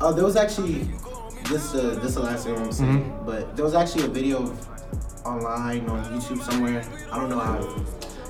oh, 0.00 0.12
there 0.12 0.24
was 0.24 0.34
actually 0.36 0.88
this 1.50 1.74
uh, 1.74 1.96
this 2.00 2.10
is 2.10 2.14
the 2.16 2.22
last 2.22 2.46
thing 2.46 2.56
I'm 2.56 2.72
saying, 2.72 2.98
Mm-hmm. 3.04 3.26
but 3.26 3.54
there 3.54 3.64
was 3.64 3.74
actually 3.74 4.04
a 4.06 4.08
video 4.08 4.50
online 5.24 5.88
on 5.88 6.04
YouTube 6.12 6.42
somewhere. 6.42 6.84
I 7.12 7.18
don't 7.18 7.28
know 7.30 7.38
how. 7.38 7.58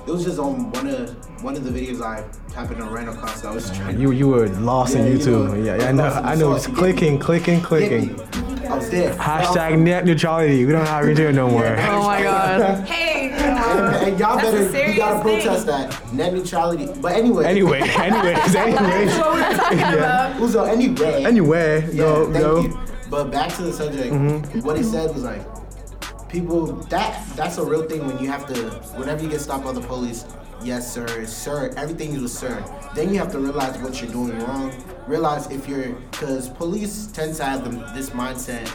It 0.07 0.11
was 0.11 0.23
just 0.23 0.37
on 0.37 0.71
one 0.71 0.87
of 0.87 1.43
one 1.43 1.55
of 1.55 1.63
the 1.63 1.71
videos 1.71 1.99
I 2.01 2.23
happened 2.53 2.77
to 2.77 2.85
run 2.85 3.09
across. 3.09 3.43
I 3.43 3.51
was 3.51 3.69
trying. 3.75 3.99
you 3.99 4.11
you 4.11 4.27
were 4.27 4.47
lost 4.49 4.93
Yeah, 4.95 5.01
in 5.01 5.11
you 5.13 5.17
YouTube. 5.17 5.47
know, 5.49 5.55
yeah, 5.55 5.75
yeah, 5.77 5.85
I 5.85 5.89
I 5.89 5.91
know. 5.91 6.03
was 6.05 6.13
lost 6.13 6.19
in 6.19 6.25
I 6.25 6.35
know. 6.35 6.57
sauce. 6.57 6.67
It's 6.67 6.77
clicking, 6.77 7.19
clicking, 7.19 7.61
clicking. 7.61 8.19
I 8.69 8.75
was 8.77 8.89
there. 8.89 9.13
Hashtag 9.15 9.79
net 9.79 10.05
neutrality. 10.05 10.65
We 10.65 10.71
don't 10.71 10.85
have 10.87 11.05
to 11.05 11.13
do 11.15 11.27
it 11.27 11.33
no 11.33 11.49
more. 11.49 11.65
Oh 11.65 12.03
my 12.03 12.21
god. 12.21 12.87
Hey, 12.87 13.31
And, 13.31 13.95
and 14.07 14.19
y'all 14.19 14.37
That's 14.37 14.71
better, 14.71 14.91
you 14.91 14.97
gotta 14.97 15.23
thing. 15.23 15.41
protest 15.41 15.65
that 15.67 16.13
net 16.13 16.33
neutrality. 16.33 16.87
But 17.01 17.13
anyway, 17.13 17.45
Anyway, 17.45 17.79
anyways, 18.07 18.55
anyways. 18.55 19.15
yeah. 19.17 20.37
Uzo, 20.37 20.67
anyway, 20.67 21.23
Anyway, 21.25 21.81
Yeah, 21.91 21.97
go, 21.97 22.31
thank 22.31 22.43
go. 22.45 22.61
you. 22.61 22.79
But 23.09 23.31
back 23.31 23.53
to 23.55 23.63
the 23.63 23.73
subject. 23.73 24.13
Mm-hmm. 24.13 24.59
What 24.61 24.77
he 24.77 24.83
said 24.83 25.13
was 25.13 25.23
like, 25.23 25.41
people. 26.29 26.65
That 26.89 27.25
that's 27.35 27.57
a 27.57 27.65
real 27.65 27.83
thing 27.83 28.05
when 28.05 28.19
you 28.19 28.27
have 28.29 28.45
to. 28.47 28.61
Whenever 28.97 29.23
you 29.23 29.29
get 29.29 29.41
stopped 29.41 29.63
by 29.65 29.71
the 29.73 29.81
police, 29.81 30.25
yes 30.63 30.91
sir, 30.93 31.25
sir, 31.25 31.71
everything 31.77 32.13
is 32.13 32.23
a 32.23 32.29
sir. 32.29 32.63
Then 32.95 33.11
you 33.13 33.19
have 33.19 33.31
to 33.33 33.39
realize 33.39 33.77
what 33.79 34.01
you're 34.01 34.11
doing 34.11 34.37
wrong. 34.39 34.73
Realize 35.07 35.49
if 35.51 35.67
you're, 35.67 35.93
because 36.11 36.49
police 36.49 37.07
tend 37.07 37.35
to 37.35 37.43
have 37.43 37.63
the, 37.63 37.71
this 37.93 38.09
mindset. 38.11 38.65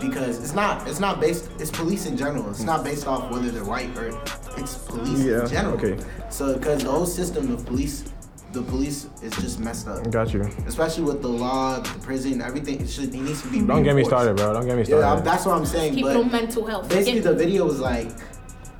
Because 0.00 0.38
it's 0.38 0.54
not, 0.54 0.88
it's 0.88 1.00
not 1.00 1.20
based. 1.20 1.50
It's 1.58 1.70
police 1.70 2.06
in 2.06 2.16
general. 2.16 2.48
It's 2.48 2.62
not 2.62 2.82
based 2.82 3.06
off 3.06 3.30
whether 3.30 3.50
they're 3.50 3.64
white 3.64 3.94
or 3.98 4.08
it's 4.56 4.78
police 4.78 5.22
Yeah, 5.22 5.42
in 5.42 5.48
general. 5.48 5.74
okay. 5.74 6.02
So, 6.30 6.56
because 6.56 6.82
the 6.84 6.90
whole 6.90 7.04
system 7.04 7.52
of 7.52 7.66
police, 7.66 8.04
the 8.52 8.62
police 8.62 9.06
is 9.22 9.32
just 9.36 9.60
messed 9.60 9.86
up 9.86 10.10
Got 10.10 10.34
you. 10.34 10.42
especially 10.66 11.04
with 11.04 11.22
the 11.22 11.28
law, 11.28 11.78
the 11.78 11.98
prison, 12.00 12.42
everything. 12.42 12.80
It 12.80 12.88
should 12.90 13.14
it 13.14 13.20
needs 13.20 13.42
to 13.42 13.48
be. 13.48 13.60
Don't 13.60 13.82
get 13.84 13.94
me 13.94 14.04
started, 14.04 14.36
bro. 14.36 14.52
Don't 14.52 14.66
get 14.66 14.76
me 14.76 14.84
started. 14.84 15.02
Yeah, 15.04 15.12
I'm, 15.12 15.18
started. 15.18 15.24
that's 15.24 15.46
what 15.46 15.56
I'm 15.56 15.66
saying. 15.66 15.94
people 15.94 16.24
but 16.24 16.32
mental 16.32 16.66
health. 16.66 16.88
basically, 16.88 17.20
It- 17.20 17.24
the 17.24 17.34
video 17.34 17.64
was 17.64 17.78
like, 17.80 18.08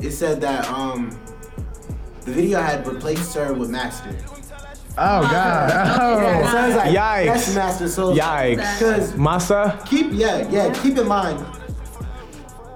it 0.01 0.11
said 0.13 0.41
that 0.41 0.69
um, 0.71 1.11
the 2.23 2.33
video 2.33 2.61
had 2.61 2.87
replaced 2.87 3.35
her 3.37 3.53
with 3.55 3.71
Master. 3.71 4.15
Oh 4.99 5.23
God. 5.23 5.71
Oh. 6.03 6.51
So 6.51 6.77
like, 6.77 6.97
Yikes. 6.97 7.27
That's 7.27 7.55
Master. 7.55 7.89
So 7.89 8.15
Yikes. 8.15 8.79
Because 8.79 9.17
Massa. 9.17 9.81
keep 9.87 10.09
yeah 10.11 10.49
yeah 10.51 10.73
keep 10.83 10.99
in 10.99 11.07
mind, 11.07 11.47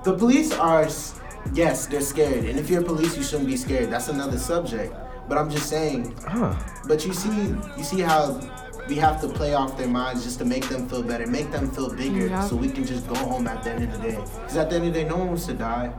the 0.04 0.14
police 0.16 0.52
are 0.52 0.86
yes 1.54 1.86
they're 1.86 2.00
scared, 2.00 2.44
and 2.44 2.58
if 2.58 2.70
you're 2.70 2.82
police, 2.82 3.16
you 3.16 3.22
shouldn't 3.24 3.48
be 3.48 3.56
scared. 3.56 3.90
That's 3.90 4.08
another 4.08 4.38
subject. 4.38 4.94
But 5.28 5.38
I'm 5.38 5.50
just 5.50 5.68
saying, 5.68 6.14
Huh. 6.26 6.54
But 6.86 7.04
you 7.06 7.12
see, 7.12 7.54
you 7.76 7.82
see 7.84 8.00
how 8.00 8.40
we 8.88 8.96
have 8.96 9.20
to 9.22 9.28
play 9.28 9.54
off 9.54 9.78
their 9.78 9.88
minds 9.88 10.24
just 10.24 10.38
to 10.40 10.44
make 10.44 10.68
them 10.68 10.86
feel 10.88 11.02
better, 11.02 11.26
make 11.26 11.50
them 11.50 11.70
feel 11.70 11.88
bigger, 11.94 12.26
Yeah. 12.26 12.42
so 12.42 12.56
we 12.56 12.68
can 12.68 12.84
just 12.84 13.08
go 13.08 13.14
home 13.14 13.46
at 13.46 13.64
the 13.64 13.70
end 13.72 13.84
of 13.84 13.92
the 13.92 13.98
day. 14.10 14.18
Because 14.42 14.56
at 14.58 14.68
the 14.70 14.76
end 14.76 14.86
of 14.88 14.92
the 14.94 15.02
day, 15.02 15.08
no 15.08 15.16
one 15.16 15.28
wants 15.28 15.46
to 15.46 15.54
die 15.54 15.90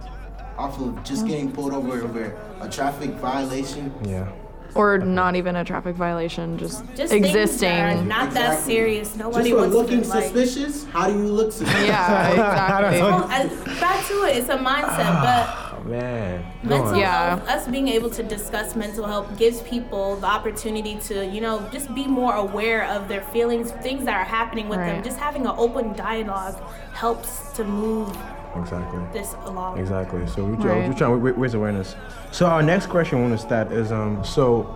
off 0.58 0.80
of 0.80 1.04
just 1.04 1.26
getting 1.28 1.52
pulled 1.52 1.74
over 1.74 2.02
over 2.04 2.36
a 2.62 2.70
traffic 2.70 3.12
violation. 3.16 3.92
Yeah. 4.04 4.28
Or 4.76 4.98
not 4.98 5.36
even 5.38 5.56
a 5.56 5.64
traffic 5.64 5.96
violation, 5.96 6.58
just, 6.58 6.84
just 6.96 7.10
things 7.12 7.28
that 7.32 7.36
are 7.38 7.42
existing. 7.44 8.08
not 8.10 8.32
that 8.34 8.60
serious. 8.60 9.16
Nobody 9.16 9.50
Just 9.50 9.56
for 9.56 9.62
wants 9.62 9.76
looking 9.76 10.02
to 10.02 10.08
like. 10.10 10.24
suspicious, 10.26 10.84
how 10.92 11.08
do 11.08 11.14
you 11.14 11.28
look 11.30 11.52
suspicious? 11.60 11.88
Yeah, 11.88 12.30
exactly. 12.32 13.02
Well, 13.02 13.24
I- 13.30 13.80
back 13.80 14.06
to 14.08 14.14
it. 14.26 14.36
It's 14.38 14.50
a 14.50 14.58
mindset, 14.58 15.22
but 15.24 15.65
man. 15.86 16.46
Mental. 16.64 16.96
Yeah. 16.96 17.38
health, 17.38 17.48
us 17.50 17.68
being 17.68 17.88
able 17.88 18.10
to 18.12 18.24
discuss 18.24 18.76
mental 18.76 19.06
health 19.06 19.38
gives 19.38 19.62
people 19.62 20.16
the 20.18 20.28
opportunity 20.28 20.96
to, 21.02 21.26
you 21.26 21.42
know, 21.42 21.68
just 21.72 21.94
be 21.94 22.08
more 22.08 22.34
aware 22.36 22.86
of 22.86 23.08
their 23.08 23.22
feelings, 23.22 23.72
things 23.72 24.06
that 24.06 24.16
are 24.16 24.24
happening 24.26 24.68
with 24.68 24.80
them. 24.80 25.04
Just 25.04 25.18
having 25.18 25.46
an 25.46 25.54
open 25.58 25.94
dialogue 25.94 26.56
helps 26.94 27.52
to 27.54 27.64
move 27.64 28.10
Exactly. 28.56 29.00
this 29.14 29.36
along. 29.46 29.78
Exactly. 29.78 30.26
So 30.28 30.44
we 30.46 30.56
Right. 30.56 30.88
we're 30.90 30.94
trying 30.98 31.12
to 31.22 31.34
raise 31.34 31.54
awareness. 31.54 31.96
So 32.32 32.46
our 32.46 32.62
next 32.64 32.88
question 32.88 33.20
we 33.20 33.26
want 33.30 33.40
to 33.40 33.46
start 33.46 33.72
is 33.72 33.92
um 33.92 34.24
so 34.24 34.76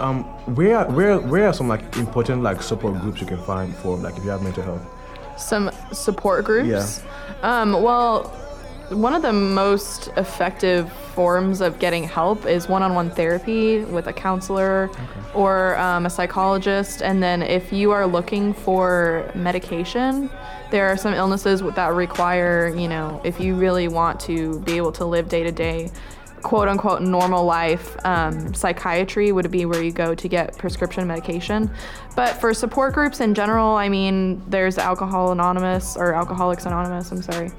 um 0.00 0.24
where 0.54 0.84
where 0.86 1.18
where 1.18 1.48
are 1.48 1.52
some 1.52 1.68
like 1.68 1.82
important 1.96 2.42
like 2.42 2.62
support 2.62 2.98
groups 3.00 3.20
you 3.20 3.26
can 3.26 3.38
find 3.38 3.74
for 3.76 3.96
like 3.98 4.16
if 4.16 4.24
you 4.24 4.30
have 4.30 4.42
mental 4.42 4.62
health? 4.64 4.82
Some 5.36 5.70
support 5.92 6.44
groups. 6.44 6.68
Yeah. 6.68 7.60
Um, 7.60 7.82
well, 7.82 8.32
one 8.90 9.12
of 9.12 9.22
the 9.22 9.32
most 9.32 10.08
effective 10.16 10.90
forms 10.92 11.60
of 11.60 11.78
getting 11.78 12.04
help 12.04 12.46
is 12.46 12.68
one-on-one 12.68 13.10
therapy 13.10 13.84
with 13.84 14.06
a 14.06 14.12
counselor 14.12 14.90
or 15.34 15.76
um, 15.78 16.06
a 16.06 16.10
psychologist. 16.10 17.02
And 17.02 17.22
then 17.22 17.42
if 17.42 17.72
you 17.72 17.90
are 17.90 18.06
looking 18.06 18.54
for 18.54 19.30
medication, 19.34 20.30
there 20.70 20.88
are 20.88 20.96
some 20.96 21.14
illnesses 21.14 21.60
that 21.60 21.92
require, 21.92 22.74
you 22.74 22.88
know, 22.88 23.20
if 23.24 23.40
you 23.40 23.54
really 23.54 23.88
want 23.88 24.20
to 24.20 24.60
be 24.60 24.76
able 24.76 24.92
to 24.92 25.04
live 25.04 25.28
day 25.28 25.42
to 25.42 25.52
day, 25.52 25.90
quote 26.42 26.68
unquote 26.68 27.02
normal 27.02 27.44
life, 27.44 27.96
um, 28.04 28.54
psychiatry 28.54 29.32
would 29.32 29.50
be 29.50 29.64
where 29.66 29.82
you 29.82 29.92
go 29.92 30.14
to 30.14 30.28
get 30.28 30.56
prescription 30.56 31.06
medication. 31.06 31.70
But 32.16 32.40
for 32.40 32.54
support 32.54 32.94
groups 32.94 33.20
in 33.20 33.34
general, 33.34 33.74
I 33.74 33.88
mean, 33.88 34.42
there's 34.48 34.78
Alcohol 34.78 35.32
Anonymous 35.32 35.96
or 35.96 36.14
Alcoholics 36.14 36.64
Anonymous, 36.64 37.10
I'm 37.10 37.22
sorry, 37.22 37.50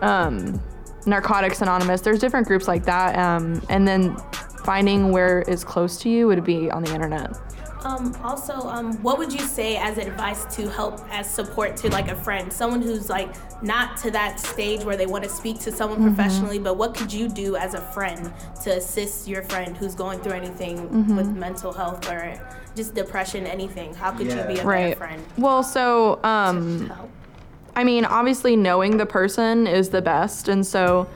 um, 0.00 0.60
Narcotics 1.06 1.60
Anonymous. 1.62 2.00
There's 2.00 2.18
different 2.18 2.46
groups 2.46 2.68
like 2.68 2.84
that. 2.84 3.18
Um, 3.18 3.62
and 3.68 3.86
then 3.86 4.16
finding 4.64 5.10
where 5.12 5.42
is 5.42 5.62
close 5.64 5.98
to 6.02 6.08
you 6.08 6.26
would 6.26 6.44
be 6.44 6.70
on 6.70 6.82
the 6.82 6.92
internet. 6.94 7.36
Um, 7.84 8.16
also, 8.24 8.54
um, 8.54 8.94
what 9.02 9.18
would 9.18 9.30
you 9.30 9.40
say 9.40 9.76
as 9.76 9.98
advice 9.98 10.46
to 10.56 10.70
help 10.70 11.00
as 11.10 11.28
support 11.28 11.76
to 11.78 11.90
like 11.90 12.08
a 12.10 12.16
friend, 12.16 12.50
someone 12.50 12.80
who's 12.80 13.10
like 13.10 13.28
not 13.62 13.98
to 13.98 14.10
that 14.12 14.40
stage 14.40 14.84
where 14.84 14.96
they 14.96 15.04
want 15.04 15.22
to 15.24 15.28
speak 15.28 15.58
to 15.60 15.70
someone 15.70 15.98
Mm-hmm. 15.98 16.14
professionally, 16.14 16.58
but 16.58 16.78
what 16.78 16.94
could 16.94 17.12
you 17.12 17.28
do 17.28 17.56
as 17.56 17.74
a 17.74 17.80
friend 17.82 18.32
to 18.62 18.70
assist 18.78 19.28
your 19.28 19.42
friend 19.42 19.76
who's 19.76 19.94
going 19.94 20.18
through 20.20 20.32
anything 20.32 20.78
Mm-hmm. 20.88 21.14
with 21.14 21.28
mental 21.36 21.74
health 21.74 22.08
or 22.10 22.40
just 22.74 22.94
depression, 22.94 23.46
anything? 23.46 23.92
How 23.92 24.12
could 24.12 24.28
Yeah. 24.28 24.48
you 24.48 24.54
be 24.54 24.60
a 24.60 24.64
Right. 24.64 24.96
friend? 24.96 25.22
Well, 25.36 25.62
so 25.62 26.20
um? 26.24 26.90
I 27.76 27.84
mean, 27.84 28.04
obviously, 28.04 28.56
knowing 28.56 28.96
the 28.96 29.06
person 29.06 29.66
is 29.66 29.90
the 29.90 30.02
best. 30.02 30.48
And 30.48 30.64
so, 30.66 31.08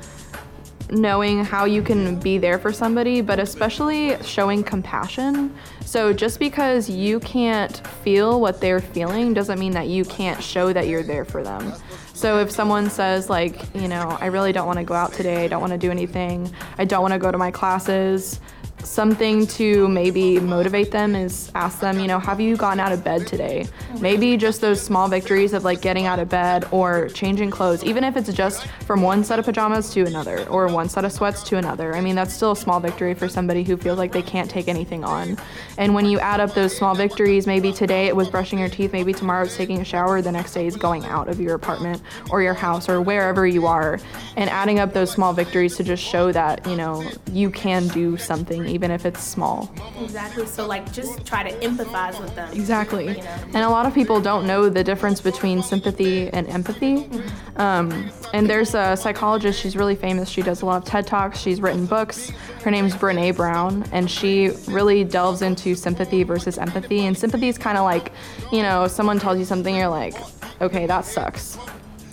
knowing 0.90 1.44
how 1.44 1.66
you 1.66 1.82
can 1.82 2.18
be 2.18 2.38
there 2.38 2.58
for 2.58 2.72
somebody, 2.72 3.20
but 3.20 3.38
especially 3.38 4.20
showing 4.22 4.62
compassion. 4.64 5.54
So, 5.84 6.12
just 6.12 6.38
because 6.38 6.88
you 6.88 7.20
can't 7.20 7.86
feel 8.02 8.40
what 8.40 8.60
they're 8.60 8.80
feeling 8.80 9.34
doesn't 9.34 9.58
mean 9.58 9.72
that 9.72 9.88
you 9.88 10.04
can't 10.04 10.42
show 10.42 10.72
that 10.72 10.88
you're 10.88 11.02
there 11.02 11.24
for 11.24 11.42
them. 11.42 11.72
So, 12.14 12.38
if 12.38 12.50
someone 12.50 12.90
says, 12.90 13.30
like, 13.30 13.62
you 13.74 13.86
know, 13.86 14.16
I 14.20 14.26
really 14.26 14.52
don't 14.52 14.66
want 14.66 14.78
to 14.78 14.84
go 14.84 14.94
out 14.94 15.12
today, 15.12 15.44
I 15.44 15.48
don't 15.48 15.60
want 15.60 15.72
to 15.72 15.78
do 15.78 15.90
anything, 15.90 16.50
I 16.76 16.84
don't 16.84 17.02
want 17.02 17.12
to 17.12 17.18
go 17.18 17.30
to 17.30 17.38
my 17.38 17.50
classes, 17.50 18.40
something 18.88 19.46
to 19.46 19.86
maybe 19.88 20.40
motivate 20.40 20.90
them 20.90 21.14
is 21.14 21.50
ask 21.54 21.80
them, 21.80 21.98
you 21.98 22.06
know, 22.06 22.18
have 22.18 22.40
you 22.40 22.56
gotten 22.56 22.80
out 22.80 22.92
of 22.92 23.04
bed 23.04 23.26
today? 23.26 23.66
Maybe 24.00 24.36
just 24.36 24.60
those 24.60 24.80
small 24.80 25.08
victories 25.08 25.52
of 25.52 25.64
like 25.64 25.80
getting 25.80 26.06
out 26.06 26.18
of 26.18 26.28
bed 26.28 26.66
or 26.70 27.08
changing 27.10 27.50
clothes, 27.50 27.84
even 27.84 28.02
if 28.02 28.16
it's 28.16 28.32
just 28.32 28.66
from 28.86 29.02
one 29.02 29.22
set 29.24 29.38
of 29.38 29.44
pajamas 29.44 29.90
to 29.90 30.04
another 30.04 30.46
or 30.48 30.66
one 30.68 30.88
set 30.88 31.04
of 31.04 31.12
sweats 31.12 31.42
to 31.44 31.56
another. 31.56 31.94
I 31.94 32.00
mean, 32.00 32.14
that's 32.14 32.32
still 32.32 32.52
a 32.52 32.56
small 32.56 32.80
victory 32.80 33.14
for 33.14 33.28
somebody 33.28 33.62
who 33.62 33.76
feels 33.76 33.98
like 33.98 34.12
they 34.12 34.22
can't 34.22 34.50
take 34.50 34.68
anything 34.68 35.04
on. 35.04 35.36
And 35.76 35.94
when 35.94 36.06
you 36.06 36.18
add 36.18 36.40
up 36.40 36.54
those 36.54 36.76
small 36.76 36.94
victories, 36.94 37.46
maybe 37.46 37.72
today 37.72 38.06
it 38.06 38.16
was 38.16 38.28
brushing 38.28 38.58
your 38.58 38.68
teeth, 38.68 38.92
maybe 38.92 39.12
tomorrow 39.12 39.44
it's 39.44 39.56
taking 39.56 39.80
a 39.80 39.84
shower, 39.84 40.22
the 40.22 40.32
next 40.32 40.54
day 40.54 40.66
is 40.66 40.76
going 40.76 41.04
out 41.04 41.28
of 41.28 41.40
your 41.40 41.54
apartment 41.54 42.02
or 42.30 42.42
your 42.42 42.54
house 42.54 42.88
or 42.88 43.00
wherever 43.02 43.46
you 43.46 43.66
are, 43.66 44.00
and 44.36 44.48
adding 44.50 44.78
up 44.78 44.92
those 44.94 45.10
small 45.10 45.32
victories 45.32 45.76
to 45.76 45.84
just 45.84 46.02
show 46.02 46.32
that, 46.32 46.66
you 46.66 46.76
know, 46.76 47.04
you 47.32 47.50
can 47.50 47.86
do 47.88 48.16
something 48.16 48.66
even 48.78 48.92
if 48.92 49.04
it's 49.04 49.24
small. 49.24 49.68
Exactly. 50.00 50.46
So 50.46 50.64
like, 50.64 50.92
just 50.92 51.26
try 51.26 51.42
to 51.42 51.66
empathize 51.66 52.20
with 52.20 52.32
them. 52.36 52.48
Exactly. 52.52 53.08
You 53.08 53.22
know? 53.24 53.36
And 53.46 53.56
a 53.56 53.68
lot 53.68 53.86
of 53.86 53.92
people 53.92 54.20
don't 54.20 54.46
know 54.46 54.68
the 54.68 54.84
difference 54.84 55.20
between 55.20 55.64
sympathy 55.64 56.28
and 56.30 56.46
empathy. 56.46 57.10
Um, 57.56 58.12
and 58.32 58.48
there's 58.48 58.76
a 58.76 58.96
psychologist, 58.96 59.58
she's 59.60 59.76
really 59.76 59.96
famous. 59.96 60.28
She 60.28 60.42
does 60.42 60.62
a 60.62 60.66
lot 60.66 60.80
of 60.80 60.84
TED 60.84 61.08
Talks, 61.08 61.40
she's 61.40 61.60
written 61.60 61.86
books. 61.86 62.30
Her 62.62 62.70
name's 62.70 62.94
Brene 62.94 63.34
Brown, 63.34 63.84
and 63.90 64.08
she 64.08 64.50
really 64.68 65.02
delves 65.02 65.42
into 65.42 65.74
sympathy 65.74 66.22
versus 66.22 66.56
empathy. 66.56 67.06
And 67.06 67.18
sympathy 67.18 67.48
is 67.48 67.58
kind 67.58 67.76
of 67.78 67.82
like, 67.84 68.12
you 68.52 68.62
know, 68.62 68.86
someone 68.86 69.18
tells 69.18 69.40
you 69.40 69.44
something, 69.44 69.74
you're 69.74 69.88
like, 69.88 70.14
okay, 70.60 70.86
that 70.86 71.04
sucks. 71.04 71.58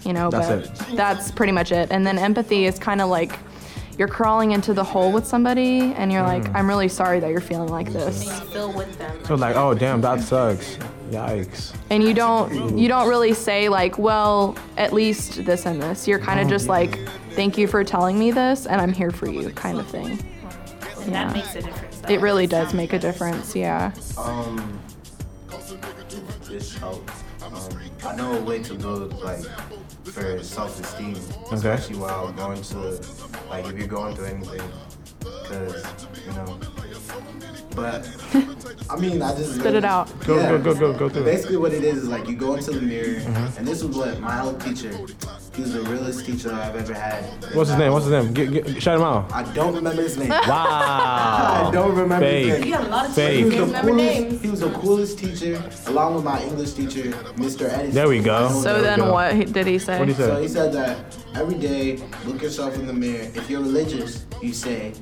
You 0.04 0.14
know, 0.14 0.32
That's 0.32 0.48
but 0.48 0.90
it. 0.90 0.98
that's 0.98 1.32
pretty 1.32 1.52
much 1.52 1.72
it. 1.72 1.92
And 1.92 2.06
then 2.08 2.18
empathy 2.18 2.66
is 2.66 2.80
kind 2.80 3.02
of 3.02 3.10
like, 3.10 3.38
you're 3.98 4.08
crawling 4.08 4.52
into 4.52 4.74
the 4.74 4.84
hole 4.84 5.12
with 5.12 5.26
somebody, 5.26 5.94
and 5.94 6.12
you're 6.12 6.24
like, 6.24 6.54
I'm 6.54 6.68
really 6.68 6.88
sorry 6.90 7.20
that 7.22 7.30
you're 7.32 7.40
feeling 7.42 7.70
like 7.70 7.92
this. 7.94 8.26
You 8.26 8.32
feel 8.48 8.74
with 8.74 8.98
them. 8.98 9.24
So 9.26 9.36
like, 9.36 9.56
oh 9.56 9.74
damn, 9.74 10.02
that 10.02 10.22
sucks. 10.22 10.78
Yikes. 11.12 11.72
and 11.92 12.04
you 12.04 12.16
don't 12.16 12.78
you 12.80 12.88
don't 12.88 13.08
really 13.08 13.32
say 13.36 13.70
like 13.70 14.00
well 14.00 14.58
at 14.76 14.92
least 14.92 15.46
this 15.46 15.68
and 15.68 15.80
this 15.80 16.08
you're 16.08 16.18
kind 16.18 16.40
of 16.40 16.48
just 16.48 16.68
like 16.68 16.98
thank 17.34 17.60
you 17.60 17.68
for 17.68 17.84
telling 17.84 18.18
me 18.18 18.32
this 18.32 18.66
and 18.66 18.82
i'm 18.82 18.92
here 18.92 19.12
for 19.12 19.30
you 19.30 19.48
kind 19.52 19.78
of 19.78 19.86
thing 19.86 20.18
And 21.04 21.12
Yeah. 21.12 21.26
that 21.28 21.34
makes 21.36 21.56
a 21.56 21.62
difference. 21.62 22.00
though. 22.00 22.12
it 22.12 22.22
really 22.22 22.48
does 22.48 22.74
make 22.74 22.92
a 22.94 22.98
difference 22.98 23.56
yeah 23.56 23.92
Um, 24.18 24.80
this 26.50 26.76
helps. 26.76 27.14
Um, 27.44 27.54
I 28.04 28.16
know 28.16 28.34
a 28.40 28.42
way 28.42 28.64
to 28.64 28.74
build 28.74 29.14
like 29.22 29.44
for 30.06 30.42
self-esteem, 30.44 31.16
especially 31.52 31.98
while 31.98 32.32
going 32.34 32.62
to 32.62 32.78
like 33.50 33.66
if 33.66 33.78
you're 33.78 33.88
going 33.88 34.16
through 34.16 34.26
anything, 34.26 34.62
because 35.20 35.84
you 36.26 36.34
know. 36.34 36.60
But 37.76 38.08
I 38.90 38.96
mean, 38.98 39.22
I 39.22 39.36
just 39.36 39.56
Spit 39.60 39.76
it 39.76 39.84
out. 39.84 40.08
Go, 40.26 40.36
go, 40.38 40.58
go, 40.62 40.74
go, 40.80 40.94
go 40.98 41.10
through. 41.10 41.26
Basically, 41.26 41.58
what 41.58 41.74
it 41.74 41.84
is 41.84 42.04
is 42.04 42.08
like 42.08 42.28
you 42.28 42.36
go 42.38 42.56
into 42.56 42.72
the 42.72 42.82
mirror, 42.82 43.20
Mm-hmm. 43.20 43.58
and 43.60 43.68
this 43.68 43.82
is 43.82 43.96
what 43.96 44.20
my 44.20 44.42
old 44.42 44.62
teacher. 44.62 44.92
He 45.56 45.62
was 45.62 45.72
the 45.72 45.82
realest 45.84 46.26
teacher 46.26 46.52
I've 46.54 46.76
ever 46.76 46.94
had. 46.94 47.24
What's 47.56 47.70
his 47.70 47.80
name? 47.80 47.94
What's 47.94 48.06
his 48.06 48.12
name? 48.12 48.34
Get, 48.34 48.52
get, 48.52 48.84
shout 48.84 48.98
him 48.98 49.04
out. 49.04 49.32
I 49.32 49.44
don't 49.54 49.74
remember 49.74 50.02
his 50.02 50.18
name. 50.18 50.28
Wow. 50.28 50.48
I 50.50 51.72
don't 51.72 51.96
remember 51.96 52.26
his 52.26 52.48
name. 52.60 52.64
You 52.66 52.74
have 52.74 52.86
a 52.86 52.90
lot 52.90 53.06
of 53.08 53.16
Fake. 53.16 53.38
He 53.54 53.60
was, 53.62 53.72
the 53.72 53.80
coolest, 53.80 53.96
names. 53.96 54.42
he 54.42 54.50
was 54.50 54.60
the 54.60 54.70
coolest 54.72 55.20
teacher, 55.20 55.64
along 55.88 56.16
with 56.16 56.26
my 56.26 56.44
English 56.44 56.74
teacher, 56.74 57.04
Mr. 57.38 57.70
Edison. 57.70 57.92
There 57.92 58.10
we 58.10 58.20
go. 58.22 58.50
so 58.50 58.74
There 58.74 58.82
then 58.82 59.00
go. 59.00 59.14
what 59.14 59.54
did 59.54 59.66
he 59.68 59.80
say 59.80 59.98
What 59.98 60.08
did 60.08 60.18
he 60.18 60.22
say? 60.22 60.28
So 60.28 60.42
he 60.42 60.48
said 60.50 60.74
that 60.74 61.18
every 61.36 61.56
day, 61.56 62.04
look 62.26 62.42
yourself 62.42 62.76
in 62.76 62.86
the 62.86 62.94
mirror. 62.94 63.32
If 63.34 63.50
you're 63.50 63.62
religious, 63.62 64.26
you 64.42 64.52
say, 64.52 64.94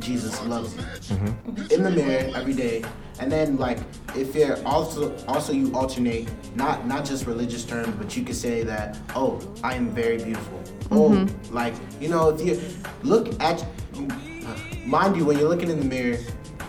Jesus 0.00 0.42
loves 0.46 0.74
you. 0.76 0.82
Mm-hmm. 0.82 1.72
In 1.72 1.82
the 1.82 1.90
mirror 1.90 2.30
every 2.34 2.54
day. 2.54 2.84
And 3.18 3.30
then 3.30 3.58
like 3.58 3.78
if 4.16 4.34
you're 4.34 4.64
also 4.66 5.14
also 5.26 5.52
you 5.52 5.74
alternate 5.74 6.28
not 6.56 6.86
not 6.86 7.04
just 7.04 7.26
religious 7.26 7.64
terms, 7.64 7.94
but 7.96 8.16
you 8.16 8.24
could 8.24 8.36
say 8.36 8.62
that, 8.64 8.98
oh, 9.14 9.40
I 9.62 9.74
am 9.74 9.90
very 9.90 10.16
beautiful. 10.16 10.60
Oh, 10.90 11.28
like, 11.50 11.74
you 12.00 12.08
know, 12.08 12.30
if 12.30 12.44
you 12.44 12.60
look 13.02 13.40
at 13.40 13.64
mind 14.84 15.16
you, 15.16 15.24
when 15.24 15.38
you're 15.38 15.48
looking 15.48 15.70
in 15.70 15.78
the 15.78 15.84
mirror, 15.84 16.18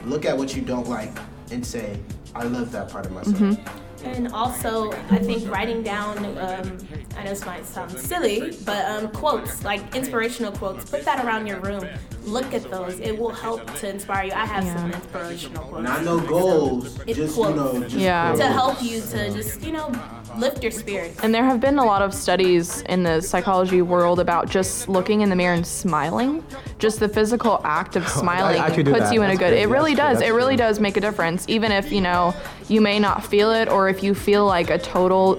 look 0.06 0.26
at 0.26 0.38
what 0.38 0.56
you 0.56 0.62
don't 0.62 0.88
like 0.88 1.12
and 1.52 1.66
say, 1.66 2.00
I 2.36 2.44
love 2.44 2.72
that 2.72 2.90
part 2.90 3.06
of 3.08 3.14
myself. 3.14 3.58
And 4.04 4.30
also, 4.34 4.92
I 5.12 5.20
think 5.20 5.50
writing 5.50 5.84
down, 5.84 6.18
um, 6.38 6.78
I 7.18 7.24
know 7.24 7.30
this 7.30 7.46
might 7.46 7.66
sound 7.66 7.92
silly, 7.92 8.58
but 8.66 8.86
um, 8.86 9.10
quotes, 9.12 9.64
like 9.64 9.96
inspirational 9.96 10.52
quotes, 10.52 10.90
put 10.90 11.06
that 11.06 11.24
around 11.24 11.48
your 11.48 11.60
room. 11.60 11.86
Look 12.24 12.54
at 12.54 12.70
those. 12.70 13.00
It 13.00 13.18
will 13.18 13.32
help 13.32 13.66
to 13.76 13.90
inspire 13.90 14.26
you. 14.26 14.32
I 14.34 14.46
have 14.46 14.64
some 14.64 14.92
inspirational 14.92 15.64
quotes. 15.66 15.84
Not 15.84 16.04
no 16.04 16.20
goals, 16.20 17.00
It 17.08 17.16
just 17.16 17.38
you 17.38 17.44
know, 17.44 17.80
just 17.82 17.96
Yeah. 17.96 18.34
To 18.36 18.46
help 18.46 18.82
you 18.82 19.02
to 19.02 19.32
just, 19.32 19.62
you 19.62 19.72
know, 19.72 19.92
lift 20.38 20.62
your 20.64 20.72
spirits. 20.72 21.20
and 21.24 21.34
there 21.34 21.44
have 21.44 21.60
been 21.60 21.78
a 21.78 21.84
lot 21.86 22.02
of 22.02 22.14
studies 22.14 22.82
in 22.84 23.04
the 23.04 23.22
psychology 23.22 23.82
world 23.82 24.20
about 24.20 24.50
just 24.50 24.88
looking 24.90 25.22
in 25.22 25.30
the 25.30 25.36
mirror 25.36 25.54
and 25.54 25.66
smiling 25.68 26.44
just 26.80 27.00
the 27.00 27.08
physical 27.10 27.60
act 27.64 27.96
of 27.96 28.08
smiling 28.22 28.60
actually 28.60 28.84
do 28.84 28.92
puts 28.94 29.06
that. 29.06 29.14
you 29.14 29.22
in 29.24 29.32
a 29.32 29.36
good 29.36 29.50
crazy. 29.50 29.62
it 29.64 29.68
really 29.70 29.96
That's 29.96 30.20
true. 30.20 30.28
does 30.28 30.30
it 30.30 30.34
really 30.34 30.56
true. 30.56 30.66
does 30.66 30.80
make 30.80 30.98
a 30.98 31.02
difference 31.02 31.46
even 31.48 31.72
if 31.72 31.92
you 31.92 32.02
know 32.02 32.34
you 32.68 32.82
may 32.82 33.00
not 33.00 33.26
feel 33.26 33.52
it 33.52 33.68
or 33.70 33.90
if 33.90 34.02
you 34.04 34.14
feel 34.16 34.46
like 34.46 34.70
a 34.70 34.78
total 34.78 35.36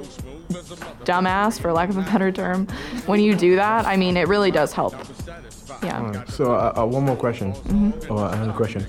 dumbass 1.04 1.58
for 1.60 1.72
lack 1.72 1.88
of 1.88 1.96
a 1.96 2.02
better 2.02 2.30
term 2.30 2.66
when 3.06 3.20
you 3.20 3.34
do 3.34 3.56
that 3.56 3.86
i 3.86 3.96
mean 3.96 4.16
it 4.16 4.28
really 4.28 4.50
does 4.50 4.72
help 4.72 4.94
yeah 5.82 6.24
So 6.26 6.52
uh, 6.52 6.72
uh, 6.76 6.86
one 6.86 7.04
more 7.04 7.16
question, 7.16 7.52
Mm-hmm. 7.54 8.12
or 8.12 8.26
another 8.32 8.52
question. 8.52 8.86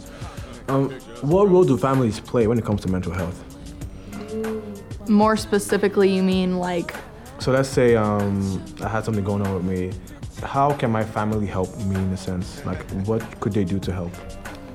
Um, 0.68 0.92
what 1.22 1.50
role 1.50 1.64
do 1.64 1.76
families 1.78 2.20
play 2.20 2.46
when 2.48 2.58
it 2.60 2.66
comes 2.66 2.82
to 2.82 2.88
mental 2.88 3.12
health? 3.12 3.38
More 5.08 5.36
specifically 5.38 6.10
you 6.14 6.24
mean 6.24 6.58
like 6.60 6.94
So 7.40 7.52
let's 7.52 7.70
say 7.70 7.96
um, 7.96 8.64
I 8.82 8.88
had 8.88 9.06
something 9.06 9.24
going 9.24 9.46
on 9.46 9.54
with 9.54 9.64
me. 9.64 9.92
How 10.42 10.74
can 10.74 10.92
my 10.92 11.04
family 11.04 11.46
help 11.46 11.76
me 11.80 11.96
in 11.96 12.12
a 12.12 12.18
sense? 12.18 12.66
Like, 12.66 12.82
what 13.06 13.22
could 13.40 13.54
they 13.54 13.64
do 13.64 13.80
to 13.80 13.94
help? 13.94 14.12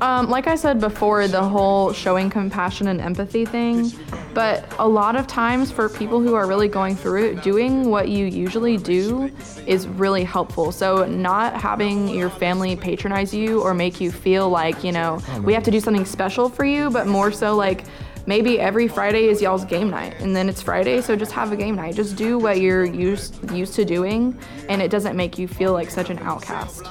Um, 0.00 0.30
like 0.30 0.46
I 0.46 0.54
said 0.54 0.78
before, 0.78 1.26
the 1.26 1.42
whole 1.42 1.92
showing 1.92 2.30
compassion 2.30 2.88
and 2.88 3.00
empathy 3.00 3.44
thing. 3.44 3.90
But 4.32 4.72
a 4.78 4.86
lot 4.86 5.16
of 5.16 5.26
times, 5.26 5.72
for 5.72 5.88
people 5.88 6.20
who 6.20 6.34
are 6.34 6.46
really 6.46 6.68
going 6.68 6.94
through 6.94 7.24
it, 7.24 7.42
doing 7.42 7.90
what 7.90 8.08
you 8.08 8.26
usually 8.26 8.76
do 8.76 9.30
is 9.66 9.88
really 9.88 10.22
helpful. 10.22 10.70
So, 10.70 11.04
not 11.06 11.60
having 11.60 12.08
your 12.08 12.30
family 12.30 12.76
patronize 12.76 13.34
you 13.34 13.60
or 13.60 13.74
make 13.74 14.00
you 14.00 14.12
feel 14.12 14.48
like, 14.48 14.84
you 14.84 14.92
know, 14.92 15.20
we 15.42 15.52
have 15.54 15.64
to 15.64 15.70
do 15.72 15.80
something 15.80 16.04
special 16.04 16.48
for 16.48 16.64
you, 16.64 16.90
but 16.90 17.08
more 17.08 17.32
so 17.32 17.56
like, 17.56 17.84
maybe 18.28 18.60
every 18.60 18.86
Friday 18.86 19.24
is 19.24 19.40
y'all's 19.40 19.64
game 19.64 19.88
night, 19.88 20.14
and 20.20 20.36
then 20.36 20.50
it's 20.50 20.60
Friday, 20.60 21.00
so 21.00 21.16
just 21.16 21.32
have 21.32 21.50
a 21.50 21.56
game 21.56 21.74
night. 21.74 21.94
Just 21.94 22.14
do 22.14 22.38
what 22.38 22.60
you're 22.60 22.84
used 22.84 23.50
used 23.50 23.74
to 23.74 23.84
doing, 23.86 24.38
and 24.68 24.82
it 24.82 24.90
doesn't 24.90 25.16
make 25.16 25.38
you 25.38 25.48
feel 25.48 25.72
like 25.72 25.90
such 25.90 26.10
an 26.10 26.18
outcast. 26.18 26.84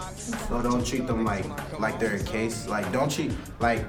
So 0.50 0.62
don't 0.64 0.86
treat 0.86 1.06
them 1.06 1.24
like 1.24 1.46
like 1.80 2.00
they're 2.00 2.16
a 2.16 2.24
case. 2.24 2.68
Like 2.68 2.92
don't 2.92 3.10
treat 3.10 3.32
like 3.60 3.86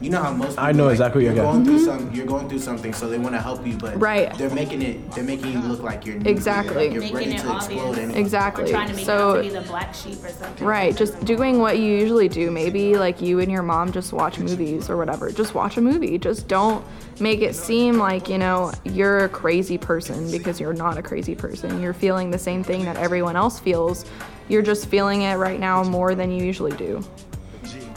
you 0.00 0.10
know 0.10 0.22
how 0.22 0.32
most 0.32 0.58
I 0.58 0.66
people, 0.66 0.78
know 0.78 0.84
like, 0.84 0.92
exactly 0.92 1.24
what 1.24 1.34
you're 1.34 1.44
you're 1.44 1.52
going 1.52 1.64
through 1.64 1.78
mm-hmm. 1.78 2.06
some 2.06 2.14
you're 2.14 2.26
going 2.26 2.48
through 2.48 2.58
something 2.58 2.92
so 2.92 3.08
they 3.08 3.18
want 3.18 3.34
to 3.34 3.40
help 3.40 3.66
you 3.66 3.76
but 3.76 3.98
Right. 4.00 4.32
they're 4.36 4.50
making 4.50 4.82
it 4.82 5.10
they're 5.12 5.24
making 5.24 5.52
you 5.52 5.60
look 5.60 5.82
like 5.82 6.04
you're 6.04 6.16
Exactly. 6.26 6.88
like 6.88 6.92
you're 6.92 7.14
ready 7.14 7.32
it 7.32 7.40
to 7.40 7.56
explode 7.56 7.98
anyway. 7.98 8.20
Exactly. 8.20 8.70
Trying 8.70 8.88
to 8.88 8.94
make 8.94 9.04
so 9.06 9.30
out 9.30 9.36
to 9.36 9.42
be 9.42 9.48
the 9.48 9.60
black 9.62 9.94
sheep 9.94 10.22
or 10.22 10.28
something. 10.28 10.66
Right, 10.66 10.96
just 10.96 11.24
doing 11.24 11.58
what 11.58 11.78
you 11.78 11.84
usually 11.84 12.28
do. 12.28 12.50
Maybe 12.50 12.96
like 12.96 13.20
you 13.20 13.40
and 13.40 13.50
your 13.50 13.62
mom 13.62 13.92
just 13.92 14.12
watch 14.12 14.38
movies 14.38 14.90
or 14.90 14.96
whatever. 14.96 15.30
Just 15.30 15.54
watch 15.54 15.76
a 15.76 15.80
movie. 15.80 16.18
Just 16.18 16.48
don't 16.48 16.84
make 17.20 17.40
it 17.40 17.54
seem 17.54 17.98
like, 17.98 18.28
you 18.28 18.38
know, 18.38 18.72
you're 18.84 19.24
a 19.24 19.28
crazy 19.28 19.78
person 19.78 20.30
because 20.30 20.60
you're 20.60 20.72
not 20.74 20.98
a 20.98 21.02
crazy 21.02 21.34
person. 21.34 21.80
You're 21.80 21.94
feeling 21.94 22.30
the 22.30 22.38
same 22.38 22.62
thing 22.62 22.84
that 22.84 22.96
everyone 22.96 23.36
else 23.36 23.58
feels. 23.58 24.04
You're 24.48 24.62
just 24.62 24.86
feeling 24.88 25.22
it 25.22 25.34
right 25.34 25.58
now 25.58 25.82
more 25.82 26.14
than 26.14 26.30
you 26.30 26.44
usually 26.44 26.76
do. 26.76 27.02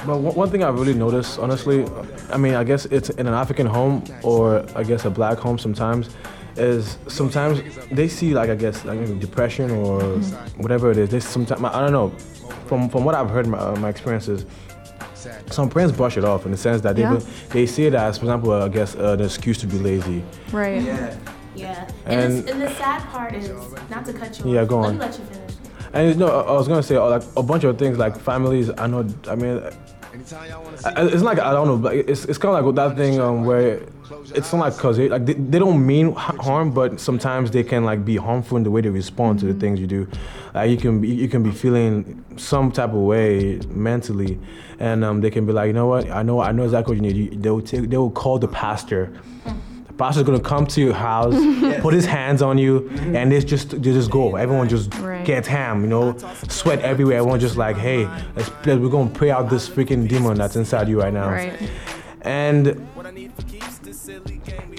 But 0.06 0.20
one 0.20 0.36
one 0.36 0.50
thing 0.50 0.64
I've 0.64 0.80
really 0.80 0.94
noticed, 0.94 1.40
honestly, 1.40 1.86
I 2.32 2.38
mean, 2.38 2.54
I 2.56 2.64
guess 2.64 2.86
it's 2.86 3.10
in 3.12 3.28
an 3.28 3.34
African 3.34 3.68
home 3.68 4.04
or 4.24 4.66
I 4.76 4.84
guess 4.84 5.06
a 5.06 5.10
black 5.10 5.38
home 5.38 5.58
sometimes, 5.60 6.10
is 6.56 6.98
sometimes 7.08 7.62
they 7.92 8.08
see 8.08 8.34
like 8.34 8.50
I 8.50 8.56
guess 8.56 8.86
like 8.86 9.20
depression 9.20 9.72
or 9.72 10.02
whatever 10.58 10.90
it 10.92 10.98
is. 10.98 11.10
They 11.10 11.20
sometimes 11.20 11.62
I 11.64 11.82
don't 11.82 11.92
know, 11.92 12.10
from 12.68 12.90
from 12.90 13.04
what 13.04 13.14
I've 13.16 13.30
heard, 13.30 13.48
my, 13.48 13.58
uh, 13.58 13.76
my 13.76 13.90
experiences. 13.90 14.46
Some 15.52 15.70
parents 15.70 15.96
brush 15.98 16.16
it 16.18 16.24
off 16.24 16.46
in 16.46 16.52
the 16.52 16.58
sense 16.58 16.82
that 16.82 16.96
they 16.96 17.02
Yeah. 17.02 17.20
they 17.50 17.66
see 17.66 17.86
it 17.86 17.94
as, 17.94 18.18
for 18.18 18.24
example, 18.26 18.52
uh, 18.54 18.66
I 18.66 18.70
guess 18.70 18.96
uh, 18.96 19.18
an 19.20 19.22
excuse 19.26 19.58
to 19.60 19.68
be 19.68 19.78
lazy. 19.78 20.24
Right. 20.54 20.82
Yeah. 20.82 21.16
Yeah. 21.56 21.88
And, 22.06 22.22
And- 22.22 22.34
it's, 22.40 22.52
and 22.52 22.62
the 22.62 22.70
sad 22.76 23.02
part 23.10 23.36
is, 23.36 23.50
not 23.90 24.06
to 24.06 24.14
cut 24.14 24.40
you 24.40 24.54
Yeah, 24.54 24.62
off. 24.62 24.68
go 24.70 24.80
Let 24.80 24.88
on. 24.88 24.94
me 24.94 25.00
let 25.02 25.20
you 25.20 25.26
finish. 25.26 25.54
And 25.92 26.18
no, 26.20 26.28
I 26.28 26.42
I 26.42 26.54
was 26.54 26.68
gonna 26.70 26.84
say 26.84 26.96
uh, 26.96 27.10
like 27.10 27.24
a 27.36 27.44
bunch 27.44 27.64
of 27.66 27.78
things 27.78 27.98
like 27.98 28.18
families. 28.18 28.70
I 28.78 28.88
know. 28.88 29.04
I 29.28 29.36
mean, 29.36 29.56
I- 30.86 31.06
it's 31.08 31.24
like 31.24 31.40
I 31.40 31.52
don't 31.52 31.68
know, 31.68 31.78
but 31.78 31.96
it's 31.96 32.26
it's 32.26 32.38
kind 32.38 32.50
of 32.50 32.56
like 32.60 32.66
with 32.66 32.76
that 32.76 32.96
thing 32.96 33.20
um, 33.20 33.46
where 33.46 33.82
it's 34.36 34.52
not 34.54 34.60
like 34.60 34.78
cause 34.78 34.98
they, 34.98 35.08
like 35.10 35.26
they, 35.26 35.34
they 35.34 35.60
don't 35.60 35.86
mean 35.86 36.14
harm, 36.14 36.72
but 36.72 37.00
sometimes 37.00 37.52
they 37.52 37.64
can 37.64 37.84
like 37.84 38.04
be 38.06 38.16
harmful 38.18 38.58
in 38.58 38.64
the 38.64 38.72
way 38.72 38.82
they 38.82 38.90
respond 38.90 39.40
to 39.40 39.46
the 39.52 39.54
things 39.60 39.80
you 39.80 39.88
do. 39.88 40.08
Like 40.54 40.70
you 40.72 40.78
can 40.78 41.00
be, 41.02 41.10
you 41.10 41.28
can 41.28 41.44
be 41.44 41.52
feeling 41.52 42.24
some 42.38 42.72
type 42.72 42.90
of 42.90 42.96
way 43.14 43.60
mentally, 43.70 44.40
and 44.80 45.04
um, 45.04 45.22
they 45.22 45.30
can 45.30 45.46
be 45.46 45.54
like, 45.54 45.68
you 45.68 45.74
know 45.74 45.88
what, 45.88 46.10
I 46.10 46.24
know 46.24 46.40
I 46.42 46.52
know 46.52 46.64
exactly 46.64 46.96
what 46.96 47.04
you 47.04 47.14
need. 47.14 47.18
You, 47.34 47.40
they 47.40 47.50
will 47.50 47.62
take, 47.62 47.90
they 47.90 47.98
will 47.98 48.12
call 48.12 48.40
the 48.40 48.48
pastor. 48.48 49.12
Pastor's 50.00 50.24
gonna 50.24 50.40
come 50.40 50.66
to 50.68 50.80
your 50.82 50.94
house, 50.94 51.36
put 51.82 51.94
his 51.94 52.06
hands 52.06 52.42
on 52.42 52.58
you, 52.58 52.90
and 53.14 53.30
they 53.32 53.42
just 53.42 53.72
they 53.72 53.92
just 54.00 54.10
go. 54.10 54.38
Everyone 54.38 54.70
just 54.70 54.96
Right. 54.96 55.26
gets 55.26 55.48
ham, 55.48 55.82
you 55.82 55.88
know, 55.88 56.16
sweat 56.48 56.80
everywhere. 56.80 57.18
Everyone 57.18 57.40
just 57.40 57.58
like, 57.58 57.76
hey, 57.76 58.08
let's 58.36 58.50
we're 58.66 58.88
gonna 58.90 59.10
pray 59.10 59.30
out 59.30 59.50
this 59.50 59.68
freaking 59.70 60.08
demon 60.08 60.38
that's 60.38 60.56
inside 60.56 60.88
you 60.88 61.02
right 61.02 61.14
now. 61.14 61.30
Right. 61.30 61.52
And 62.22 62.88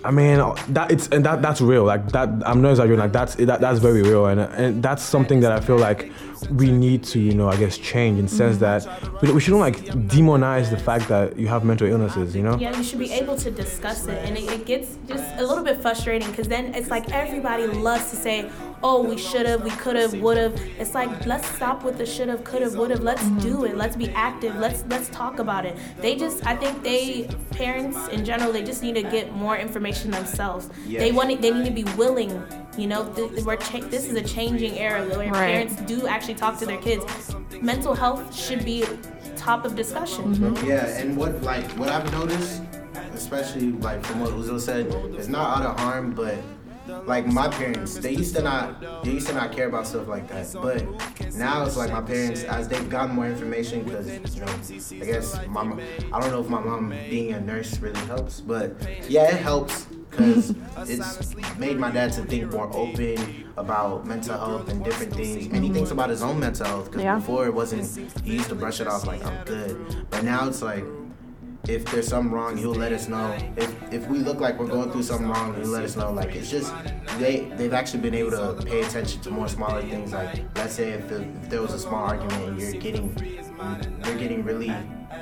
I 0.05 0.11
mean 0.11 0.39
that 0.71 0.91
it's 0.91 1.09
and 1.09 1.25
that 1.27 1.43
that's 1.43 1.61
real. 1.61 1.85
Like 1.85 2.11
that 2.13 2.29
I'm 2.47 2.63
not 2.63 2.71
exaggerating. 2.71 3.01
Like 3.01 3.13
that's 3.13 3.35
that, 3.35 3.61
that's 3.61 3.79
very 3.79 4.03
real, 4.03 4.27
and 4.27 4.41
and 4.41 4.83
that's 4.83 5.03
something 5.03 5.41
that 5.41 5.53
I 5.53 5.61
feel 5.61 5.77
like 5.79 6.11
we 6.49 6.71
need 6.71 7.03
to 7.05 7.19
you 7.19 7.35
know 7.35 7.49
I 7.49 7.57
guess 7.57 7.77
change 7.79 8.19
in 8.19 8.27
the 8.27 8.31
sense 8.31 8.59
mm-hmm. 8.59 9.15
that 9.15 9.23
we, 9.23 9.33
we 9.33 9.41
shouldn't 9.41 9.61
like 9.61 9.79
demonize 10.09 10.71
the 10.71 10.77
fact 10.77 11.09
that 11.09 11.39
you 11.39 11.49
have 11.49 11.65
mental 11.65 11.87
illnesses. 11.87 12.35
You 12.35 12.43
know. 12.43 12.57
Yeah, 12.59 12.77
you 12.77 12.83
should 12.83 12.99
be 12.99 13.13
able 13.13 13.37
to 13.37 13.51
discuss 13.51 14.07
it, 14.07 14.19
and 14.25 14.37
it, 14.37 14.51
it 14.51 14.67
gets 14.67 14.99
just 15.07 15.25
a 15.39 15.47
little 15.47 15.65
bit 15.65 15.81
frustrating 15.81 16.29
because 16.31 16.49
then 16.49 16.75
it's 16.75 16.91
like 16.91 17.11
everybody 17.13 17.67
loves 17.67 18.11
to 18.11 18.17
say, 18.17 18.51
"Oh, 18.83 19.03
we 19.03 19.17
should 19.19 19.47
have, 19.47 19.63
we 19.65 19.71
could 19.71 19.97
have, 19.97 20.15
would 20.21 20.37
have." 20.37 20.55
It's 20.79 20.95
like 20.95 21.27
let's 21.27 21.47
stop 21.57 21.83
with 21.85 21.99
the 21.99 22.07
should 22.07 22.29
have, 22.29 22.45
could 22.45 22.63
have, 22.63 22.75
would 22.77 22.91
have. 22.91 23.01
Let's 23.01 23.27
do 23.43 23.65
it. 23.65 23.77
Let's 23.77 23.97
be 23.97 24.09
active. 24.11 24.57
Let's 24.57 24.85
let's 24.89 25.09
talk 25.11 25.39
about 25.39 25.65
it. 25.67 25.77
They 26.01 26.17
just, 26.17 26.45
I 26.47 26.57
think 26.57 26.83
they 26.83 27.29
parents 27.53 28.09
in 28.09 28.25
general, 28.25 28.53
they 28.53 28.63
just 28.63 28.83
need 28.83 28.95
to 28.95 29.03
get 29.03 29.33
more 29.35 29.57
information 29.57 30.11
themselves. 30.11 30.69
They 30.87 31.13
want, 31.13 31.31
it- 31.31 31.41
they 31.43 31.51
need 31.51 31.65
to 31.67 31.71
be 31.71 31.85
willing. 31.97 32.43
You 32.79 32.87
know, 32.87 33.05
th- 33.13 33.45
we're 33.45 33.57
cha- 33.57 33.81
this 33.89 34.09
is 34.09 34.15
a 34.15 34.23
changing 34.23 34.79
era 34.79 35.05
where 35.09 35.19
Right. 35.19 35.35
parents 35.53 35.77
do 35.83 36.07
actually 36.07 36.35
talk 36.37 36.59
to 36.61 36.67
their 36.67 36.79
kids. 36.79 37.05
Mental 37.61 37.95
health 37.95 38.35
should 38.35 38.65
be 38.65 38.85
top 39.37 39.65
of 39.65 39.75
discussion. 39.75 40.35
Mm-hmm. 40.35 40.67
Yeah, 40.69 40.87
and 41.01 41.17
what 41.17 41.43
like 41.43 41.65
what 41.73 41.89
I've 41.91 42.11
noticed, 42.13 42.63
especially 43.15 43.73
like 43.73 44.05
from 44.05 44.21
what 44.21 44.31
Uzo 44.31 44.59
said, 44.61 44.87
it's 45.19 45.29
not 45.29 45.59
out 45.59 45.67
of 45.71 45.81
harm, 45.81 46.13
but 46.13 46.37
like 47.07 47.27
my 47.27 47.49
parents, 47.49 47.97
they 47.99 48.13
used 48.13 48.35
to 48.37 48.43
not 48.43 49.03
they 49.05 49.13
used 49.13 49.27
to 49.29 49.35
not 49.35 49.53
care 49.53 49.69
about 49.69 49.87
stuff 49.87 50.09
like 50.09 50.29
that. 50.29 50.53
But 50.61 50.85
now 51.35 51.65
it's 51.65 51.77
like 51.77 51.93
my 51.93 52.01
parents, 52.01 52.45
as 52.45 52.69
they've 52.69 52.89
gotten 52.89 53.15
more 53.15 53.27
information, 53.27 53.83
because 53.85 54.09
you 54.35 54.41
know, 54.45 54.53
I 55.03 55.05
guess 55.07 55.41
my 55.47 55.63
mom, 55.63 55.81
I 56.13 56.21
don't 56.21 56.31
know 56.31 56.41
if 56.41 56.49
my 56.49 56.61
mom 56.61 56.91
being 57.09 57.33
a 57.33 57.41
nurse 57.41 57.79
really 57.81 58.01
helps, 58.07 58.41
but 58.41 58.77
yeah, 59.09 59.35
it 59.35 59.41
helps 59.41 59.87
because 60.11 60.55
it's 60.89 61.35
made 61.59 61.79
my 61.79 61.91
dad 61.91 62.13
to 62.15 62.23
think 62.23 62.53
more 62.53 62.69
open 62.75 63.45
about 63.57 64.07
mental 64.07 64.37
health 64.39 64.69
and 64.69 64.85
different 64.85 65.15
things, 65.15 65.47
and 65.47 65.65
he 65.65 65.71
thinks 65.71 65.91
about 65.91 66.11
his 66.11 66.23
own 66.23 66.41
mental 66.41 66.67
health. 66.67 66.87
Because 66.87 67.03
Yeah. 67.03 67.17
before 67.17 67.47
it 67.47 67.55
wasn't, 67.55 67.87
he 68.25 68.35
used 68.35 68.49
to 68.49 68.55
brush 68.55 68.81
it 68.81 68.87
off 68.89 69.07
like 69.07 69.25
I'm 69.25 69.45
good, 69.45 70.07
but 70.11 70.25
now 70.25 70.49
it's 70.49 70.63
like 70.63 70.85
if 71.69 71.85
there's 71.91 72.09
something 72.09 72.33
wrong, 72.33 72.57
he'll 72.57 72.75
let 72.75 72.93
us 72.93 73.09
know. 73.09 73.37
If 73.57 73.93
if 73.93 74.07
we 74.09 74.19
look 74.19 74.41
like 74.41 74.59
we're 74.59 74.67
going 74.67 74.91
through 74.91 75.03
something 75.03 75.29
wrong, 75.29 75.55
he'll 75.55 75.69
let 75.69 75.85
us 75.85 75.97
know. 75.97 76.13
Like 76.13 76.35
it's 76.35 76.51
just 76.51 76.73
they 77.19 77.41
they've 77.57 77.73
actually 77.73 78.01
been 78.01 78.15
able 78.15 78.31
to 78.33 78.63
pay 78.65 78.81
attention 78.81 79.21
to 79.23 79.31
more 79.31 79.49
smaller 79.49 79.83
things. 79.83 80.13
Like 80.13 80.45
let's 80.57 80.75
say 80.75 80.91
if, 80.91 81.09
the, 81.09 81.23
if 81.23 81.51
there 81.51 81.63
was 81.63 81.75
a 81.75 81.79
small 81.79 82.05
argument 82.05 82.49
and 82.49 82.61
you're 82.61 82.73
getting 82.73 83.15
they're 84.03 84.19
getting 84.19 84.43
really 84.43 84.75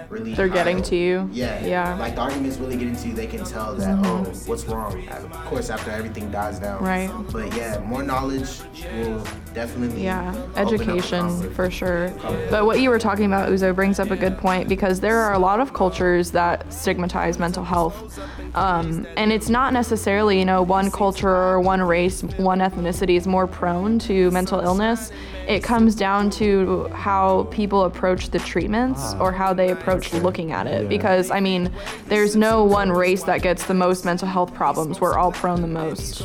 really 0.09 0.35
They're 0.35 0.49
getting 0.49 0.83
to 0.83 0.97
you. 0.97 1.29
Yeah, 1.33 1.65
Yeah. 1.65 1.99
Like 1.99 2.15
the 2.15 2.23
argument's 2.23 2.59
really 2.59 2.77
getting 2.77 2.97
to 2.97 3.09
you. 3.09 3.15
They 3.15 3.27
can 3.27 3.45
tell 3.45 3.75
that 3.75 3.99
oh, 4.07 4.25
what's 4.47 4.65
wrong. 4.67 5.09
Of 5.09 5.33
course, 5.47 5.71
after 5.71 5.91
everything 5.91 6.31
dies 6.31 6.59
down. 6.59 6.83
Right. 6.83 7.11
But 7.33 7.55
yeah, 7.57 7.79
more 7.81 8.03
knowledge 8.03 8.61
will 8.95 9.25
definitely. 9.55 10.05
Yeah, 10.05 10.29
open 10.31 10.41
up 10.41 10.55
the 10.55 10.61
education 10.61 11.55
for 11.55 11.71
sure. 11.71 12.13
But 12.51 12.67
what 12.67 12.81
you 12.81 12.91
were 12.91 12.99
talking 12.99 13.27
about, 13.27 13.49
Uzo, 13.51 13.75
brings 13.75 13.99
up 13.99 14.11
a 14.11 14.17
good 14.17 14.39
point 14.39 14.69
because 14.69 15.01
there 15.01 15.19
are 15.19 15.35
a 15.35 15.39
lot 15.39 15.61
of 15.61 15.73
cultures 15.73 16.31
that 16.33 16.71
stigmatize 16.73 17.39
mental 17.39 17.65
health. 17.65 18.19
Um, 18.55 19.07
and 19.17 19.33
it's 19.33 19.49
not 19.49 19.73
necessarily, 19.73 20.39
you 20.39 20.45
know, 20.45 20.63
one 20.63 20.91
culture 20.91 21.29
or 21.29 21.61
one 21.61 21.83
race, 21.83 22.23
one 22.23 22.61
ethnicity 22.61 23.17
is 23.17 23.27
more 23.27 23.47
prone 23.47 23.99
to 24.01 24.31
mental 24.31 24.61
illness. 24.61 25.13
It 25.47 25.63
comes 25.63 25.95
down 25.95 26.31
to 26.33 26.89
how 26.89 27.45
people 27.51 27.85
approach 27.85 28.31
the 28.31 28.39
treatments 28.39 29.15
or 29.15 29.33
how 29.33 29.55
they 29.55 29.71
approach 29.81 30.13
looking 30.13 30.53
at 30.53 30.67
it. 30.67 30.89
Because, 30.89 31.31
I 31.31 31.41
mean, 31.41 31.73
there's 32.07 32.37
no 32.37 32.65
one 32.65 32.91
race 32.91 33.23
that 33.25 33.43
gets 33.43 33.67
the 33.67 33.75
most 33.75 34.05
mental 34.05 34.29
health 34.29 34.55
problems. 34.55 35.01
We're 35.01 35.19
all 35.19 35.33
prone 35.33 35.61
the 35.61 35.69
most. 35.69 36.23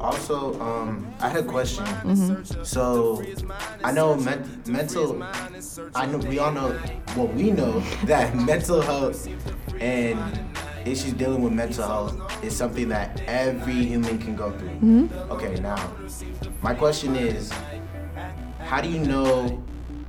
Also, 0.00 0.60
um, 0.60 1.06
I 1.20 1.28
had 1.28 1.44
a 1.44 1.48
question. 1.48 1.84
Mm-hmm. 1.84 2.64
So, 2.64 3.22
I 3.84 3.92
know 3.92 4.16
men- 4.16 4.62
mental. 4.66 5.22
I 5.94 6.06
know 6.06 6.18
we 6.18 6.38
all 6.38 6.52
know. 6.52 6.78
Well, 7.16 7.28
we 7.28 7.50
know 7.50 7.80
that 8.04 8.34
mental 8.34 8.80
health 8.80 9.28
and 9.80 10.18
issues 10.84 11.12
dealing 11.12 11.42
with 11.42 11.52
mental 11.52 11.86
health 11.86 12.44
is 12.44 12.56
something 12.56 12.88
that 12.88 13.22
every 13.26 13.74
human 13.74 14.18
can 14.18 14.34
go 14.34 14.50
through. 14.50 14.70
Mm-hmm. 14.70 15.32
Okay, 15.32 15.54
now, 15.60 15.92
my 16.62 16.74
question 16.74 17.14
is, 17.14 17.52
how 18.58 18.80
do 18.80 18.88
you 18.88 18.98
know? 18.98 19.62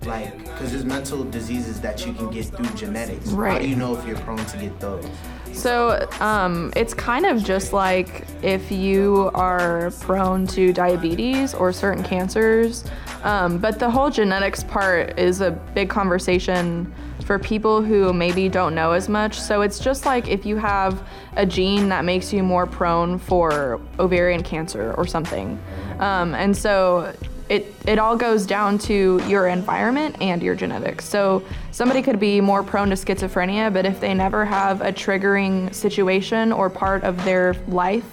Like, 0.06 0.38
because 0.38 0.72
there's 0.72 0.86
mental 0.86 1.24
diseases 1.24 1.82
that 1.82 2.06
you 2.06 2.14
can 2.14 2.30
get 2.32 2.46
through 2.46 2.70
genetics. 2.76 3.28
right 3.28 3.54
How 3.54 3.60
do 3.60 3.68
you 3.68 3.76
know 3.76 3.98
if 3.98 4.06
you're 4.06 4.18
prone 4.20 4.46
to 4.46 4.58
get 4.58 4.80
those? 4.80 5.06
So 5.54 6.08
um, 6.20 6.74
it's 6.76 6.94
kind 6.94 7.26
of 7.26 7.44
just 7.44 7.74
like 7.74 8.26
if 8.42 8.72
you 8.72 9.30
are 9.34 9.92
prone 10.00 10.48
to 10.48 10.74
diabetes 10.74 11.54
or 11.54 11.72
certain 11.72 12.04
cancers. 12.04 12.84
Um, 13.24 13.58
but 13.58 13.80
the 13.80 13.90
whole 13.90 14.10
genetics 14.10 14.64
part 14.64 15.18
is 15.18 15.42
a 15.42 15.52
big 15.52 15.90
conversation 15.90 16.94
for 17.24 17.40
people 17.40 17.82
who 17.82 18.12
maybe 18.12 18.50
don't 18.50 18.76
know 18.76 18.92
as 18.92 19.08
much. 19.08 19.40
So 19.40 19.62
it's 19.62 19.80
just 19.80 20.06
like 20.06 20.28
if 20.28 20.46
you 20.46 20.58
have 20.58 21.08
a 21.36 21.46
gene 21.46 21.88
that 21.90 22.04
makes 22.04 22.34
you 22.34 22.44
more 22.44 22.66
prone 22.66 23.18
for 23.18 23.80
ovarian 24.00 24.44
cancer 24.44 24.94
or 24.96 25.06
something. 25.08 25.60
Um, 26.00 26.36
and 26.36 26.56
so 26.56 27.14
it, 27.54 27.74
it 27.86 28.00
all 28.00 28.16
goes 28.18 28.46
down 28.46 28.78
to 28.80 29.22
your 29.28 29.48
environment 29.48 30.16
and 30.20 30.42
your 30.42 30.56
genetics. 30.56 31.06
So 31.06 31.44
somebody 31.72 32.02
could 32.02 32.20
be 32.20 32.42
more 32.42 32.64
prone 32.64 32.90
to 32.90 32.96
schizophrenia, 32.96 33.72
but 33.72 33.86
if 33.86 34.00
they 34.00 34.14
never 34.14 34.44
have 34.44 34.82
a 34.82 34.92
triggering 34.92 35.74
situation 35.74 36.52
or 36.52 36.70
part 36.70 37.04
of 37.04 37.24
their 37.24 37.54
life 37.68 38.06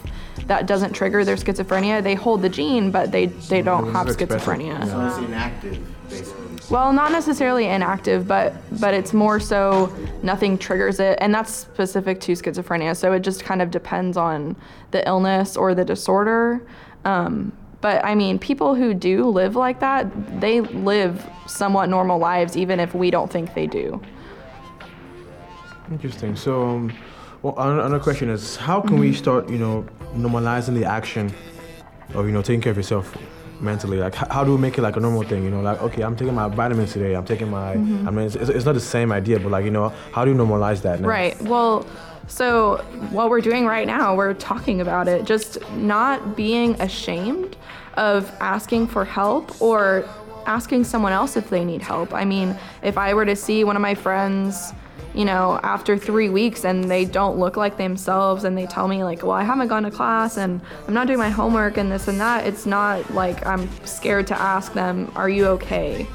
that 0.47 0.67
doesn't 0.67 0.93
trigger 0.93 1.25
their 1.25 1.37
schizophrenia, 1.37 2.03
they 2.03 2.15
hold 2.15 2.43
the 2.43 2.49
gene, 2.49 2.91
but 2.91 3.11
they, 3.13 3.27
they 3.27 3.63
don't 3.63 3.91
have 3.93 4.09
It's 4.09 4.17
expressive. 4.21 4.47
schizophrenia. 4.47 4.87
So 4.87 5.07
it's 5.07 5.19
inactive, 5.27 6.09
basically. 6.11 6.47
Well, 6.71 6.93
not 6.93 7.11
necessarily 7.11 7.65
inactive, 7.67 8.29
but 8.29 8.55
but 8.81 8.95
it's 8.95 9.13
more 9.13 9.41
so 9.41 9.93
nothing 10.23 10.57
triggers 10.57 11.01
it, 11.01 11.19
and 11.21 11.35
that's 11.35 11.53
specific 11.53 12.21
to 12.21 12.33
schizophrenia. 12.33 12.97
So 12.97 13.13
it 13.13 13.21
just 13.21 13.43
kind 13.43 13.61
of 13.61 13.73
depends 13.73 14.17
on 14.17 14.55
the 14.93 15.05
illness 15.09 15.57
or 15.57 15.75
the 15.75 15.85
disorder. 15.85 16.63
Um, 17.05 17.51
but 17.81 18.05
I 18.05 18.15
mean, 18.15 18.39
people 18.39 18.75
who 18.75 18.93
do 18.95 19.29
live 19.29 19.57
like 19.57 19.81
that, 19.81 20.41
they 20.41 20.61
live 20.61 21.29
somewhat 21.47 21.89
normal 21.89 22.19
lives, 22.19 22.57
even 22.57 22.81
if 22.81 22.95
we 22.95 23.11
don't 23.11 23.31
think 23.31 23.55
they 23.55 23.67
do. 23.67 24.01
Interesting. 25.91 26.37
So, 26.37 26.69
um, 26.69 26.93
well, 27.43 27.55
another 27.59 27.99
question 27.99 28.29
is, 28.29 28.57
how 28.57 28.81
can 28.81 28.99
we 28.99 29.13
start, 29.13 29.49
you 29.49 29.59
know, 29.59 29.87
normalizing 30.15 30.75
the 30.75 30.85
action 30.85 31.33
of, 32.15 32.27
you 32.27 32.33
know, 32.33 32.43
taking 32.43 32.61
care 32.61 32.71
of 32.71 32.77
yourself 32.77 33.17
mentally? 33.61 33.97
Like, 33.97 34.15
how 34.15 34.45
do 34.45 34.53
we 34.53 34.59
make 34.59 34.77
it 34.77 34.83
like 34.83 34.97
a 34.97 35.01
normal 35.01 35.23
thing? 35.23 35.43
You 35.43 35.51
know, 35.51 35.63
like, 35.63 35.81
okay, 35.83 36.03
I'm 36.03 36.17
taking 36.17 36.35
my 36.35 36.49
vitamins 36.49 36.93
today. 36.93 37.15
I'm 37.15 37.25
taking 37.25 37.51
my. 37.51 37.73
I 37.73 37.77
mean, 37.77 38.27
it's, 38.27 38.37
it's 38.37 38.51
it's 38.51 38.65
not 38.67 38.75
the 38.75 38.81
same 38.81 39.11
idea, 39.11 39.41
but 39.41 39.51
like, 39.51 39.65
you 39.65 39.71
know, 39.71 39.89
how 40.13 40.25
do 40.25 40.31
you 40.31 40.37
normalize 40.37 40.83
that? 40.83 41.01
Now? 41.01 41.09
Right. 41.09 41.41
Well, 41.43 41.87
so 42.29 42.77
what 43.11 43.31
we're 43.31 43.41
doing 43.41 43.67
right 43.67 43.87
now, 43.87 44.15
we're 44.15 44.35
talking 44.35 44.81
about 44.81 45.09
it, 45.09 45.25
just 45.25 45.59
not 45.73 46.37
being 46.37 46.81
ashamed 46.81 47.57
of 47.95 48.31
asking 48.41 48.87
for 48.87 49.05
help 49.05 49.61
or 49.61 50.09
asking 50.47 50.85
someone 50.85 51.13
else 51.13 51.37
if 51.37 51.51
they 51.51 51.65
need 51.65 51.83
help. 51.83 52.15
I 52.15 52.25
mean, 52.25 52.57
if 52.83 52.97
I 52.97 53.15
were 53.15 53.25
to 53.25 53.37
see 53.37 53.65
one 53.65 53.77
of 53.77 53.83
my 53.83 53.95
friends, 53.95 54.73
you 55.15 55.25
know, 55.25 55.59
after 55.63 55.99
three 55.99 56.29
weeks 56.29 56.65
and 56.65 56.91
they 56.91 57.05
don't 57.05 57.39
look 57.39 57.57
like 57.57 57.77
themselves 57.77 58.45
and 58.45 58.57
they 58.57 58.67
tell 58.67 58.87
me, 58.89 59.03
like, 59.03 59.23
well, 59.23 59.33
I 59.33 59.43
haven't 59.43 59.69
gone 59.69 59.83
to 59.83 59.91
class 59.91 60.37
and 60.37 60.61
I'm 60.87 60.95
not 60.95 61.07
doing 61.07 61.19
my 61.19 61.31
homework 61.31 61.77
and 61.77 61.91
this 61.91 62.09
and 62.09 62.21
that, 62.21 62.47
it's 62.47 62.67
not 62.67 63.13
like 63.13 63.45
I'm 63.47 63.69
scared 63.85 64.27
to 64.29 64.41
ask 64.41 64.73
them, 64.73 65.11
are 65.15 65.29
you 65.29 65.47
okay? 65.47 66.07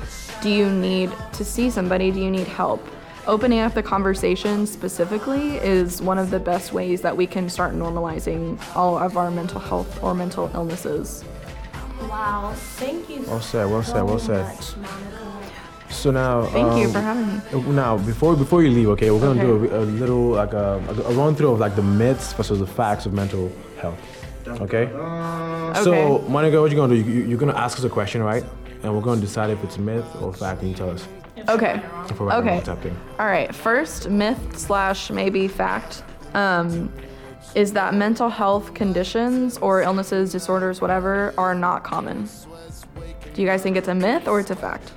Do 0.41 0.49
you 0.49 0.69
need 0.69 1.11
to 1.33 1.43
see 1.43 1.69
somebody? 1.69 2.11
Do 2.11 2.19
you 2.19 2.31
need 2.31 2.47
help? 2.47 2.85
opening 3.27 3.59
up 3.59 3.73
the 3.73 3.81
conversation 3.81 4.67
specifically 4.67 5.55
is 5.57 6.01
one 6.01 6.19
of 6.19 6.29
the 6.29 6.39
best 6.39 6.73
ways 6.73 7.01
that 7.01 7.15
we 7.15 7.25
can 7.25 7.49
start 7.49 7.73
normalizing 7.73 8.59
all 8.75 8.97
of 8.97 9.17
our 9.17 9.31
mental 9.31 9.59
health 9.59 10.03
or 10.03 10.13
mental 10.13 10.49
illnesses. 10.53 11.23
Wow, 12.09 12.53
thank 12.55 13.09
you. 13.09 13.21
Well 13.27 13.41
said, 13.41 13.65
well 13.69 13.83
said, 13.83 14.01
well 14.03 14.19
so 14.19 14.27
said. 14.27 14.45
much, 14.79 14.89
So 15.89 16.11
now. 16.11 16.45
Thank 16.45 16.77
you 16.79 16.87
um, 16.87 16.91
for 16.93 16.99
having 17.01 17.63
me. 17.67 17.73
Now, 17.73 17.97
before 17.97 18.35
before 18.35 18.63
you 18.63 18.69
leave, 18.71 18.89
okay, 18.89 19.11
we're 19.11 19.19
gonna 19.19 19.41
Okay. 19.43 19.67
do 19.69 19.75
a, 19.75 19.79
a 19.79 19.85
little 19.85 20.29
like 20.29 20.53
a, 20.53 20.77
a 21.07 21.13
run 21.13 21.35
through 21.35 21.51
of 21.51 21.59
like 21.59 21.75
the 21.75 21.81
myths 21.83 22.33
versus 22.33 22.59
the 22.59 22.67
facts 22.67 23.05
of 23.05 23.13
mental 23.13 23.51
health. 23.81 23.97
Okay. 24.47 24.85
okay. 24.85 25.83
So, 25.83 26.19
Monica, 26.29 26.61
what 26.61 26.69
you 26.71 26.77
gonna 26.77 26.95
do? 26.95 27.01
You, 27.01 27.11
you- 27.21 27.25
you're 27.29 27.37
gonna 27.39 27.55
ask 27.57 27.77
us 27.77 27.83
a 27.83 27.89
question, 27.89 28.21
right? 28.23 28.43
And 28.83 28.93
we're 28.93 29.01
gonna 29.01 29.21
decide 29.21 29.49
if 29.49 29.63
it's 29.63 29.77
myth 29.77 30.05
or 30.21 30.31
fact, 30.33 30.61
and 30.61 30.69
you 30.69 30.75
tell 30.75 30.91
us 30.91 31.07
Okay. 31.49 31.81
if 32.09 32.19
we're 32.19 32.27
right 32.27 32.35
or 32.37 32.39
Okay. 32.41 32.49
wrong 32.55 32.61
type 32.61 32.81
thing. 32.81 32.97
All 33.19 33.25
right. 33.25 33.53
First 33.53 34.09
myth 34.09 34.57
slash 34.57 35.09
maybe 35.09 35.47
fact 35.47 36.03
um, 36.35 36.91
is 37.53 37.73
that 37.73 37.93
mental 37.93 38.29
health 38.29 38.73
conditions 38.73 39.57
or 39.59 39.81
illnesses, 39.81 40.31
disorders, 40.31 40.81
whatever, 40.81 41.33
are 41.37 41.55
not 41.55 41.83
common. 41.83 42.27
Do 43.33 43.41
you 43.41 43.47
guys 43.47 43.61
think 43.61 43.77
it's 43.77 43.87
a 43.87 43.95
myth 43.95 44.27
or 44.27 44.39
it's 44.39 44.51
a 44.51 44.55
fact? 44.55 44.91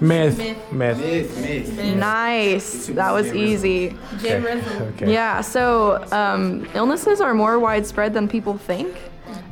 Myth. 0.00 0.38
Myth. 0.38 0.72
Myth. 0.72 0.98
Myth, 0.98 1.76
myth. 1.76 1.96
Nice. 1.96 2.86
That 2.88 3.12
was 3.12 3.32
easy. 3.32 3.96
Jim 4.18 4.44
Okay. 4.46 5.12
Yeah, 5.12 5.40
so 5.40 6.04
um, 6.12 6.68
illnesses 6.74 7.20
are 7.20 7.34
more 7.34 7.58
widespread 7.58 8.12
than 8.12 8.28
people 8.28 8.58
think. 8.58 8.94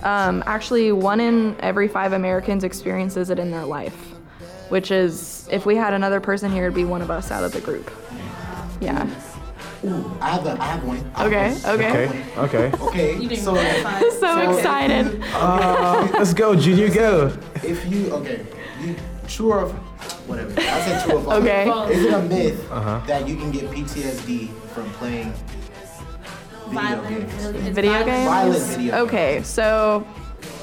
Um, 0.02 0.42
actually, 0.46 0.92
one 0.92 1.18
in 1.20 1.56
every 1.60 1.88
five 1.88 2.12
Americans 2.12 2.62
experiences 2.62 3.30
it 3.30 3.38
in 3.38 3.50
their 3.50 3.64
life, 3.64 3.96
which 4.68 4.90
is, 4.90 5.48
if 5.50 5.64
we 5.64 5.76
had 5.76 5.94
another 5.94 6.20
person 6.20 6.52
here, 6.52 6.64
it'd 6.64 6.74
be 6.74 6.84
one 6.84 7.00
of 7.00 7.10
us 7.10 7.30
out 7.30 7.42
of 7.42 7.52
the 7.52 7.60
group. 7.60 7.90
Yeah. 8.80 9.08
I 10.20 10.30
have, 10.30 10.46
a, 10.46 10.52
I 10.60 10.64
have 10.64 10.84
one. 10.84 11.12
I 11.14 11.22
have 11.22 11.26
Okay, 11.26 11.48
one. 11.52 11.74
okay. 11.74 12.08
Okay. 12.38 12.72
Okay. 12.78 13.16
Okay. 13.26 13.36
So. 13.36 13.54
So 14.00 14.10
So- 14.20 14.50
excited. 14.56 15.22
Uh, 15.34 16.08
let's 16.14 16.32
go, 16.34 16.54
Junior. 16.56 16.88
Go. 16.88 17.32
if 17.62 17.84
you 17.90 18.10
okay, 18.14 18.46
you 18.80 18.96
true 19.28 19.52
or 19.52 19.68
whatever. 20.26 20.52
I 20.58 20.80
said 20.80 21.04
true 21.04 21.18
or 21.18 21.22
false. 21.24 21.34
Okay. 21.42 21.68
Is 21.94 22.04
it 22.04 22.14
a 22.14 22.22
myth 22.22 22.70
Uh-huh. 22.72 23.00
that 23.06 23.28
you 23.28 23.36
can 23.36 23.50
get 23.50 23.70
PTSD 23.70 24.48
from 24.74 24.88
playing 25.00 25.32
video 26.68 26.80
Violent. 26.80 27.08
games? 27.08 27.74
Video 27.74 28.04
games? 28.04 28.28
Violent 28.28 28.62
video 28.64 28.90
games. 28.92 29.08
Okay, 29.08 29.42
so 29.42 30.00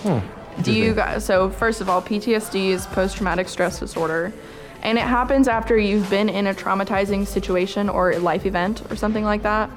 Hmm. 0.03 0.19
do 0.63 0.71
you 0.73 0.93
guys, 0.93 1.23
so 1.25 1.49
first 1.49 1.79
of 1.81 1.89
all, 1.89 2.01
PTSD 2.01 2.69
is 2.71 2.85
post 2.87 3.17
traumatic 3.17 3.47
stress 3.49 3.79
disorder. 3.79 4.33
And 4.81 4.97
it 4.97 5.03
happens 5.03 5.47
after 5.47 5.77
you've 5.77 6.09
been 6.09 6.29
in 6.29 6.47
a 6.47 6.53
traumatizing 6.53 7.27
situation 7.27 7.89
or 7.89 8.15
life 8.19 8.45
event 8.45 8.83
or 8.91 8.95
something 8.95 9.23
like 9.23 9.43
that. 9.43 9.69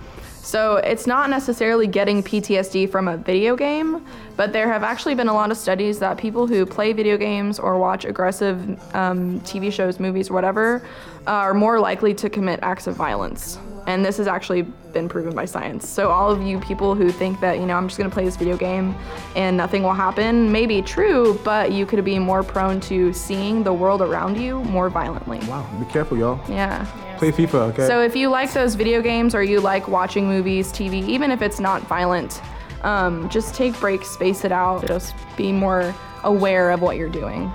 So 0.44 0.76
it's 0.76 1.06
not 1.06 1.30
necessarily 1.30 1.86
getting 1.86 2.22
PTSD 2.22 2.90
from 2.90 3.08
a 3.08 3.16
video 3.16 3.56
game, 3.56 4.04
but 4.36 4.52
there 4.52 4.68
have 4.68 4.82
actually 4.82 5.14
been 5.14 5.28
a 5.28 5.32
lot 5.32 5.50
of 5.50 5.56
studies 5.56 5.98
that 6.00 6.18
people 6.18 6.46
who 6.46 6.66
play 6.66 6.92
video 6.92 7.16
games 7.16 7.58
or 7.58 7.78
watch 7.78 8.04
aggressive 8.04 8.60
um, 8.94 9.40
TV 9.40 9.72
shows, 9.72 9.98
movies, 9.98 10.30
whatever, 10.30 10.86
are 11.26 11.54
more 11.54 11.80
likely 11.80 12.12
to 12.14 12.28
commit 12.28 12.60
acts 12.62 12.86
of 12.86 12.94
violence. 12.94 13.58
And 13.86 14.04
this 14.04 14.16
has 14.16 14.26
actually 14.26 14.62
been 14.62 15.08
proven 15.08 15.34
by 15.34 15.44
science. 15.44 15.88
So 15.88 16.10
all 16.10 16.30
of 16.30 16.42
you 16.42 16.58
people 16.60 16.94
who 16.94 17.10
think 17.10 17.40
that, 17.40 17.58
you 17.58 17.66
know, 17.66 17.76
I'm 17.76 17.86
just 17.86 17.98
gonna 17.98 18.10
play 18.10 18.24
this 18.24 18.36
video 18.36 18.56
game 18.56 18.94
and 19.36 19.56
nothing 19.56 19.82
will 19.82 19.92
happen, 19.92 20.50
may 20.50 20.66
be 20.66 20.80
true, 20.80 21.38
but 21.44 21.72
you 21.72 21.84
could 21.84 22.02
be 22.04 22.18
more 22.18 22.42
prone 22.42 22.80
to 22.80 23.12
seeing 23.12 23.62
the 23.62 23.72
world 23.72 24.00
around 24.00 24.40
you 24.40 24.62
more 24.64 24.88
violently. 24.88 25.38
Wow. 25.48 25.68
Be 25.78 25.84
careful, 25.86 26.16
y'all. 26.16 26.40
Yeah. 26.48 26.86
Play 27.18 27.30
FIFA, 27.30 27.72
okay? 27.72 27.86
So 27.86 28.00
if 28.00 28.16
you 28.16 28.28
like 28.28 28.52
those 28.52 28.74
video 28.74 29.02
games 29.02 29.34
or 29.34 29.42
you 29.42 29.60
like 29.60 29.86
watching 29.86 30.26
movies, 30.26 30.72
TV, 30.72 31.06
even 31.06 31.30
if 31.30 31.42
it's 31.42 31.60
not 31.60 31.82
violent, 31.82 32.40
um, 32.82 33.28
just 33.28 33.54
take 33.54 33.78
breaks, 33.80 34.08
space 34.08 34.44
it 34.44 34.52
out, 34.52 34.86
just 34.86 35.14
be 35.36 35.52
more 35.52 35.94
aware 36.22 36.70
of 36.70 36.80
what 36.80 36.96
you're 36.96 37.08
doing. 37.08 37.50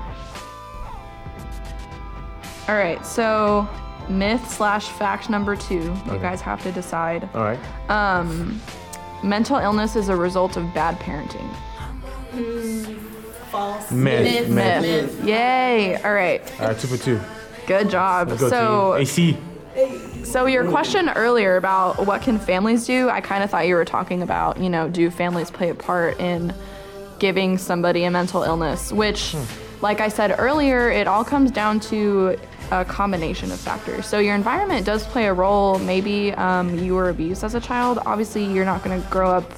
All 2.68 2.76
right, 2.76 3.04
so 3.06 3.68
myth 4.10 4.50
slash 4.50 4.90
fact 4.90 5.30
number 5.30 5.56
two. 5.56 5.96
You 6.06 6.20
guys 6.20 6.42
have 6.42 6.62
to 6.64 6.72
decide. 6.72 7.30
All 7.34 7.44
right. 7.44 7.60
Um, 7.90 8.62
Mental 9.24 9.58
illness 9.58 9.96
is 9.96 10.08
a 10.10 10.16
result 10.16 10.56
of 10.56 10.74
bad 10.74 10.98
parenting. 11.00 11.46
False. 13.52 13.92
Myth. 13.92 14.24
Myth. 14.24 14.50
Myth. 14.50 14.82
Myth. 14.82 15.26
Yay. 15.26 15.96
All 16.02 16.14
right. 16.14 16.42
All 16.62 16.68
right. 16.68 16.80
Two 16.80 16.88
for 16.88 16.98
two. 16.98 17.20
Good 17.68 17.90
job. 17.90 18.30
Go 18.38 18.50
so. 18.50 18.94
AC. 18.96 19.38
So 20.24 20.46
your 20.46 20.70
question 20.70 21.10
earlier 21.10 21.58
about 21.58 22.06
what 22.06 22.22
can 22.22 22.40
families 22.40 22.86
do, 22.86 23.10
I 23.10 23.22
kind 23.22 23.44
of 23.44 23.50
thought 23.50 23.68
you 23.68 23.76
were 23.76 23.86
talking 23.86 24.22
about, 24.22 24.60
you 24.60 24.70
know, 24.70 24.90
do 24.90 25.10
families 25.10 25.50
play 25.50 25.70
a 25.70 25.76
part 25.76 26.20
in 26.20 26.54
giving 27.18 27.58
somebody 27.58 28.04
a 28.04 28.12
mental 28.12 28.44
illness, 28.44 28.92
which 28.92 29.36
like 29.82 30.02
I 30.02 30.10
said 30.10 30.36
earlier, 30.38 30.90
it 30.90 31.08
all 31.08 31.24
comes 31.24 31.52
down 31.52 31.80
to 31.82 32.38
a 32.72 32.86
combination 32.86 33.52
of 33.52 33.60
factors. 33.60 34.06
So 34.06 34.20
your 34.20 34.36
environment 34.36 34.86
does 34.86 35.06
play 35.06 35.28
a 35.28 35.34
role. 35.34 35.80
Maybe 35.80 36.34
um, 36.34 36.78
you 36.80 36.96
were 36.96 37.10
abused 37.10 37.44
as 37.44 37.56
a 37.56 37.60
child. 37.60 38.00
Obviously, 38.06 38.46
you're 38.46 38.66
not 38.66 38.84
going 38.84 39.02
to 39.02 39.08
grow 39.10 39.32
up 39.32 39.52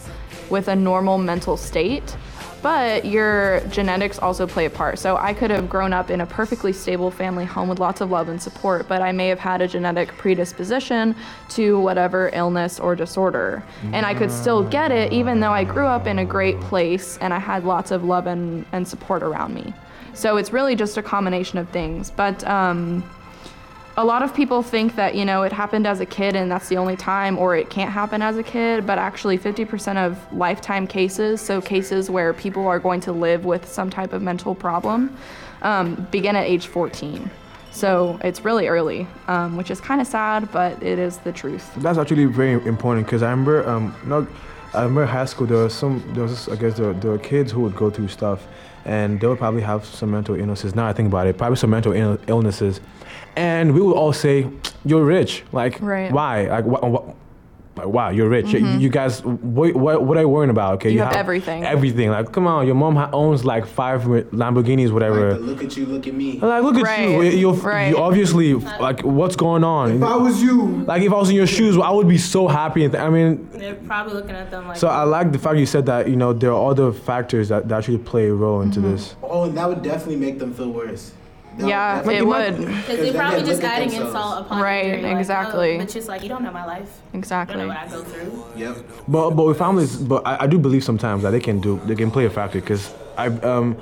with 0.50 0.68
a 0.68 0.76
normal 0.76 1.18
mental 1.18 1.58
state 1.58 2.16
but 2.62 3.06
your 3.06 3.62
genetics 3.72 4.20
also 4.20 4.46
play 4.46 4.66
a 4.66 4.70
part. 4.70 5.00
So 5.00 5.18
I 5.18 5.34
could 5.34 5.50
have 5.52 5.70
grown 5.70 5.94
up 5.94 6.10
in 6.10 6.22
a 6.22 6.26
perfectly 6.26 6.74
stable 6.74 7.10
family 7.10 7.46
home 7.46 7.70
with 7.70 7.80
lots 7.80 8.02
of 8.02 8.12
love 8.12 8.30
and 8.30 8.42
support, 8.42 8.88
but 8.88 9.02
I 9.02 9.12
may 9.12 9.28
have 9.30 9.40
had 9.40 9.62
a 9.62 9.68
genetic 9.68 10.10
predisposition 10.10 11.16
to 11.50 11.80
whatever 11.80 12.30
illness 12.34 12.80
or 12.80 12.96
disorder. 12.96 13.64
And 13.94 14.06
I 14.06 14.14
could 14.14 14.32
still 14.32 14.64
get 14.64 14.92
it 14.92 15.12
even 15.12 15.40
though 15.40 15.52
I 15.52 15.64
grew 15.64 15.88
up 15.88 16.08
in 16.08 16.20
a 16.20 16.26
great 16.26 16.60
place 16.62 17.18
and 17.18 17.34
I 17.34 17.40
had 17.40 17.66
lots 17.66 17.92
of 17.92 18.04
love 18.04 18.28
and, 18.28 18.66
and 18.72 18.88
support 18.88 19.24
around 19.24 19.54
me. 19.54 19.74
So 20.14 20.38
it's 20.38 20.52
really 20.52 20.76
just 20.76 20.98
a 20.98 21.04
combination 21.04 21.58
of 21.58 21.70
things. 21.70 22.12
But 22.12 22.44
um, 22.48 23.04
a 23.98 24.06
lot 24.06 24.24
of 24.24 24.34
people 24.34 24.64
think 24.64 24.96
that 24.96 25.16
you 25.16 25.26
know 25.26 25.44
it 25.44 25.52
happened 25.52 25.86
as 25.86 26.00
a 26.00 26.06
kid 26.06 26.36
and 26.36 26.50
that's 26.50 26.70
the 26.70 26.78
only 26.78 26.96
time 26.96 27.38
or 27.38 27.56
it 27.56 27.70
can't 27.70 27.92
happen 27.92 28.22
as 28.22 28.38
a 28.38 28.44
kid 28.44 28.88
but 28.88 28.98
actually 28.98 29.38
50% 29.38 29.98
of 29.98 30.34
lifetime 30.34 30.88
cases 30.88 31.42
so 31.42 31.62
cases 31.62 32.10
where 32.10 32.34
people 32.34 32.68
are 32.68 32.80
going 32.80 33.02
to 33.02 33.12
live 33.12 33.44
with 33.44 33.68
some 33.68 33.90
type 33.90 34.14
of 34.14 34.22
mental 34.22 34.56
problem 34.56 35.16
um, 35.62 36.08
begin 36.10 36.36
at 36.36 36.46
age 36.46 36.68
14 36.68 37.30
so 37.72 38.20
it's 38.24 38.46
really 38.46 38.68
early 38.68 39.08
um, 39.28 39.58
which 39.58 39.70
is 39.70 39.82
kind 39.82 40.00
of 40.00 40.08
sad 40.08 40.50
but 40.52 40.82
it 40.82 40.98
is 40.98 41.18
the 41.20 41.32
truth 41.32 41.70
That's 41.78 41.98
actually 41.98 42.26
very 42.26 42.54
important 42.66 43.06
because 43.06 43.24
I 43.24 43.30
remember, 43.30 43.68
um, 43.68 43.96
not, 44.06 44.26
I 44.74 44.84
remember 44.84 45.06
high 45.06 45.26
school. 45.26 45.48
There 45.48 45.58
was 45.58 45.74
some, 45.74 46.02
there 46.14 46.24
was, 46.24 46.48
I 46.48 46.56
guess, 46.56 46.78
there, 46.78 46.94
there 46.94 47.12
were 47.12 47.18
kids 47.18 47.52
who 47.52 47.60
would 47.62 47.76
go 47.76 47.90
through 47.90 48.08
stuff, 48.08 48.48
and 48.86 49.20
they 49.20 49.28
would 49.28 49.38
probably 49.40 49.62
have 49.62 49.86
some 49.86 50.12
mental 50.12 50.36
illnesses. 50.36 50.76
Now 50.76 50.88
I 50.88 50.94
think 50.94 51.08
about 51.08 51.28
it, 51.28 51.38
probably 51.38 51.56
some 51.58 51.70
mental 51.70 51.94
Ill- 51.94 52.18
illnesses, 52.28 52.82
and 53.36 53.74
we 53.74 53.82
would 53.82 53.96
all 53.96 54.14
say, 54.14 54.48
"You're 54.86 55.04
rich. 55.06 55.44
Like, 55.52 55.78
Right. 55.82 56.12
why? 56.12 56.48
Like, 56.50 56.66
wh- 56.66 56.94
wh- 56.94 57.10
like, 57.86 57.94
wow, 57.94 58.10
you're 58.10 58.30
rich. 58.30 58.52
You- 58.54 58.66
You 58.82 58.90
guys, 58.90 59.24
what, 59.24 59.76
what, 59.76 60.04
what 60.04 60.18
are 60.18 60.22
you 60.22 60.30
worrying 60.30 60.50
about? 60.50 60.76
Okay, 60.76 60.90
Mm-hmm. 60.90 60.98
You 60.98 61.04
have 61.04 61.14
everything. 61.14 61.64
Everything. 61.64 62.10
Like, 62.10 62.32
come 62.32 62.48
on, 62.48 62.66
your 62.66 62.76
mom 62.76 62.96
ha- 62.96 63.10
owns 63.14 63.44
like 63.46 63.66
five 63.66 64.04
Lamborghinis, 64.04 64.92
whatever. 64.92 65.32
Like 65.34 65.42
look 65.42 65.64
at 65.64 65.78
you, 65.78 65.86
look 65.86 66.08
at 66.08 66.14
me. 66.14 66.40
Like, 66.40 66.64
look 66.64 66.76
at 66.76 66.80
you. 66.80 66.84
Right, 66.86 67.34
You're, 67.38 67.54
right. 67.54 67.90
you 67.90 67.98
obviously 67.98 68.54
like, 68.54 69.02
what's 69.04 69.36
going 69.36 69.64
on? 69.64 69.92
If 69.98 70.04
I 70.04 70.16
was 70.16 70.42
you, 70.42 70.84
Like 70.86 71.02
if 71.04 71.12
I 71.12 71.16
was 71.16 71.30
in 71.30 71.36
your 71.36 71.48
shoes, 71.48 71.78
I 71.78 71.90
would 71.92 72.08
be 72.08 72.18
so 72.18 72.48
happy. 72.48 72.82
Th- 72.88 72.96
I 72.96 73.10
mean, 73.10 73.50
They're 73.52 73.76
probably 73.76 74.14
looking 74.14 74.36
at 74.36 74.52
them 74.52 74.68
like. 74.68 74.78
so 74.78 74.88
I 74.88 75.04
like 75.04 75.32
the 75.32 75.40
fact 75.40 75.58
you 75.58 75.66
said 75.66 75.86
that. 75.88 76.10
You 76.10 76.16
know, 76.16 76.34
there 76.34 76.52
are 76.54 76.70
other 76.72 76.92
factors 76.92 77.50
that, 77.50 77.68
that 77.68 77.78
actually 77.78 77.98
play 78.00 78.28
a 78.28 78.34
role 78.34 78.62
into 78.62 78.80
Mm-hmm. 78.80 78.92
this. 78.92 79.16
oh, 79.24 79.44
and 79.46 79.58
that 79.58 79.68
would 79.70 79.82
definitely 79.84 80.16
make 80.18 80.40
them 80.40 80.54
feel 80.54 80.72
worse. 80.72 81.14
That 81.58 81.68
yeah 81.68 81.96
definitely- 81.98 82.18
it 82.18 82.26
would 82.28 82.58
Because 82.58 82.88
then 82.88 82.98
they're 83.04 83.14
probably 83.14 83.40
they 83.42 83.46
just 83.46 83.62
look 83.62 83.72
at 83.72 83.78
adding 83.78 83.90
themselves. 83.90 84.16
insult 84.16 84.46
upon 84.46 84.62
Right, 84.62 84.86
injury, 84.86 85.02
like, 85.04 85.16
oh, 85.16 85.20
exactly. 85.20 85.78
but 85.78 85.90
just 85.90 86.08
like 86.08 86.24
you 86.24 86.30
don't 86.30 86.44
know 86.44 86.52
my 86.52 86.66
life. 86.66 86.82
You 86.82 87.12
don't 87.14 87.20
exactly 87.20 87.58
know 87.58 87.68
what 87.68 87.78
I 87.78 87.88
go 87.88 88.04
through. 88.04 88.44
Yep. 88.56 88.78
But 89.08 89.30
but 89.32 89.46
with 89.46 89.58
families, 89.58 89.96
but 89.98 90.26
I, 90.26 90.44
I 90.44 90.48
do 90.48 90.58
believe 90.58 90.84
sometimes 90.84 91.24
that 91.24 91.32
they 91.32 91.40
can 91.42 91.60
do 91.60 91.80
they 91.86 91.96
can 91.96 92.10
play 92.12 92.26
a 92.26 92.30
factor 92.30 92.60
because 92.62 92.94
I 93.18 93.28
um. 93.28 93.76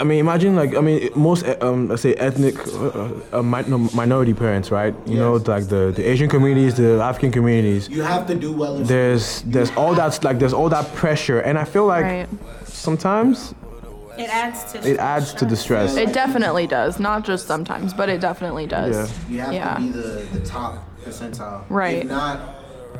I 0.00 0.04
mean, 0.04 0.20
imagine 0.20 0.54
like 0.54 0.76
I 0.76 0.80
mean, 0.80 1.10
most 1.16 1.44
uh, 1.44 1.56
um, 1.60 1.88
let's 1.88 2.02
say 2.02 2.14
ethnic 2.14 2.54
uh, 2.68 3.08
uh, 3.32 3.42
mi- 3.42 3.66
no, 3.66 3.78
minority 3.94 4.32
parents, 4.32 4.70
right? 4.70 4.94
You 5.06 5.16
know, 5.18 5.32
like 5.54 5.66
the, 5.66 5.90
the 5.94 6.08
Asian 6.08 6.28
communities, 6.28 6.76
the 6.76 7.00
African 7.02 7.32
communities. 7.32 7.88
You 7.88 8.02
have 8.02 8.24
to 8.28 8.36
do 8.36 8.52
well 8.52 8.76
in 8.76 8.84
There's 8.84 9.42
there's 9.42 9.72
all 9.72 9.94
that 9.94 10.22
like 10.22 10.38
there's 10.38 10.52
all 10.52 10.68
that 10.68 10.86
pressure, 10.94 11.40
and 11.40 11.58
I 11.58 11.64
feel 11.64 11.86
like 11.86 12.04
right 12.04 12.28
sometimes 12.64 13.54
It 14.18 14.28
adds 14.30 14.72
to. 14.72 14.78
it 14.90 14.96
adds 14.98 15.32
to 15.34 15.44
the 15.44 15.56
stress. 15.56 15.96
it 15.96 16.12
definitely 16.12 16.66
does 16.66 16.98
not 16.98 17.24
just 17.24 17.46
sometimes 17.46 17.94
but 17.94 18.08
it 18.08 18.20
definitely 18.20 18.66
does 18.66 18.94
Yeah. 19.28 19.30
You 19.30 19.40
have 19.40 19.52
Yeah. 19.54 19.74
to 19.74 19.80
be 19.80 19.88
the, 19.90 20.38
the 20.38 20.40
top 20.44 20.72
percentile. 21.04 21.64
Right. 21.68 21.98
If 22.04 22.08
not, 22.08 22.40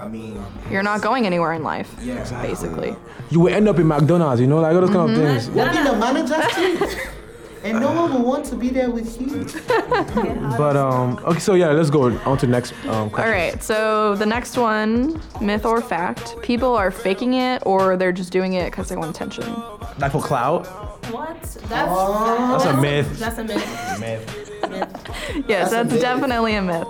I 0.00 0.06
mean, 0.06 0.40
you're 0.70 0.84
not 0.84 1.00
going 1.02 1.26
anywhere 1.26 1.52
in 1.54 1.62
life 1.64 1.90
yeah. 2.02 2.22
basically 2.42 2.94
You 3.30 3.40
will 3.40 3.52
end 3.54 3.68
up 3.68 3.78
in 3.78 3.86
McDonald's, 3.88 4.40
you 4.40 4.46
know, 4.46 4.60
like 4.60 4.74
all 4.74 4.80
those 4.80 4.90
kind 4.90 5.10
of 5.10 5.16
Mm-hmm. 5.16 5.26
things. 5.26 5.50
We'll 5.50 5.70
be 5.70 5.82
the 5.82 5.96
manager 5.96 6.40
too. 6.54 7.10
And 7.64 7.80
no 7.80 7.92
one 7.92 8.12
will 8.12 8.22
want 8.22 8.44
to 8.46 8.56
be 8.56 8.68
there 8.70 8.90
with 8.90 9.20
you. 9.20 9.46
But 10.58 10.76
um, 10.76 11.18
okay, 11.24 11.38
so 11.38 11.54
yeah, 11.54 11.70
let's 11.70 11.90
go 11.90 12.10
on 12.18 12.38
to 12.38 12.46
the 12.46 12.52
next 12.52 12.72
um, 12.86 13.10
question. 13.10 13.32
All 13.32 13.38
right, 13.38 13.62
so 13.62 14.14
the 14.16 14.26
next 14.26 14.56
one, 14.56 15.20
myth 15.40 15.64
or 15.64 15.80
fact, 15.80 16.40
people 16.42 16.74
are 16.74 16.90
faking 16.90 17.34
it 17.34 17.62
or 17.64 17.96
they're 17.96 18.12
just 18.12 18.32
doing 18.32 18.54
it 18.54 18.70
because 18.70 18.88
they 18.88 18.96
want 18.96 19.10
attention. 19.10 19.44
Like 19.98 20.12
for 20.12 20.22
cloud. 20.22 20.66
What? 21.12 21.40
That's 21.42 21.68
That's 21.68 22.64
a 22.64 22.76
myth. 22.80 23.18
That's 23.18 23.38
a 23.38 23.44
myth. 23.44 24.00
Myth. 24.00 24.70
myth. 24.70 25.44
yes, 25.48 25.70
That's 25.70 25.72
a 25.72 25.74
that's, 25.76 25.92
myth. 25.92 26.00
definitely 26.00 26.54
a 26.54 26.62
myth. 26.62 26.88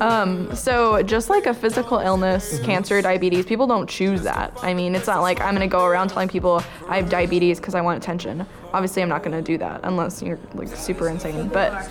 Um, 0.00 0.54
so 0.54 1.02
just 1.02 1.30
like 1.30 1.46
a 1.46 1.54
physical 1.54 1.98
illness, 1.98 2.54
Mm-hmm. 2.54 2.64
cancer, 2.64 3.02
diabetes, 3.02 3.46
people 3.46 3.66
don't 3.66 3.88
choose 3.88 4.22
that. 4.22 4.52
I 4.62 4.74
mean, 4.74 4.94
it's 4.94 5.06
not 5.06 5.20
like 5.22 5.40
I'm 5.40 5.54
gonna 5.54 5.66
go 5.68 5.84
around 5.84 6.08
telling 6.08 6.28
people 6.28 6.62
I 6.88 6.96
have 6.96 7.08
diabetes 7.08 7.58
because 7.58 7.74
I 7.74 7.80
want 7.80 8.02
attention. 8.02 8.46
Obviously, 8.72 9.02
I'm 9.02 9.08
not 9.08 9.22
gonna 9.22 9.42
do 9.42 9.56
that 9.58 9.80
unless 9.84 10.22
you're 10.22 10.38
like 10.54 10.68
super 10.68 11.08
insane. 11.08 11.48
But 11.48 11.88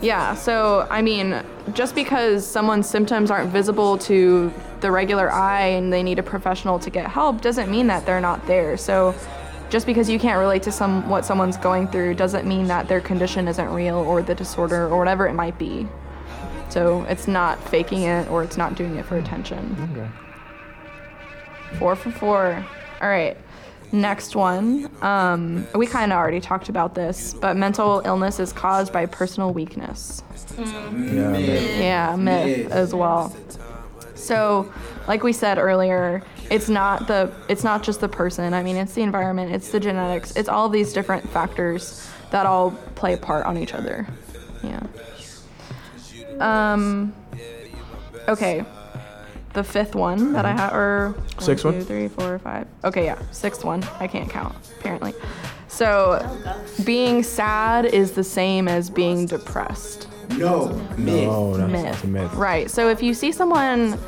yeah, 0.00 0.34
so 0.34 0.86
I 0.90 1.02
mean, 1.02 1.42
just 1.72 1.94
because 1.94 2.46
someone's 2.46 2.88
symptoms 2.88 3.30
aren't 3.30 3.50
visible 3.50 3.98
to 3.98 4.52
the 4.80 4.90
regular 4.92 5.30
eye 5.32 5.66
and 5.66 5.92
they 5.92 6.04
need 6.04 6.20
a 6.20 6.22
professional 6.22 6.78
to 6.78 6.88
get 6.90 7.10
help 7.10 7.40
doesn't 7.40 7.68
mean 7.68 7.88
that 7.88 8.06
they're 8.06 8.20
not 8.20 8.46
there. 8.46 8.76
So 8.76 9.12
just 9.70 9.86
because 9.86 10.08
you 10.08 10.18
can't 10.20 10.38
relate 10.38 10.62
to 10.62 10.72
some 10.72 11.08
what 11.08 11.24
someone's 11.24 11.56
going 11.56 11.88
through 11.88 12.14
doesn't 12.14 12.46
mean 12.46 12.68
that 12.68 12.86
their 12.86 13.00
condition 13.00 13.48
isn't 13.48 13.68
real 13.70 13.96
or 13.96 14.22
the 14.22 14.34
disorder 14.36 14.86
or 14.86 14.98
whatever 14.98 15.26
it 15.26 15.34
might 15.34 15.58
be. 15.58 15.88
So 16.70 17.02
it's 17.04 17.26
not 17.26 17.62
faking 17.68 18.02
it 18.02 18.28
or 18.30 18.42
it's 18.42 18.56
not 18.56 18.74
doing 18.74 18.96
it 18.96 19.06
for 19.06 19.16
attention. 19.16 19.76
Okay. 19.92 20.08
Four 21.78 21.96
for 21.96 22.10
four. 22.10 22.66
All 23.00 23.08
right. 23.08 23.36
Next 23.90 24.36
one. 24.36 24.90
Um, 25.02 25.66
we 25.74 25.86
kind 25.86 26.12
of 26.12 26.18
already 26.18 26.40
talked 26.40 26.68
about 26.68 26.94
this, 26.94 27.32
but 27.32 27.56
mental 27.56 28.02
illness 28.04 28.38
is 28.38 28.52
caused 28.52 28.92
by 28.92 29.06
personal 29.06 29.52
weakness. 29.52 30.22
Yeah. 30.58 30.64
man. 30.90 31.42
Yeah, 31.80 32.16
myth 32.16 32.64
Myth. 32.64 32.72
as 32.72 32.94
well. 32.94 33.34
So, 34.14 34.70
like 35.06 35.22
we 35.22 35.32
said 35.32 35.58
earlier, 35.58 36.22
it's 36.50 36.68
not 36.68 37.06
the 37.06 37.32
it's 37.48 37.64
not 37.64 37.82
just 37.82 38.00
the 38.00 38.08
person. 38.08 38.52
I 38.52 38.62
mean, 38.62 38.76
it's 38.76 38.92
the 38.92 39.02
environment, 39.02 39.52
it's 39.52 39.70
the 39.70 39.80
genetics, 39.80 40.32
it's 40.36 40.48
all 40.48 40.68
these 40.68 40.92
different 40.92 41.28
factors 41.30 42.06
that 42.30 42.44
all 42.44 42.72
play 42.94 43.14
a 43.14 43.16
part 43.16 43.46
on 43.46 43.56
each 43.56 43.72
other. 43.72 44.06
Yeah. 44.62 44.82
Um. 46.40 47.14
Okay. 48.28 48.64
The 49.54 49.64
fifth 49.64 49.94
one 49.94 50.34
that 50.34 50.44
I 50.44 50.52
have, 50.52 50.72
or 50.74 51.14
one, 51.16 51.38
Sixth 51.40 51.64
one? 51.64 51.74
two, 51.74 51.82
three, 51.82 52.08
four, 52.08 52.38
five. 52.38 52.66
Okay, 52.84 53.06
yeah, 53.06 53.18
sixth 53.32 53.64
one. 53.64 53.82
I 53.98 54.06
can't 54.06 54.28
count 54.30 54.54
apparently. 54.78 55.14
So, 55.68 56.20
being 56.84 57.22
sad 57.22 57.86
is 57.86 58.12
the 58.12 58.22
same 58.24 58.68
as 58.68 58.88
being 58.90 59.26
depressed 59.26 60.06
No, 60.36 60.68
myth. 60.96 61.28
Oh, 61.30 61.56
that's, 61.56 61.72
myth. 61.72 61.82
that's 61.84 62.04
a 62.04 62.06
myth. 62.06 62.34
Right. 62.34 62.70
So 62.70 62.88
if 62.88 63.02
you 63.02 63.14
see 63.14 63.32
someone 63.32 63.98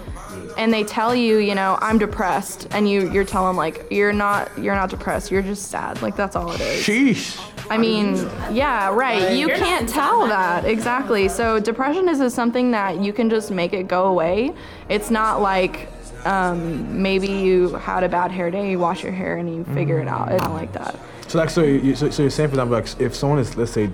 and 0.57 0.73
they 0.73 0.85
tell 0.85 1.15
you, 1.15 1.39
you 1.39 1.55
know, 1.55 1.79
I'm 1.81 1.99
depressed, 1.99 2.69
and 2.73 2.89
you 2.89 3.11
you're 3.11 3.25
telling 3.25 3.57
like 3.57 3.87
you're 3.91 4.13
not 4.13 4.51
you're 4.59 4.75
not 4.75 4.91
depressed, 4.91 5.31
you're 5.31 5.43
just 5.43 5.71
sad. 5.71 6.01
Like 6.03 6.17
that's 6.17 6.37
all 6.37 6.53
it 6.53 6.61
is. 6.61 6.85
Sheesh. 6.85 7.41
I 7.71 7.79
mean, 7.79 8.17
yeah, 8.51 8.93
right. 8.93 9.37
You 9.37 9.47
can't 9.49 9.89
tell 9.89 10.27
that 10.27 10.65
exactly. 10.65 11.29
So 11.29 11.61
depression 11.61 12.09
is 12.09 12.19
just 12.19 12.35
something 12.35 12.73
that 12.73 13.01
you 13.01 13.13
can 13.13 13.31
just 13.31 13.53
make 13.53 13.73
it 13.73 13.87
go 13.87 14.09
away. 14.09 14.53
It's 14.89 15.09
not 15.09 15.41
like 15.41 15.89
um, 16.25 17.01
maybe 17.01 17.29
you 17.29 17.75
had 17.75 18.03
a 18.03 18.09
bad 18.09 18.33
hair 18.33 18.51
day, 18.51 18.71
you 18.71 18.79
wash 18.79 19.03
your 19.03 19.13
hair, 19.13 19.37
and 19.37 19.55
you 19.55 19.65
figure 19.73 20.01
it 20.01 20.09
out. 20.09 20.33
It's 20.33 20.43
not 20.43 20.53
like 20.53 20.73
that. 20.73 20.99
So 21.29 21.39
like, 21.39 21.51
so 21.51 21.63
you, 21.63 21.95
so, 21.95 22.11
so 22.11 22.23
you're 22.23 22.31
saying, 22.31 22.49
for 22.49 22.55
example, 22.55 22.77
like, 22.77 23.01
if 23.01 23.15
someone 23.15 23.39
is, 23.39 23.57
let's 23.57 23.71
say, 23.71 23.89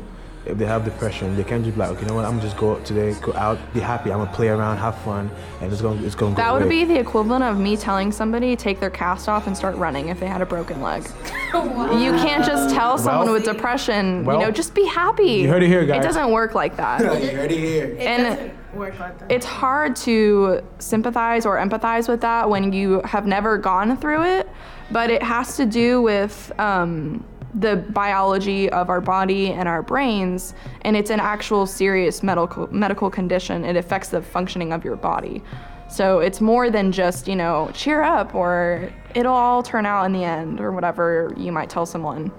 if 0.47 0.59
they 0.59 0.65
have 0.67 0.85
depression, 0.85 1.35
they 1.37 1.45
can't 1.45 1.65
just 1.65 1.75
be 1.77 1.81
like, 1.81 1.91
okay, 1.91 2.03
you 2.03 2.07
know 2.09 2.15
what, 2.15 2.25
I'm 2.25 2.33
gonna 2.33 2.43
just 2.43 2.57
go 2.57 2.77
out 2.77 2.85
today, 2.85 3.15
go 3.21 3.33
out, 3.35 3.59
be 3.75 3.81
happy, 3.81 4.13
I'm 4.13 4.19
gonna 4.19 4.33
play 4.33 4.49
around, 4.49 4.77
have 4.79 4.97
fun, 4.99 5.31
and 5.61 5.73
it's 5.73 5.83
gonna, 5.83 6.01
it's 6.03 6.15
gonna 6.15 6.33
go 6.35 6.37
That 6.37 6.53
would 6.53 6.63
away. 6.63 6.85
be 6.85 6.85
the 6.85 6.99
equivalent 6.99 7.43
of 7.45 7.59
me 7.59 7.77
telling 7.77 8.13
somebody 8.13 8.55
take 8.57 8.79
their 8.79 8.91
cast 8.91 9.29
off 9.29 9.47
and 9.49 9.57
start 9.57 9.77
running 9.77 10.09
if 10.09 10.21
they 10.21 10.27
had 10.29 10.41
a 10.43 10.47
broken 10.47 10.81
leg. 10.81 11.07
You 11.57 12.13
can't 12.13 12.45
just 12.45 12.75
tell 12.75 12.99
someone 12.99 13.27
Well- 13.27 13.35
with 13.35 13.45
depression, 13.45 14.25
well, 14.25 14.39
you 14.41 14.45
know, 14.47 14.51
just 14.51 14.75
be 14.75 14.85
happy. 14.87 15.25
you 15.43 15.49
heard 15.49 15.63
it 15.63 15.69
here, 15.69 15.85
guys. 15.87 16.01
It 16.05 16.07
doesn't 16.07 16.31
work 16.31 16.55
like 16.55 16.77
that. 16.77 17.01
You 17.23 17.31
heard 17.31 17.51
it 17.51 17.59
here. 17.59 17.85
It 17.87 18.01
And- 18.01 18.23
doesn't 18.39 18.53
work 18.77 18.99
like 19.01 19.19
that. 19.21 19.33
it's 19.33 19.47
hard 19.47 19.97
to 19.97 20.61
sympathize 20.79 21.47
or 21.47 21.57
empathize 21.57 22.09
with 22.09 22.21
that 22.21 22.49
when 22.51 22.73
you 22.75 23.01
have 23.03 23.27
never 23.27 23.57
gone 23.57 23.97
through 23.97 24.23
it, 24.25 24.49
but 24.91 25.09
it 25.11 25.23
has 25.23 25.57
to 25.57 25.65
do 25.65 26.03
with 26.03 26.53
um, 26.61 27.25
the 27.59 27.77
biology 27.77 28.69
of 28.71 28.91
our 28.91 29.01
body 29.01 29.53
and 29.53 29.69
our 29.69 29.83
brains, 29.83 30.55
and 30.83 30.97
it's 30.97 31.11
an 31.11 31.21
actual 31.21 31.67
serious 31.67 32.23
medical 32.23 32.69
medical 32.73 33.11
condition. 33.11 33.65
It 33.65 33.77
affects 33.77 34.09
the 34.09 34.21
functioning 34.21 34.73
of 34.73 34.85
your 34.85 34.97
body. 34.97 35.43
So 35.89 36.19
it's 36.19 36.41
more 36.41 36.69
than 36.71 36.93
just, 36.93 37.29
you 37.29 37.37
know, 37.37 37.71
cheer 37.73 38.03
up 38.03 38.35
or 38.35 38.93
it'll 39.15 39.33
all 39.33 39.63
turn 39.63 39.87
out 39.87 40.05
in 40.05 40.13
the 40.13 40.25
end 40.25 40.61
or 40.61 40.73
whatever 40.73 41.33
you 41.37 41.53
might 41.53 41.71
tell 41.71 41.87
someone. 41.87 42.33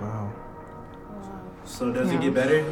Wow. 0.00 0.32
So 1.64 1.92
does 1.92 2.10
it 2.10 2.20
get 2.20 2.34
better? 2.34 2.64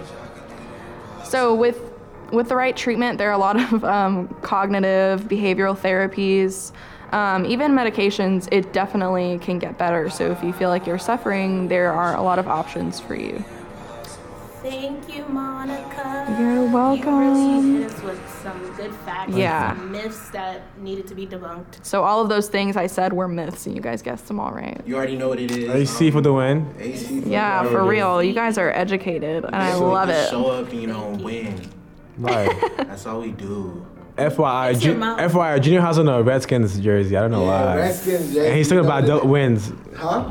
So 1.25 1.55
with 1.55 1.91
with 2.33 2.49
the 2.49 2.55
right 2.55 2.77
treatment, 2.77 3.19
there 3.19 3.29
are 3.29 3.35
a 3.35 3.39
lot 3.39 3.57
of 3.73 3.85
um, 3.85 4.29
cognitive 4.41 5.23
behavioral 5.23 5.77
therapies, 5.77 6.71
um, 7.13 7.45
even 7.47 7.73
medications. 7.73 8.49
It 8.53 8.73
definitely 8.73 9.39
can 9.39 9.59
get 9.59 9.79
better. 9.79 10.09
So 10.11 10.31
if 10.31 10.43
you 10.43 10.53
feel 10.53 10.69
like 10.69 10.87
you're 10.87 10.99
suffering, 10.99 11.69
there 11.69 11.93
are 11.93 12.17
a 12.17 12.23
lot 12.23 12.39
of 12.39 12.49
options 12.49 13.01
for 13.01 13.15
you. 13.15 13.45
Thank 14.63 15.15
you, 15.17 15.25
Monica. 15.27 16.37
You're 16.39 16.65
You 16.67 16.71
welcome. 16.71 17.19
really 17.73 17.85
us 17.87 18.03
with 18.03 18.21
some 18.43 18.61
good 18.75 18.95
facts. 19.07 19.33
Yeah. 19.33 19.75
Some 19.75 19.91
myths 19.91 20.29
that 20.31 20.61
needed 20.79 21.07
to 21.07 21.15
be 21.15 21.27
debunked. 21.27 21.83
So 21.83 22.05
all 22.05 22.21
of 22.21 22.29
those 22.29 22.49
things 22.51 22.77
I 22.77 22.87
said 22.87 23.15
were 23.15 23.27
myths, 23.27 23.65
and 23.67 23.75
you 23.75 23.81
guys 23.81 24.03
guessed 24.03 24.29
them 24.29 24.39
all 24.39 24.53
right. 24.53 24.79
You 24.85 24.97
already 24.97 25.17
know 25.17 25.31
what 25.31 25.41
it 25.41 25.51
is. 25.51 25.71
AC 25.71 26.11
for 26.11 26.21
the 26.21 26.35
win. 26.35 26.75
AC 26.79 27.23
for 27.23 27.29
Yeah, 27.29 27.63
the 27.65 27.71
for 27.71 27.85
real. 27.87 28.23
You 28.23 28.35
guys 28.35 28.59
are 28.59 28.71
educated, 28.71 29.47
and 29.47 29.57
I 29.57 29.73
So 29.73 29.81
we 29.87 29.95
love 29.95 30.11
it. 30.11 30.29
Show 30.29 30.47
up, 30.51 30.69
and, 30.71 30.81
you 30.83 30.87
know, 30.89 31.09
win. 31.23 31.59
Right. 32.19 32.51
That's 32.77 33.07
all 33.07 33.23
we 33.23 33.31
do. 33.31 33.87
FYI, 34.17 34.79
Ju- 34.79 34.95
FYI, 34.97 35.61
Junior 35.61 35.81
has 35.81 35.99
on 35.99 36.09
a 36.09 36.23
Redskins 36.23 36.79
jersey. 36.81 37.17
I 37.17 37.23
don't 37.23 37.31
know 37.31 37.45
Yeah, 37.45 37.65
why. 37.67 37.77
Redskins, 37.77 38.37
and 38.37 38.57
he's 38.57 38.69
talking 38.69 38.85
about 38.85 39.03
Redskins. 39.05 39.25
wins. 39.31 39.73
Huh? 39.97 40.25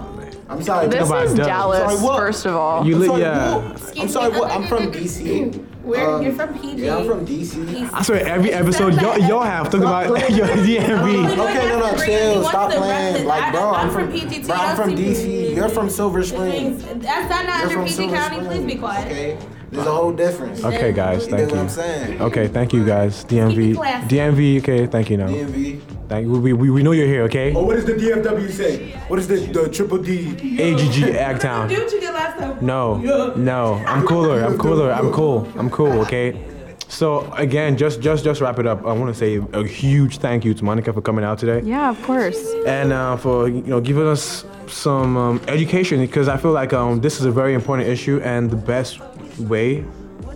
I'm 0.50 0.64
sorry. 0.64 0.88
This 0.88 1.08
about 1.08 1.26
is 1.26 1.34
Dubs. 1.36 1.48
Dallas, 1.48 1.80
Sorry, 1.80 1.96
what? 2.04 2.18
first 2.18 2.46
of 2.48 2.56
all. 2.56 2.86
You 2.86 2.96
I'm 2.96 3.02
li- 3.02 3.08
sorry, 3.08 3.22
yeah. 3.22 3.56
what? 3.58 4.00
I'm 4.00 4.10
sorry. 4.10 4.32
What? 4.40 4.52
I'm 4.52 4.68
from 4.68 4.92
DC. 4.92 5.66
Where 5.84 6.08
Um, 6.16 6.22
you're 6.24 6.34
from 6.34 6.58
PG. 6.60 6.86
Yeah, 6.86 6.98
I'm 6.98 7.06
from 7.08 7.26
DC. 7.26 7.90
I 7.94 8.02
swear, 8.04 8.26
every 8.28 8.52
episode, 8.52 8.96
y'all, 9.02 9.18
y'all 9.18 9.42
have 9.44 9.70
talked 9.72 9.84
about 9.84 10.08
your 10.32 10.48
DMV. 10.48 11.38
Okay, 11.40 11.70
no, 11.70 11.80
no, 11.80 12.06
chill. 12.06 12.44
Stop 12.46 12.72
playing. 12.72 13.26
Like, 13.26 13.54
bro, 13.54 13.62
I- 13.62 13.74
I'm 13.82 13.88
I'm 13.88 13.94
from, 13.94 14.12
from 14.12 14.20
PGT, 14.20 14.46
bro, 14.48 14.56
I'm 14.56 14.76
from 14.76 14.96
DC. 14.96 15.56
You're 15.56 15.70
from 15.70 15.90
Silver 15.90 16.24
Spring. 16.24 16.78
That's 17.00 17.30
not, 17.30 17.46
not 17.46 17.70
You're 17.70 17.80
under 17.80 17.92
from 17.94 18.06
PG 18.06 18.08
County. 18.10 18.40
Please 18.48 18.66
be 18.66 18.76
quiet. 18.80 19.06
Okay, 19.12 19.38
there's 19.72 19.88
a 19.88 19.92
whole 19.92 20.12
difference. 20.14 20.64
Okay, 20.64 20.92
guys, 20.92 21.26
You 21.26 21.32
thank 21.32 21.42
know 21.50 21.56
what 21.56 21.58
I'm 21.60 21.64
you. 21.66 21.70
saying? 21.70 22.22
Okay, 22.22 22.48
thank 22.48 22.74
you, 22.74 22.86
guys. 22.86 23.24
DMV. 23.26 23.56
Keep 23.56 23.72
it 23.72 23.76
classy. 23.76 24.16
DMV, 24.18 24.58
okay, 24.62 24.86
thank 24.88 25.10
you 25.10 25.18
now. 25.18 25.28
DMV. 25.28 25.82
Thank 26.08 26.26
you. 26.26 26.32
We, 26.40 26.54
we, 26.54 26.70
we 26.72 26.82
know 26.82 26.92
you're 26.92 27.06
here, 27.08 27.24
okay? 27.24 27.54
Oh, 27.56 27.64
what 27.64 27.76
does 27.76 27.86
the 27.86 27.94
DFW 27.94 28.50
say? 28.52 28.92
What 29.08 29.20
is 29.20 29.28
the, 29.28 29.38
the 29.38 29.70
triple 29.70 30.00
D? 30.00 30.30
AGG 30.30 31.14
Agtown. 31.16 31.70
Do 31.70 31.76
you 31.76 31.90
did 31.90 32.04
last 32.14 32.40
time. 32.40 32.66
No, 32.66 32.98
no, 33.36 33.76
I'm 33.86 34.06
cooler. 34.08 34.44
I'm 34.44 34.58
cooler. 34.58 34.92
I'm 34.92 35.12
cool. 35.12 35.48
I'm 35.56 35.70
cool. 35.70 36.02
Okay. 36.02 36.46
So 36.88 37.32
again, 37.34 37.78
just 37.78 38.02
just 38.02 38.24
just 38.24 38.42
wrap 38.42 38.58
it 38.58 38.66
up. 38.66 38.84
I 38.84 38.94
want 38.94 39.14
to 39.14 39.18
say 39.18 39.36
a 39.54 39.64
huge 39.64 40.18
thank 40.18 40.44
you 40.44 40.56
to 40.56 40.64
Monica 40.66 40.92
for 40.92 41.02
coming 41.02 41.24
out 41.24 41.38
today 41.38 41.62
yeah, 41.64 41.92
of 41.92 42.02
course. 42.02 42.44
and 42.66 42.92
uh, 42.92 43.16
for 43.16 43.48
you 43.48 43.62
know 43.62 43.80
giving 43.80 44.08
us 44.08 44.44
some 44.66 45.16
um, 45.16 45.42
education 45.48 46.00
because 46.00 46.28
I 46.28 46.38
feel 46.38 46.52
like 46.52 46.74
um, 46.74 47.00
this 47.00 47.20
is 47.20 47.26
a 47.26 47.32
very 47.32 47.54
important 47.54 47.88
issue 47.88 48.20
and 48.24 48.50
the 48.50 48.56
best 48.56 49.00
way 49.40 49.86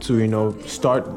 to 0.01 0.19
you 0.19 0.27
know 0.27 0.57
start, 0.61 1.09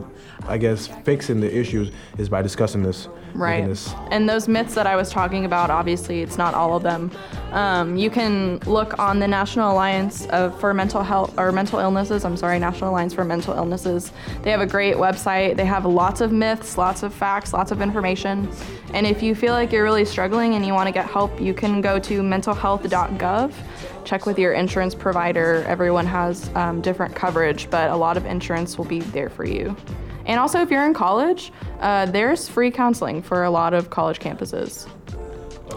I 0.46 0.58
guess, 0.58 0.86
fixing 0.86 1.40
the 1.40 1.56
issues 1.56 1.90
is 2.18 2.28
by 2.28 2.42
discussing 2.42 2.82
this. 2.82 3.08
Right. 3.36 3.66
This. 3.66 3.92
And 4.10 4.28
those 4.28 4.48
myths 4.48 4.74
that 4.74 4.86
I 4.86 4.96
was 4.96 5.10
talking 5.10 5.44
about, 5.44 5.70
obviously, 5.70 6.22
it's 6.22 6.38
not 6.38 6.54
all 6.54 6.74
of 6.74 6.82
them. 6.82 7.10
Um, 7.52 7.96
you 7.96 8.08
can 8.08 8.58
look 8.60 8.98
on 8.98 9.18
the 9.18 9.28
National 9.28 9.72
Alliance 9.72 10.26
of, 10.28 10.58
for 10.58 10.72
Mental 10.72 11.02
Health 11.02 11.38
or 11.38 11.52
Mental 11.52 11.78
Illnesses. 11.78 12.24
I'm 12.24 12.36
sorry, 12.36 12.58
National 12.58 12.90
Alliance 12.90 13.14
for 13.14 13.24
Mental 13.24 13.54
Illnesses. 13.54 14.12
They 14.42 14.50
have 14.50 14.60
a 14.60 14.66
great 14.66 14.96
website. 14.96 15.56
They 15.56 15.66
have 15.66 15.84
lots 15.84 16.20
of 16.20 16.32
myths, 16.32 16.78
lots 16.78 17.02
of 17.02 17.12
facts, 17.12 17.52
lots 17.52 17.70
of 17.70 17.82
information. 17.82 18.48
And 18.96 19.06
if 19.06 19.22
you 19.22 19.34
feel 19.34 19.52
like 19.52 19.72
you're 19.72 19.84
really 19.84 20.06
struggling 20.06 20.54
and 20.54 20.64
you 20.64 20.72
want 20.72 20.86
to 20.86 20.90
get 20.90 21.04
help, 21.04 21.38
you 21.38 21.52
can 21.52 21.82
go 21.82 21.98
to 21.98 22.22
mentalhealth.gov. 22.22 23.52
Check 24.06 24.24
with 24.24 24.38
your 24.38 24.54
insurance 24.54 24.94
provider. 24.94 25.62
Everyone 25.68 26.06
has 26.06 26.48
um, 26.54 26.80
different 26.80 27.14
coverage, 27.14 27.68
but 27.68 27.90
a 27.90 27.94
lot 27.94 28.16
of 28.16 28.24
insurance 28.24 28.78
will 28.78 28.86
be 28.86 29.00
there 29.00 29.28
for 29.28 29.44
you. 29.44 29.76
And 30.24 30.40
also, 30.40 30.62
if 30.62 30.70
you're 30.70 30.86
in 30.86 30.94
college, 30.94 31.52
uh, 31.80 32.06
there's 32.06 32.48
free 32.48 32.70
counseling 32.70 33.20
for 33.20 33.44
a 33.44 33.50
lot 33.50 33.74
of 33.74 33.90
college 33.90 34.18
campuses. 34.18 34.88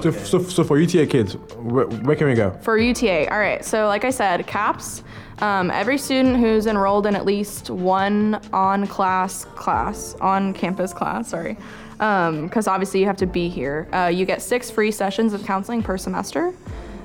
So, 0.01 0.11
so, 0.11 0.41
so 0.41 0.63
for 0.63 0.79
UTA 0.79 1.07
kids, 1.07 1.33
where, 1.57 1.85
where 1.85 2.15
can 2.15 2.27
we 2.27 2.33
go? 2.33 2.51
For 2.61 2.77
UTA, 2.77 3.31
all 3.31 3.39
right, 3.39 3.63
so 3.65 3.87
like 3.87 4.05
I 4.05 4.11
said, 4.11 4.47
CAPS, 4.47 5.03
um, 5.39 5.71
every 5.71 5.97
student 5.97 6.37
who's 6.37 6.67
enrolled 6.67 7.05
in 7.05 7.15
at 7.15 7.25
least 7.25 7.69
one 7.69 8.35
on 8.53 8.87
class 8.87 9.45
class, 9.45 10.15
on 10.21 10.53
campus 10.53 10.93
class, 10.93 11.27
sorry, 11.29 11.57
because 11.93 12.67
obviously 12.67 13.01
you 13.01 13.05
have 13.05 13.17
to 13.17 13.25
be 13.25 13.49
here. 13.49 13.87
Uh, 13.91 14.07
you 14.07 14.25
get 14.25 14.41
six 14.41 14.71
free 14.71 14.91
sessions 14.91 15.33
of 15.33 15.43
counseling 15.43 15.83
per 15.83 15.97
semester. 15.97 16.53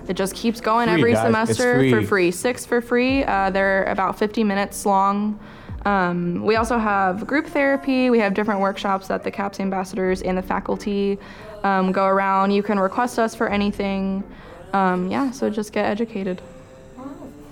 It 0.09 0.14
just 0.14 0.34
keeps 0.34 0.61
going 0.61 0.88
Free, 0.88 0.99
every 1.01 1.12
guys. 1.14 1.26
Semester 1.26 1.74
for 1.74 1.97
free. 1.97 2.05
free. 2.07 2.30
Six 2.30 2.66
for 2.66 2.80
free. 2.80 3.24
Uh, 3.24 3.51
they're 3.51 3.84
about 3.84 4.18
50 4.18 4.45
minutes 4.45 4.84
long. 4.84 5.38
Um, 5.85 6.43
we 6.45 6.57
also 6.57 6.78
have 6.78 7.26
group 7.26 7.47
therapy. 7.47 8.09
We 8.11 8.18
have 8.20 8.35
different 8.35 8.61
workshops 8.61 9.09
that 9.09 9.22
the 9.22 9.30
CAPS 9.30 9.61
ambassadors 9.61 10.22
and 10.22 10.37
the 10.39 10.43
faculty 10.43 11.18
um, 11.62 11.93
go 11.93 12.07
around. 12.07 12.53
You 12.53 12.62
can 12.62 12.78
request 12.78 13.18
us 13.18 13.35
for 13.35 13.49
anything. 13.49 14.24
Um, 14.72 15.11
yeah, 15.11 15.30
so 15.30 15.51
just 15.51 15.72
get 15.72 15.85
educated. 15.85 16.41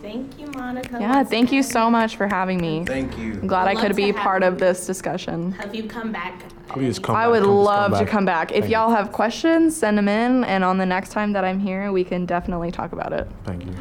Thank 0.00 0.36
you, 0.40 0.48
Monica. 0.48 0.98
Yeah, 1.00 1.22
thank 1.22 1.52
you 1.52 1.62
so 1.62 1.88
much 1.88 2.16
for 2.16 2.26
having 2.26 2.60
me. 2.60 2.84
Thank 2.84 3.16
you. 3.18 3.34
I'm 3.34 3.46
glad 3.46 3.68
I 3.68 3.74
Love 3.74 3.84
could 3.86 3.96
be 3.96 4.12
part 4.12 4.42
you. 4.42 4.48
of 4.48 4.58
this 4.58 4.84
discussion. 4.84 5.52
Have 5.52 5.74
you 5.74 5.84
come 5.84 6.10
back? 6.10 6.42
Please 6.68 6.98
come 6.98 7.14
I 7.14 7.24
back, 7.24 7.30
would 7.30 7.42
come- 7.44 7.50
just 7.54 7.64
love 7.66 7.98
to 7.98 8.06
come 8.06 8.24
back. 8.24 8.50
If 8.50 8.62
Thank 8.62 8.64
you. 8.64 8.70
y'all 8.78 8.90
have 8.90 9.12
questions, 9.12 9.76
send 9.76 9.96
them 9.96 10.08
in, 10.08 10.42
and 10.44 10.64
on 10.64 10.78
the 10.78 10.86
next 10.86 11.10
time 11.10 11.32
that 11.34 11.44
I'm 11.44 11.60
here, 11.60 11.92
we 11.92 12.02
can 12.02 12.26
definitely 12.26 12.72
talk 12.72 12.92
about 12.92 13.12
it. 13.12 13.28
Thank 13.44 13.64
you. 13.64 13.72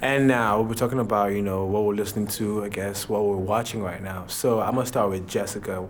And 0.00 0.28
now 0.28 0.60
we're 0.62 0.74
talking 0.74 1.00
about, 1.00 1.32
you 1.32 1.42
know, 1.42 1.64
what 1.64 1.84
we're 1.84 1.94
listening 1.94 2.28
to, 2.28 2.64
I 2.64 2.68
guess, 2.68 3.08
what 3.08 3.24
we're 3.24 3.36
watching 3.36 3.82
right 3.82 4.02
now. 4.02 4.26
So 4.28 4.60
I'm 4.60 4.74
gonna 4.74 4.86
start 4.86 5.10
with 5.10 5.28
Jessica. 5.28 5.82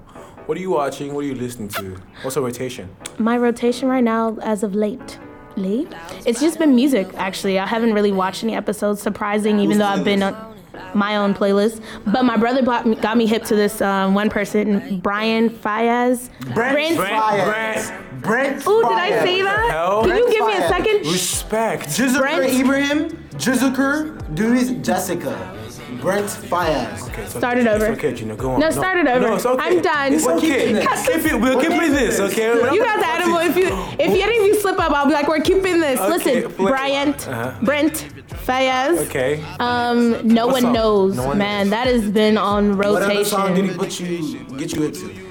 What 0.46 0.56
are 0.56 0.60
you 0.60 0.70
watching? 0.70 1.12
What 1.12 1.24
are 1.24 1.28
you 1.28 1.34
listening 1.34 1.68
to? 1.70 2.00
What's 2.22 2.36
the 2.36 2.40
rotation? 2.40 2.88
My 3.18 3.36
rotation 3.36 3.88
right 3.88 4.02
now, 4.02 4.38
as 4.40 4.62
of 4.62 4.74
late, 4.74 5.18
late, 5.56 5.92
it's 6.24 6.40
just 6.40 6.58
been 6.58 6.74
music. 6.74 7.06
Actually, 7.16 7.58
I 7.58 7.66
haven't 7.66 7.92
really 7.92 8.12
watched 8.12 8.42
any 8.44 8.54
episodes. 8.54 9.02
Surprising, 9.02 9.58
even 9.58 9.76
though 9.76 9.86
I've 9.86 10.04
been 10.04 10.22
on 10.22 10.47
my 10.94 11.16
own 11.16 11.34
playlist. 11.34 11.82
But 12.06 12.24
my 12.24 12.36
brother 12.36 12.62
bought 12.62 12.86
me, 12.86 12.96
got 12.96 13.16
me 13.16 13.26
hip 13.26 13.44
to 13.44 13.54
this 13.56 13.80
um, 13.80 14.14
one 14.14 14.30
person, 14.30 15.00
Brian 15.00 15.50
Faiyaz. 15.50 16.30
Brent, 16.54 16.96
Brent 16.96 16.98
Faiyaz. 16.98 18.20
Brent. 18.22 18.66
Ooh, 18.66 18.82
did 18.82 18.92
I 18.92 19.10
say 19.24 19.42
that? 19.42 19.70
hell? 19.70 20.02
Can 20.04 20.16
you 20.16 20.30
give 20.32 20.46
me 20.46 20.54
a 20.56 20.68
second? 20.68 21.06
Respect. 21.10 21.86
Jizuker 21.88 22.18
Brent? 22.18 22.54
Ibrahim, 22.54 23.08
Jizuker, 23.34 24.34
Dewey's 24.34 24.72
Jessica, 24.84 25.54
Brent 26.00 26.26
Faiyaz. 26.26 27.08
Okay, 27.08 27.22
it's 27.22 27.36
Start 27.36 27.58
it 27.58 27.66
over. 27.66 27.86
Okay, 27.88 28.12
Gina. 28.14 28.34
Go 28.36 28.50
on. 28.52 28.60
No, 28.60 28.70
start 28.70 28.98
it 28.98 29.06
over. 29.08 29.20
No, 29.26 29.34
it's 29.36 29.46
okay. 29.46 29.62
I'm 29.64 29.82
done. 29.82 30.12
It's 30.14 30.26
okay. 30.26 30.72
Keep 31.06 31.32
it. 31.32 31.40
We'll 31.40 31.60
keep 31.60 31.70
it 31.70 31.90
this, 31.90 32.20
okay? 32.20 32.50
We're 32.50 32.72
You 32.72 32.84
guys 32.84 32.96
cut 33.02 33.20
animal. 33.20 33.38
If 33.38 33.56
you 33.56 33.68
if 33.98 34.10
you 34.14 34.22
if 34.22 34.46
you 34.46 34.60
slip 34.60 34.78
up, 34.80 34.92
I'll 34.92 35.06
be 35.06 35.12
like, 35.12 35.28
we're 35.28 35.40
keeping 35.40 35.80
this. 35.80 35.98
Okay, 36.00 36.42
Listen, 36.44 36.56
Bryant, 36.66 37.28
Uh-huh. 37.28 37.54
Brent, 37.62 38.17
Faiyaz. 38.28 39.06
Okay. 39.06 39.42
Um, 39.60 40.26
no 40.26 40.46
What's 40.46 40.62
one 40.62 40.66
up? 40.66 40.74
knows, 40.74 41.16
No 41.16 41.26
one 41.28 41.38
man. 41.38 41.66
knows. 41.66 41.70
That 41.70 41.86
has 41.86 42.10
been 42.10 42.36
on 42.38 42.76
What 42.78 42.86
other 43.02 43.24
song 43.24 43.54
did 43.54 43.64
he 43.64 43.70
rotation. 43.72 44.46
put 44.46 44.50
you, 44.52 44.58
get 44.58 44.72
you 44.74 44.82
into? 44.84 45.28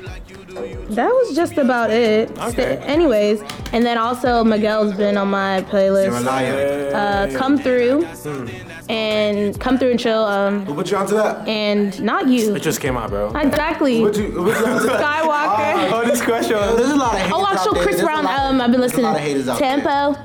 That 0.96 1.10
was 1.10 1.36
just 1.36 1.58
about 1.58 1.92
it. 1.92 2.32
Okay. 2.40 2.78
Anyways, 2.78 3.42
and 3.74 3.86
then 3.86 4.00
also 4.00 4.44
Miguel's 4.44 4.94
been 4.96 5.16
on 5.16 5.28
my 5.30 5.62
playlist. 5.70 6.06
Jeremiah. 6.10 6.92
Uh, 6.96 7.38
come 7.38 7.60
through 7.60 8.04
Hmm. 8.06 8.90
and 8.90 9.60
come 9.60 9.78
through 9.78 9.92
and 9.92 10.00
chill. 10.00 10.24
Um, 10.24 10.66
Who 10.66 10.74
put 10.74 10.90
you 10.90 10.98
onto 10.98 11.14
that? 11.16 11.48
and 11.48 12.02
not 12.02 12.28
you. 12.28 12.56
It 12.56 12.64
just 12.64 12.82
came 12.82 12.98
out, 12.98 13.10
bro. 13.12 13.32
Exactly. 13.36 14.00
Who 14.00 14.08
put 14.08 14.18
you, 14.18 14.32
who 14.32 14.52
put 14.52 14.60
you 14.60 14.66
onto 14.66 14.88
that? 14.88 15.00
Skywalker. 15.02 15.92
Oh, 15.94 16.04
this 16.06 16.22
question. 16.24 16.56
There's 16.58 16.90
a 16.92 16.96
lot 16.96 17.14
of 17.14 17.20
haters 17.20 17.34
Oh, 17.36 17.46
out 17.46 17.54
actually, 17.54 17.74
there. 17.76 17.84
Chris 17.84 17.96
There's 17.98 18.02
a 18.02 18.06
Brown. 18.12 18.24
lot- 18.26 18.40
Um, 18.40 18.62
I've 18.62 18.72
been 18.72 18.80
there's 18.80 18.94
a 18.94 18.96
listening. 18.98 19.06
lot 19.06 19.16
of 19.16 19.22
haters 19.22 19.48
out 19.50 19.60
there. 19.60 19.78
Tempo. 19.82 20.20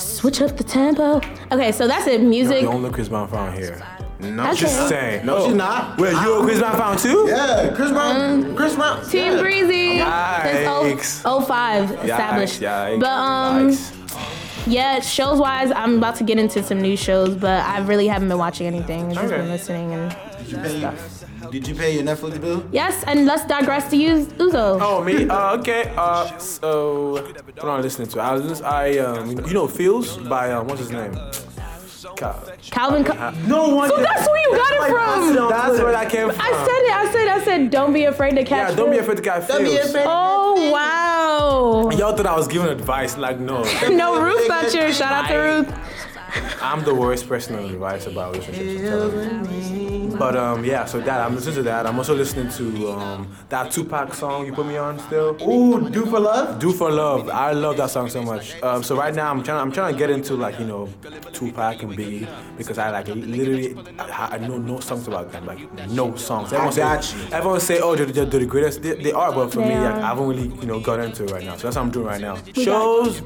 Switch 0.00 0.40
up 0.40 0.56
the 0.56 0.64
tempo. 0.64 1.20
Okay, 1.52 1.72
so 1.72 1.86
that's 1.86 2.06
it. 2.06 2.20
Music. 2.22 2.62
The 2.62 2.68
only 2.68 2.90
Chris 2.90 3.08
Brown 3.08 3.28
fan 3.28 3.52
here. 3.54 3.80
No, 4.20 4.42
Okay. 4.44 4.50
she's 4.52 4.60
Just 4.60 4.88
saying. 4.90 5.24
No, 5.24 5.46
she's 5.46 5.54
not. 5.54 5.98
Wait, 5.98 6.12
you 6.12 6.40
a 6.40 6.44
Chris 6.44 6.58
Brown 6.58 6.76
fan 6.76 6.96
too? 6.98 7.26
Yeah, 7.28 7.72
Chris 7.74 7.90
Brown. 7.90 8.54
Chris 8.56 8.74
Brown. 8.76 9.04
Team 9.08 9.32
yeah. 9.34 9.40
Breezy. 9.40 9.98
Yikes. 9.98 11.02
Since 11.02 11.22
0- 11.22 11.46
05 11.46 11.90
established. 12.04 12.60
Yikes, 12.60 13.00
But 13.00 13.08
um, 13.08 13.70
yikes. 13.70 14.66
yeah, 14.66 15.00
shows 15.00 15.38
wise, 15.40 15.70
I'm 15.70 15.96
about 15.98 16.16
to 16.16 16.24
get 16.24 16.38
into 16.38 16.62
some 16.62 16.82
new 16.82 16.96
shows, 16.96 17.34
but 17.34 17.64
I 17.64 17.78
really 17.80 18.08
haven't 18.08 18.28
been 18.28 18.38
watching 18.38 18.66
anything. 18.66 19.06
I've 19.08 19.14
just 19.14 19.24
Okay. 19.32 19.36
been 19.38 19.48
listening 19.50 19.92
and 19.94 20.14
Did 20.50 20.72
you 20.72 20.88
pay, 20.90 21.50
did 21.50 21.68
you 21.68 21.74
pay 21.74 21.94
your 21.94 22.02
Netflix 22.02 22.40
bill? 22.40 22.64
yes, 22.72 23.04
and 23.06 23.24
let's 23.26 23.44
digress 23.46 23.88
to 23.90 23.96
use 23.96 24.26
Uzo. 24.38 24.78
Oh 24.80 25.02
me? 25.04 25.28
Uh, 25.28 25.56
okay. 25.58 25.92
Uh, 25.96 26.36
so 26.38 27.12
what 27.22 27.64
am 27.64 27.70
I 27.70 27.80
listening 27.80 28.08
to? 28.08 28.20
I 28.20 28.34
listen, 28.34 28.64
I 28.64 28.98
um, 28.98 29.30
you 29.46 29.52
know, 29.54 29.66
Feels 29.68 30.16
by 30.18 30.52
um, 30.52 30.66
what's 30.66 30.80
his 30.80 30.90
name? 30.90 31.14
Cal- 32.16 32.42
Calvin. 32.62 33.04
Co- 33.04 33.30
No 33.46 33.74
one. 33.74 33.88
so 33.88 33.96
that's 33.98 34.26
where 34.28 34.42
you 34.42 34.56
got 34.56 34.72
it 34.72 34.90
from. 34.90 35.48
That's 35.48 35.78
where 35.78 35.92
that 35.92 36.10
came 36.10 36.28
from. 36.30 36.40
I 36.40 36.50
said 36.66 36.82
it. 36.88 36.92
I 36.92 37.12
said. 37.12 37.28
I 37.28 37.44
said. 37.44 37.70
Don't 37.70 37.92
be 37.92 38.04
afraid 38.04 38.34
to 38.36 38.44
catch. 38.44 38.70
Yeah, 38.70 38.76
don't 38.76 38.90
be 38.90 38.98
afraid 38.98 39.16
to 39.18 39.22
catch 39.22 39.46
Don't 39.48 39.62
be 39.62 39.70
Feels. 39.76 39.90
afraid. 39.90 40.04
Oh 40.08 40.70
wow. 40.72 41.90
Y'all 41.96 42.16
thought 42.16 42.26
I 42.26 42.36
was 42.36 42.48
giving 42.48 42.68
advice, 42.68 43.16
like 43.16 43.38
no. 43.38 43.62
No, 43.90 44.20
Ruth 44.22 44.46
thought 44.46 44.74
you. 44.74 44.92
Shout 44.92 45.12
out 45.12 45.28
to 45.28 45.36
Ruth. 45.36 45.68
I'm 46.62 46.84
the 46.84 46.94
worst 46.94 47.28
person 47.28 47.56
on 47.56 47.64
advice 47.64 48.06
about 48.06 48.34
relationships. 48.34 48.82
I'm 48.92 49.10
telling 49.10 50.10
you. 50.10 50.16
But 50.16 50.36
um, 50.36 50.64
yeah, 50.64 50.84
so 50.84 51.00
that 51.00 51.20
I'm 51.20 51.34
listening 51.34 51.56
to 51.56 51.62
that. 51.62 51.86
I'm 51.86 51.96
also 51.96 52.14
listening 52.14 52.50
to 52.52 52.92
um, 52.92 53.34
that 53.48 53.70
Tupac 53.70 54.12
song 54.14 54.46
you 54.46 54.52
put 54.52 54.66
me 54.66 54.76
on 54.76 54.98
still. 54.98 55.36
Ooh, 55.42 55.88
do 55.88 56.04
for 56.06 56.20
love. 56.20 56.58
Do 56.58 56.72
for 56.72 56.90
love. 56.90 57.28
I 57.28 57.52
love 57.52 57.76
that 57.78 57.90
song 57.90 58.08
so 58.08 58.22
much. 58.22 58.60
Um, 58.62 58.82
so 58.82 58.96
right 58.96 59.14
now 59.14 59.30
I'm 59.30 59.42
trying. 59.42 59.60
I'm 59.60 59.72
trying 59.72 59.92
to 59.92 59.98
get 59.98 60.10
into 60.10 60.34
like 60.34 60.58
you 60.58 60.66
know 60.66 60.88
Tupac 61.32 61.82
and 61.82 61.92
Biggie 61.96 62.28
because 62.56 62.78
I 62.78 62.90
like 62.90 63.08
literally 63.08 63.76
I, 63.98 64.30
I 64.32 64.38
know 64.38 64.58
no 64.58 64.80
songs 64.80 65.08
about 65.08 65.32
them. 65.32 65.46
Like 65.46 65.60
no 65.88 66.16
songs. 66.16 66.52
Everyone 66.52 66.72
say, 66.72 67.18
you. 67.18 67.32
Everyone 67.32 67.60
say 67.60 67.80
oh 67.80 67.94
they're, 67.96 68.06
they're, 68.06 68.26
they're 68.26 68.40
the 68.40 68.46
greatest. 68.46 68.82
They, 68.82 68.94
they 68.94 69.12
are, 69.12 69.32
but 69.32 69.52
for 69.52 69.60
They 69.60 69.70
me 69.70 69.74
like. 69.74 69.94
I 69.94 70.08
haven't 70.08 70.26
really 70.26 70.48
you 70.48 70.66
know 70.66 70.80
got 70.80 71.00
into 71.00 71.24
it 71.24 71.30
right 71.30 71.44
now. 71.44 71.56
So 71.56 71.68
that's 71.68 71.76
what 71.76 71.82
I'm 71.82 71.90
doing 71.90 72.06
right 72.06 72.20
now. 72.20 72.36
Shows. 72.54 73.22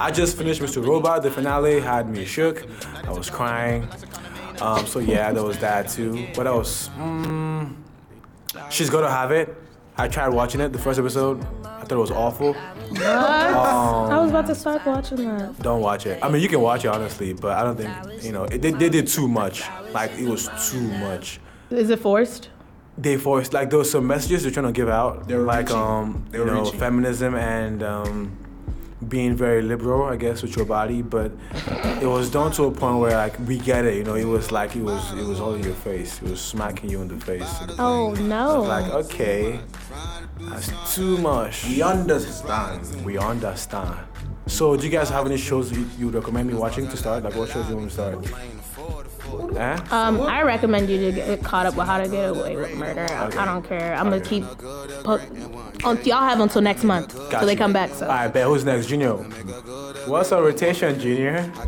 I 0.00 0.10
just 0.10 0.36
finished 0.36 0.60
Mr. 0.60 0.84
Robot. 0.84 1.22
The 1.22 1.30
finale 1.30 1.80
had 1.80 2.08
me 2.08 2.24
shook. 2.24 2.66
I 3.06 3.10
was 3.12 3.30
crying. 3.30 3.88
Um, 4.60 4.86
so 4.86 4.98
yeah, 4.98 5.32
there 5.32 5.42
was 5.44 5.58
that 5.58 5.88
too. 5.88 6.26
What 6.34 6.46
else? 6.46 6.88
Mm, 6.98 7.74
she's 8.70 8.90
gonna 8.90 9.10
have 9.10 9.30
it. 9.30 9.54
I 9.96 10.08
tried 10.08 10.28
watching 10.30 10.60
it, 10.60 10.72
the 10.72 10.78
first 10.78 10.98
episode. 10.98 11.40
I 11.64 11.80
thought 11.86 11.92
it 11.92 11.96
was 11.96 12.10
awful. 12.10 12.56
I 13.00 14.18
was 14.20 14.30
about 14.30 14.46
to 14.46 14.54
start 14.54 14.84
watching 14.86 15.18
that. 15.28 15.58
Don't 15.60 15.80
watch 15.80 16.06
it. 16.06 16.18
I 16.22 16.28
mean, 16.28 16.42
you 16.42 16.48
can 16.48 16.60
watch 16.60 16.84
it 16.84 16.88
honestly, 16.88 17.32
but 17.32 17.52
I 17.56 17.62
don't 17.62 17.76
think 17.76 18.22
you 18.24 18.32
know 18.32 18.44
it, 18.44 18.60
they, 18.62 18.70
they 18.72 18.88
did 18.88 19.06
too 19.06 19.28
much. 19.28 19.62
Like 19.92 20.12
it 20.12 20.28
was 20.28 20.48
too 20.70 20.80
much. 20.80 21.40
Is 21.70 21.90
it 21.90 21.98
forced? 22.00 22.50
They 22.96 23.16
forced 23.16 23.52
like 23.52 23.70
there 23.70 23.78
was 23.78 23.90
some 23.90 24.06
messages 24.06 24.42
they're 24.44 24.52
trying 24.52 24.66
to 24.66 24.72
give 24.72 24.88
out, 24.88 25.26
they're 25.28 25.40
like 25.40 25.66
reaching. 25.66 25.80
um 25.80 26.24
They 26.30 26.38
you 26.38 26.44
were 26.44 26.50
know 26.50 26.64
reaching. 26.64 26.78
feminism 26.78 27.34
and 27.34 27.82
um 27.82 28.36
being 29.08 29.36
very 29.36 29.62
liberal, 29.62 30.04
I 30.04 30.16
guess, 30.16 30.42
with 30.42 30.56
your 30.56 30.66
body. 30.66 31.02
But 31.02 31.32
it 32.00 32.06
was 32.06 32.30
done 32.30 32.52
to 32.52 32.64
a 32.64 32.70
point 32.70 32.98
where 33.00 33.16
like 33.16 33.38
we 33.46 33.58
get 33.58 33.84
it. 33.84 33.96
You 33.96 34.04
know, 34.04 34.14
it 34.14 34.24
was 34.24 34.50
like 34.52 34.76
it 34.76 34.82
was 34.82 35.12
it 35.12 35.24
was 35.24 35.40
all 35.40 35.54
in 35.54 35.62
your 35.62 35.74
face. 35.74 36.20
It 36.22 36.30
was 36.30 36.40
smacking 36.40 36.90
you 36.90 37.02
in 37.02 37.08
the 37.08 37.18
face. 37.24 37.52
Oh 37.78 38.14
no. 38.14 38.62
Like 38.62 38.90
okay, 39.04 39.60
that's 40.40 40.94
too 40.94 41.18
much. 41.18 41.64
We 41.66 41.82
understand. 41.82 43.04
We 43.04 43.18
understand. 43.18 43.98
So, 44.46 44.76
do 44.76 44.84
you 44.84 44.90
guys 44.90 45.08
have 45.08 45.24
any 45.24 45.38
shows 45.38 45.72
you, 45.72 45.88
you 45.98 46.06
would 46.06 46.14
recommend 46.14 46.48
me 46.48 46.54
watching 46.54 46.86
to 46.88 46.96
start? 46.98 47.24
Like, 47.24 47.34
what 47.34 47.48
shows 47.48 47.66
you 47.66 47.76
want 47.76 47.86
me 47.86 47.90
to 47.90 47.94
start? 47.94 49.56
Eh? 49.56 49.78
Um, 49.90 50.20
I 50.20 50.42
recommend 50.42 50.90
you 50.90 50.98
to 50.98 51.12
get 51.12 51.42
caught 51.42 51.64
up 51.64 51.76
with 51.76 51.86
How 51.86 51.98
to 51.98 52.08
Get 52.08 52.28
Away 52.28 52.56
with 52.56 52.74
Murder. 52.76 53.06
I, 53.10 53.26
I 53.26 53.44
don't 53.46 53.62
care. 53.62 53.94
I'm 53.94 54.10
gonna 54.10 54.20
keep. 54.20 54.44
Po- 55.02 55.18
y'all 55.84 56.22
have 56.22 56.40
until 56.40 56.62
next 56.62 56.84
month 56.84 57.14
Got 57.30 57.40
till 57.40 57.46
they 57.46 57.56
come 57.56 57.72
back. 57.72 57.90
So. 57.90 58.06
All 58.06 58.12
right, 58.12 58.28
bet. 58.28 58.46
Who's 58.46 58.64
next? 58.64 58.86
Junior. 58.86 59.12
What's 60.06 60.32
our 60.32 60.42
rotation, 60.42 60.98
Junior? 60.98 61.52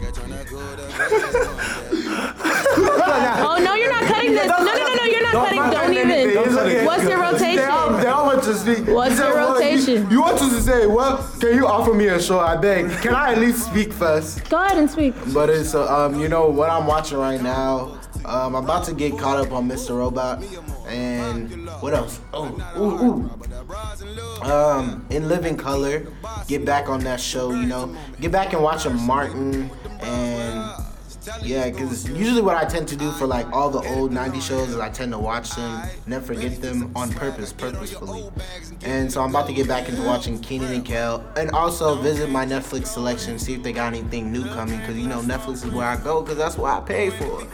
Oh 2.78 3.58
no, 3.62 3.74
you're 3.74 3.90
not 3.90 4.04
cutting 4.04 4.32
this. 4.32 4.46
No, 4.46 4.58
no, 4.58 4.64
no, 4.64 4.94
no, 4.94 5.04
you're 5.04 5.22
not 5.22 5.32
cutting. 5.32 5.58
Don't 5.70 5.94
even. 5.94 6.84
What's 6.84 7.04
your 7.04 7.20
rotation? 7.20 7.56
They 7.56 7.64
all, 7.64 7.96
they 7.96 8.06
all 8.06 8.26
want 8.26 8.42
to 8.44 8.54
speak. 8.54 8.86
What's 8.86 9.18
your 9.18 9.34
well, 9.34 9.48
you- 9.48 9.54
rotation? 9.54 10.10
You, 10.10 10.20
want 10.20 10.38
to 10.38 10.60
say, 10.60 10.86
well, 10.86 11.18
can 11.40 11.54
you 11.54 11.66
offer 11.66 11.94
me 11.94 12.08
a 12.08 12.20
show? 12.20 12.38
I 12.38 12.56
beg. 12.56 12.90
Can 13.00 13.14
I 13.14 13.32
at 13.32 13.38
least 13.38 13.64
speak 13.64 13.92
first? 13.92 14.48
Go 14.50 14.62
ahead 14.62 14.78
and 14.78 14.90
speak. 14.90 15.14
But 15.32 15.50
it's 15.50 15.74
uh, 15.74 15.86
um, 15.94 16.20
you 16.20 16.28
know 16.28 16.48
what 16.48 16.70
I'm 16.70 16.86
watching 16.86 17.18
right 17.18 17.42
now. 17.42 17.98
Um, 18.24 18.56
I'm 18.56 18.64
about 18.64 18.84
to 18.86 18.94
get 18.94 19.16
caught 19.18 19.38
up 19.38 19.52
on 19.52 19.68
Mr. 19.68 19.96
Robot, 19.96 20.42
and 20.88 21.65
what 21.80 21.94
else? 21.94 22.20
Oh, 22.32 22.48
ooh, 22.76 23.04
ooh. 23.04 24.50
Um, 24.50 25.06
in 25.10 25.28
Living 25.28 25.56
Color, 25.56 26.06
get 26.48 26.64
back 26.64 26.88
on 26.88 27.00
that 27.00 27.20
show. 27.20 27.50
You 27.50 27.66
know, 27.66 27.96
get 28.20 28.32
back 28.32 28.52
and 28.52 28.62
watch 28.62 28.86
a 28.86 28.90
Martin 28.90 29.70
and. 30.00 30.55
Yeah, 31.42 31.70
because 31.70 32.08
usually 32.08 32.42
what 32.42 32.56
I 32.56 32.64
tend 32.64 32.88
to 32.88 32.96
do 32.96 33.10
for 33.12 33.26
like 33.26 33.50
all 33.52 33.70
the 33.70 33.86
old 33.94 34.12
90 34.12 34.40
shows 34.40 34.68
is 34.70 34.76
I 34.78 34.88
tend 34.88 35.12
to 35.12 35.18
watch 35.18 35.50
them, 35.50 35.82
never 36.06 36.24
forget 36.24 36.60
them 36.60 36.92
on 36.96 37.10
purpose, 37.12 37.52
purposefully. 37.52 38.28
And 38.84 39.12
so 39.12 39.22
I'm 39.22 39.30
about 39.30 39.46
to 39.48 39.52
get 39.52 39.66
back 39.66 39.88
into 39.88 40.02
watching 40.02 40.38
Kenan 40.40 40.72
and 40.72 40.84
Kel, 40.84 41.24
and 41.36 41.50
also 41.50 41.96
visit 41.96 42.30
my 42.30 42.44
Netflix 42.46 42.88
selection, 42.88 43.38
see 43.38 43.54
if 43.54 43.62
they 43.62 43.72
got 43.72 43.92
anything 43.94 44.30
new 44.32 44.44
coming. 44.50 44.78
Because 44.78 44.96
you 44.96 45.08
know 45.08 45.20
Netflix 45.20 45.64
is 45.64 45.70
where 45.72 45.86
I 45.86 45.96
go, 45.96 46.22
because 46.22 46.38
that's 46.38 46.56
what 46.56 46.72
I 46.72 46.84
pay 46.84 47.10
for. 47.10 47.46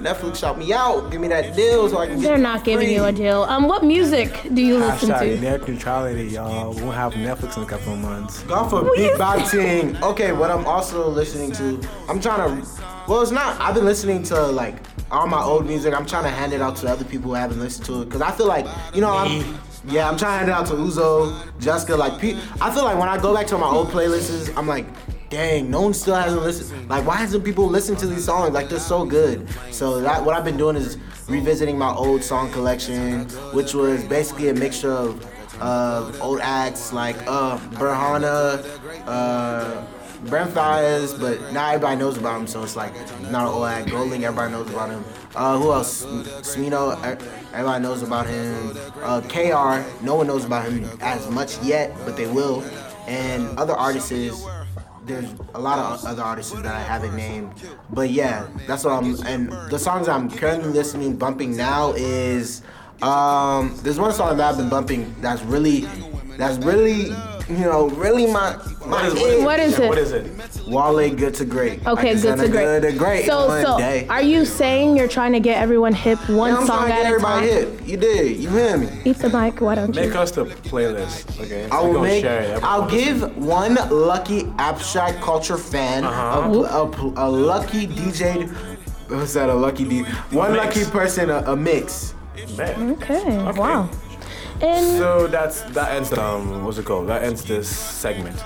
Netflix 0.00 0.36
shot 0.36 0.58
me 0.58 0.72
out, 0.72 1.10
give 1.10 1.20
me 1.20 1.28
that 1.28 1.54
deal 1.56 1.88
so 1.88 1.98
I 1.98 2.06
can. 2.06 2.20
get 2.20 2.28
They're 2.28 2.38
not 2.38 2.64
giving 2.64 2.90
you 2.90 3.04
a 3.04 3.12
deal. 3.12 3.44
Um, 3.44 3.68
what 3.68 3.84
music 3.84 4.40
do 4.52 4.60
you 4.62 4.78
listen 4.78 5.10
Hashtag 5.10 5.36
to? 5.36 5.40
net 5.40 5.68
neutrality, 5.68 6.26
y'all. 6.28 6.74
We 6.74 6.82
won't 6.82 6.94
have 6.94 7.14
Netflix 7.14 7.56
in 7.56 7.62
a 7.62 7.66
couple 7.66 7.94
of 7.94 7.98
months. 8.00 8.42
Go 8.42 8.68
for 8.68 8.82
beatboxing. 8.96 10.00
Okay, 10.02 10.32
what 10.32 10.50
I'm 10.50 10.66
also 10.66 11.08
listening 11.08 11.52
to, 11.52 11.88
I'm 12.08 12.20
trying 12.20 12.60
to. 12.62 12.93
Well, 13.06 13.20
it's 13.22 13.30
not. 13.30 13.60
I've 13.60 13.74
been 13.74 13.84
listening 13.84 14.22
to 14.24 14.40
like 14.46 14.76
all 15.10 15.26
my 15.26 15.42
old 15.42 15.66
music. 15.66 15.92
I'm 15.94 16.06
trying 16.06 16.24
to 16.24 16.30
hand 16.30 16.52
it 16.52 16.60
out 16.62 16.76
to 16.76 16.88
other 16.88 17.04
people 17.04 17.28
who 17.30 17.34
haven't 17.34 17.60
listened 17.60 17.86
to 17.86 18.02
it 18.02 18.06
because 18.06 18.22
I 18.22 18.30
feel 18.32 18.46
like 18.46 18.66
you 18.94 19.00
know 19.00 19.10
I'm. 19.10 19.58
Yeah, 19.86 20.08
I'm 20.08 20.16
trying 20.16 20.46
to 20.46 20.46
hand 20.46 20.48
it 20.48 20.52
out 20.52 20.66
to 20.68 20.72
Uzo, 20.82 21.60
Jessica. 21.60 21.94
Like, 21.94 22.18
pe- 22.18 22.38
I 22.58 22.72
feel 22.72 22.84
like 22.84 22.98
when 22.98 23.06
I 23.10 23.18
go 23.20 23.34
back 23.34 23.46
to 23.48 23.58
my 23.58 23.66
old 23.66 23.88
playlists, 23.88 24.50
I'm 24.56 24.66
like, 24.66 24.86
dang, 25.28 25.70
no 25.70 25.82
one 25.82 25.92
still 25.92 26.14
hasn't 26.14 26.40
listened. 26.42 26.88
Like, 26.88 27.06
why 27.06 27.16
hasn't 27.16 27.44
people 27.44 27.66
listened 27.68 27.98
to 27.98 28.06
these 28.06 28.24
songs? 28.24 28.54
Like, 28.54 28.70
they're 28.70 28.78
so 28.78 29.04
good. 29.04 29.46
So 29.72 30.00
that 30.00 30.24
what 30.24 30.34
I've 30.34 30.44
been 30.44 30.56
doing 30.56 30.76
is 30.76 30.96
revisiting 31.28 31.76
my 31.76 31.92
old 31.92 32.24
song 32.24 32.50
collection, 32.50 33.26
which 33.52 33.74
was 33.74 34.02
basically 34.04 34.48
a 34.48 34.54
mixture 34.54 34.90
of 34.90 35.30
uh, 35.60 36.10
old 36.18 36.40
acts 36.40 36.94
like 36.94 37.16
uh, 37.26 37.58
Burhana, 37.74 38.64
uh, 39.06 39.82
Brent 40.24 40.50
Faiyaz, 40.52 41.18
but 41.20 41.52
not 41.52 41.74
everybody 41.74 41.96
knows 41.96 42.16
about 42.16 42.40
him, 42.40 42.46
so 42.46 42.62
it's 42.62 42.76
like 42.76 42.92
not 43.30 43.46
old. 43.46 43.64
GoldLink, 43.64 44.22
everybody 44.22 44.52
knows 44.52 44.70
about 44.70 44.90
him. 44.90 45.04
Uh, 45.34 45.58
who 45.58 45.72
else? 45.72 46.04
Smino, 46.04 46.96
everybody 47.52 47.82
knows 47.82 48.02
about 48.02 48.26
him. 48.26 48.76
Uh, 49.02 49.20
KR, 49.22 49.84
no 50.04 50.14
one 50.14 50.26
knows 50.26 50.44
about 50.44 50.70
him 50.70 50.88
as 51.00 51.28
much 51.30 51.62
yet, 51.62 51.94
but 52.04 52.16
they 52.16 52.26
will. 52.26 52.62
And 53.06 53.58
other 53.58 53.74
artists, 53.74 54.10
is, 54.12 54.44
there's 55.04 55.32
a 55.54 55.60
lot 55.60 55.78
of 55.78 56.04
other 56.04 56.22
artists 56.22 56.52
that 56.52 56.66
I 56.66 56.80
haven't 56.80 57.14
named. 57.16 57.52
But 57.90 58.10
yeah, 58.10 58.48
that's 58.66 58.84
what 58.84 58.92
I'm. 58.92 59.14
And 59.26 59.52
the 59.70 59.78
songs 59.78 60.08
I'm 60.08 60.30
currently 60.30 60.70
listening, 60.70 61.16
bumping 61.16 61.56
now 61.56 61.92
is. 61.92 62.62
Um, 63.02 63.76
there's 63.82 63.98
one 63.98 64.14
song 64.14 64.36
that 64.38 64.50
I've 64.50 64.56
been 64.56 64.70
bumping 64.70 65.14
that's 65.20 65.42
really, 65.42 65.80
that's 66.38 66.56
really, 66.64 67.08
you 67.50 67.58
know, 67.58 67.90
really 67.90 68.24
my 68.24 68.56
my. 68.86 69.02
What 69.02 69.04
is, 69.06 69.14
it. 69.22 69.44
What 69.44 69.58
is 69.60 69.78
yeah, 69.78 69.84
it? 69.84 69.88
What 69.88 69.98
is 69.98 70.12
it? 70.12 70.66
Wale, 70.66 71.14
good 71.14 71.34
to 71.34 71.44
great. 71.44 71.86
Okay, 71.86 72.14
good 72.20 72.38
to 72.38 72.48
great. 72.48 72.64
Good 72.64 72.82
to 72.82 72.92
great. 72.98 73.26
So, 73.26 73.46
one 73.48 73.62
so 73.64 73.78
day. 73.78 74.06
are 74.08 74.22
you 74.22 74.44
saying 74.44 74.96
you're 74.96 75.08
trying 75.08 75.32
to 75.32 75.40
get 75.40 75.58
everyone 75.60 75.92
hip 75.92 76.18
one 76.28 76.52
Yeah, 76.52 76.58
I'm 76.58 76.66
song 76.66 76.78
trying 76.88 76.90
to 76.90 76.94
at 76.94 77.02
get 77.02 77.14
a 77.16 77.20
time? 77.20 77.42
everybody 77.44 77.76
hip. 77.78 77.88
You 77.88 77.96
did. 77.98 78.36
You 78.38 78.48
hear 78.50 78.78
me? 78.78 78.88
Eat 79.04 79.16
the 79.18 79.28
mic, 79.30 79.60
why 79.60 79.74
don't 79.74 79.94
you? 79.94 80.00
Make 80.00 80.14
us 80.14 80.30
the 80.30 80.44
playlist, 80.46 81.40
okay? 81.40 81.68
I 81.70 81.80
will 81.82 82.00
make. 82.00 82.22
share 82.22 82.42
it. 82.56 82.62
I'll 82.62 82.88
give 82.88 83.36
one 83.36 83.74
lucky 83.90 84.46
abstract 84.58 85.20
culture 85.20 85.58
fan 85.58 86.04
Uh-huh. 86.04 86.50
a, 86.50 87.22
a, 87.22 87.28
a 87.28 87.28
lucky 87.28 87.86
DJ. 87.86 88.48
What's 89.08 89.34
that? 89.34 89.50
A 89.50 89.54
lucky 89.54 89.84
D. 89.84 90.02
One 90.30 90.52
mix. 90.52 90.64
lucky 90.64 90.90
person 90.90 91.30
a, 91.30 91.38
a 91.52 91.56
mix. 91.56 92.14
Bet. 92.56 92.78
Okay, 92.78 93.36
wow. 93.52 93.88
And 94.62 94.86
So 94.98 95.26
that's 95.26 95.60
that 95.72 95.92
ends 95.92 96.12
um 96.12 96.64
what's 96.64 96.78
it 96.78 96.84
called? 96.86 97.08
That 97.08 97.22
ends 97.22 97.44
this 97.44 97.68
segment. 97.68 98.36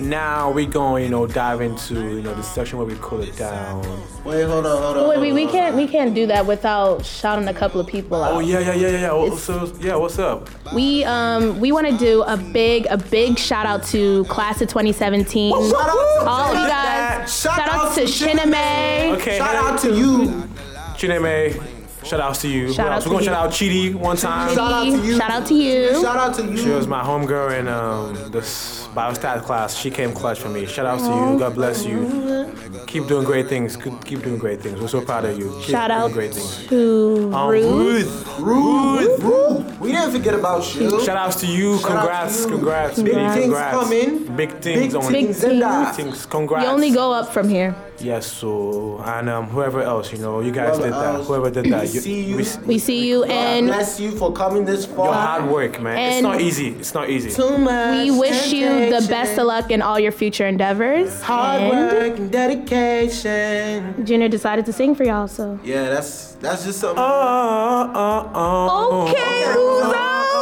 Now 0.00 0.50
we 0.50 0.66
going, 0.66 1.04
you 1.04 1.10
know, 1.10 1.26
dive 1.26 1.60
into 1.60 1.94
you 1.94 2.22
know 2.22 2.34
the 2.34 2.42
section 2.42 2.78
where 2.78 2.86
we 2.86 2.96
cool 3.00 3.20
it 3.20 3.36
down. 3.36 3.82
Wait, 4.24 4.44
hold 4.44 4.64
on, 4.66 4.82
hold 4.82 4.96
on. 4.96 5.08
wait, 5.08 5.20
we, 5.20 5.32
we 5.32 5.46
can't 5.46 5.76
we 5.76 5.86
can't 5.86 6.14
do 6.14 6.26
that 6.26 6.46
without 6.46 7.04
shouting 7.04 7.48
a 7.48 7.54
couple 7.54 7.80
of 7.80 7.86
people 7.86 8.22
out. 8.24 8.32
Oh 8.32 8.40
yeah, 8.40 8.60
yeah, 8.60 8.74
yeah, 8.74 8.88
yeah, 8.88 9.24
yeah. 9.24 9.36
So 9.36 9.72
yeah, 9.80 9.96
what's 9.96 10.18
up? 10.18 10.48
We 10.72 11.04
um 11.04 11.60
we 11.60 11.70
want 11.70 11.86
to 11.88 11.96
do 11.98 12.22
a 12.22 12.36
big 12.36 12.86
a 12.86 12.96
big 12.96 13.38
shout 13.38 13.66
out 13.66 13.84
to 13.88 14.24
class 14.24 14.62
of 14.62 14.68
2017. 14.68 15.52
Shout 15.52 15.74
out 15.74 16.20
to 16.20 16.26
All 16.26 16.52
of 16.52 16.62
you 16.62 16.68
guys. 16.68 17.40
Shout 17.40 17.56
Shout 17.56 17.68
out 17.68 17.88
out 17.88 17.94
to 17.94 18.06
to 18.06 18.12
Jenna 18.12 18.42
Shiname. 18.42 19.16
Okay, 19.16 19.38
Shout 19.38 19.54
out 19.54 19.78
to 19.80 19.94
you. 19.94 20.48
Chineme. 20.96 21.79
Shout 22.04 22.20
outs 22.20 22.40
to 22.42 22.48
you. 22.48 22.72
Shout 22.72 22.88
out 22.88 23.02
to 23.02 23.08
We're 23.08 23.12
gonna 23.16 23.24
you. 23.24 23.30
shout 23.30 23.46
out 23.46 23.50
Chidi 23.52 23.94
one 23.94 24.16
time. 24.16 24.54
Shout 24.54 24.72
out 24.72 24.84
to 24.84 25.06
you. 25.06 25.16
Shout 25.18 25.30
out 25.30 25.46
to 25.46 25.54
you. 25.54 26.00
Shout 26.02 26.16
out 26.16 26.34
to 26.36 26.44
you. 26.46 26.56
She 26.56 26.68
was 26.70 26.86
my 26.86 27.02
homegirl 27.02 27.58
in 27.60 27.68
um, 27.68 28.14
this 28.32 28.86
biostat 28.94 29.42
class. 29.42 29.76
She 29.76 29.90
came 29.90 30.12
clutch 30.12 30.38
for 30.40 30.48
me. 30.48 30.64
Shout 30.66 30.86
out 30.86 30.98
to 31.00 31.04
you. 31.32 31.38
God 31.38 31.54
bless 31.54 31.84
you. 31.84 32.50
Keep 32.86 33.06
doing 33.06 33.24
great 33.24 33.48
things. 33.48 33.76
Keep 33.76 34.04
keep 34.04 34.22
doing 34.22 34.38
great 34.38 34.60
things. 34.62 34.80
We're 34.80 34.88
so 34.88 35.02
proud 35.02 35.24
of 35.26 35.38
you. 35.38 35.50
Keep 35.60 35.70
Shout 35.70 35.88
doing 35.90 36.00
out 36.00 36.12
great 36.12 36.32
things. 36.34 36.66
to 36.68 37.30
Um, 37.34 37.50
Ruth. 37.50 38.38
Ruth. 38.38 38.40
Ruth, 38.40 39.22
Ruth. 39.22 39.80
We 39.80 39.92
didn't 39.92 40.12
forget 40.12 40.34
about 40.34 40.74
you. 40.74 41.02
Shout 41.04 41.16
outs 41.18 41.36
to 41.42 41.46
you. 41.46 41.78
Shout 41.78 41.90
Congrats. 41.90 42.36
to 42.44 42.50
you. 42.50 42.56
Congrats. 42.56 42.96
Big 43.02 43.14
Big 43.14 43.30
things 43.32 43.54
coming. 43.54 44.36
Big 44.36 44.50
things 44.60 44.92
Big 44.94 44.94
on 44.96 45.12
Big 45.12 45.26
things 45.26 45.44
in 45.44 45.58
that. 45.60 45.94
things. 45.94 46.26
Congrats. 46.26 46.64
You 46.64 46.70
only 46.70 46.90
go 46.90 47.12
up 47.12 47.32
from 47.32 47.48
here. 47.48 47.74
Yes, 48.02 48.26
so 48.26 48.98
and 49.04 49.28
um, 49.28 49.46
whoever 49.48 49.82
else, 49.82 50.10
you 50.12 50.18
know, 50.18 50.40
you 50.40 50.52
guys 50.52 50.76
Whoever 50.78 50.84
did 50.84 50.92
that. 50.94 51.14
else. 51.16 51.26
Whoever 51.26 51.50
did 51.50 51.64
that, 51.66 51.82
We 51.82 51.86
see 51.88 52.20
you. 52.24 52.36
we- 52.36 52.46
We 52.66 52.78
see 52.78 53.06
you 53.08 53.20
God 53.22 53.30
and 53.30 53.66
bless 53.66 54.00
you 54.00 54.10
for 54.12 54.32
coming 54.32 54.64
this 54.64 54.86
far. 54.86 55.06
your 55.06 55.14
hard 55.14 55.44
work, 55.50 55.80
man. 55.82 55.98
it's 55.98 56.22
not 56.22 56.40
easy. 56.40 56.68
It's 56.68 56.94
not 56.94 57.10
easy. 57.10 57.30
Too 57.30 57.58
much 57.58 57.98
we 58.04 58.10
wish 58.10 58.52
you 58.52 58.68
the 58.90 59.06
best 59.08 59.38
of 59.38 59.46
luck 59.46 59.70
in 59.70 59.82
all 59.82 59.98
your 60.00 60.12
future 60.12 60.46
endeavors. 60.46 61.20
Hard 61.22 61.60
and 61.62 61.70
work 61.70 62.18
and 62.18 62.30
dedication. 62.32 64.04
Junior 64.06 64.28
decided 64.28 64.64
to 64.66 64.72
sing 64.72 64.94
for 64.94 65.04
y'all, 65.04 65.28
so. 65.28 65.58
Yeah, 65.62 65.90
that's 65.90 66.32
that's 66.40 66.64
just 66.64 66.78
something. 66.80 66.98
Oh, 66.98 67.90
oh, 67.94 68.30
oh, 68.34 69.08
Okay, 69.08 69.44
Uzo. 69.52 69.92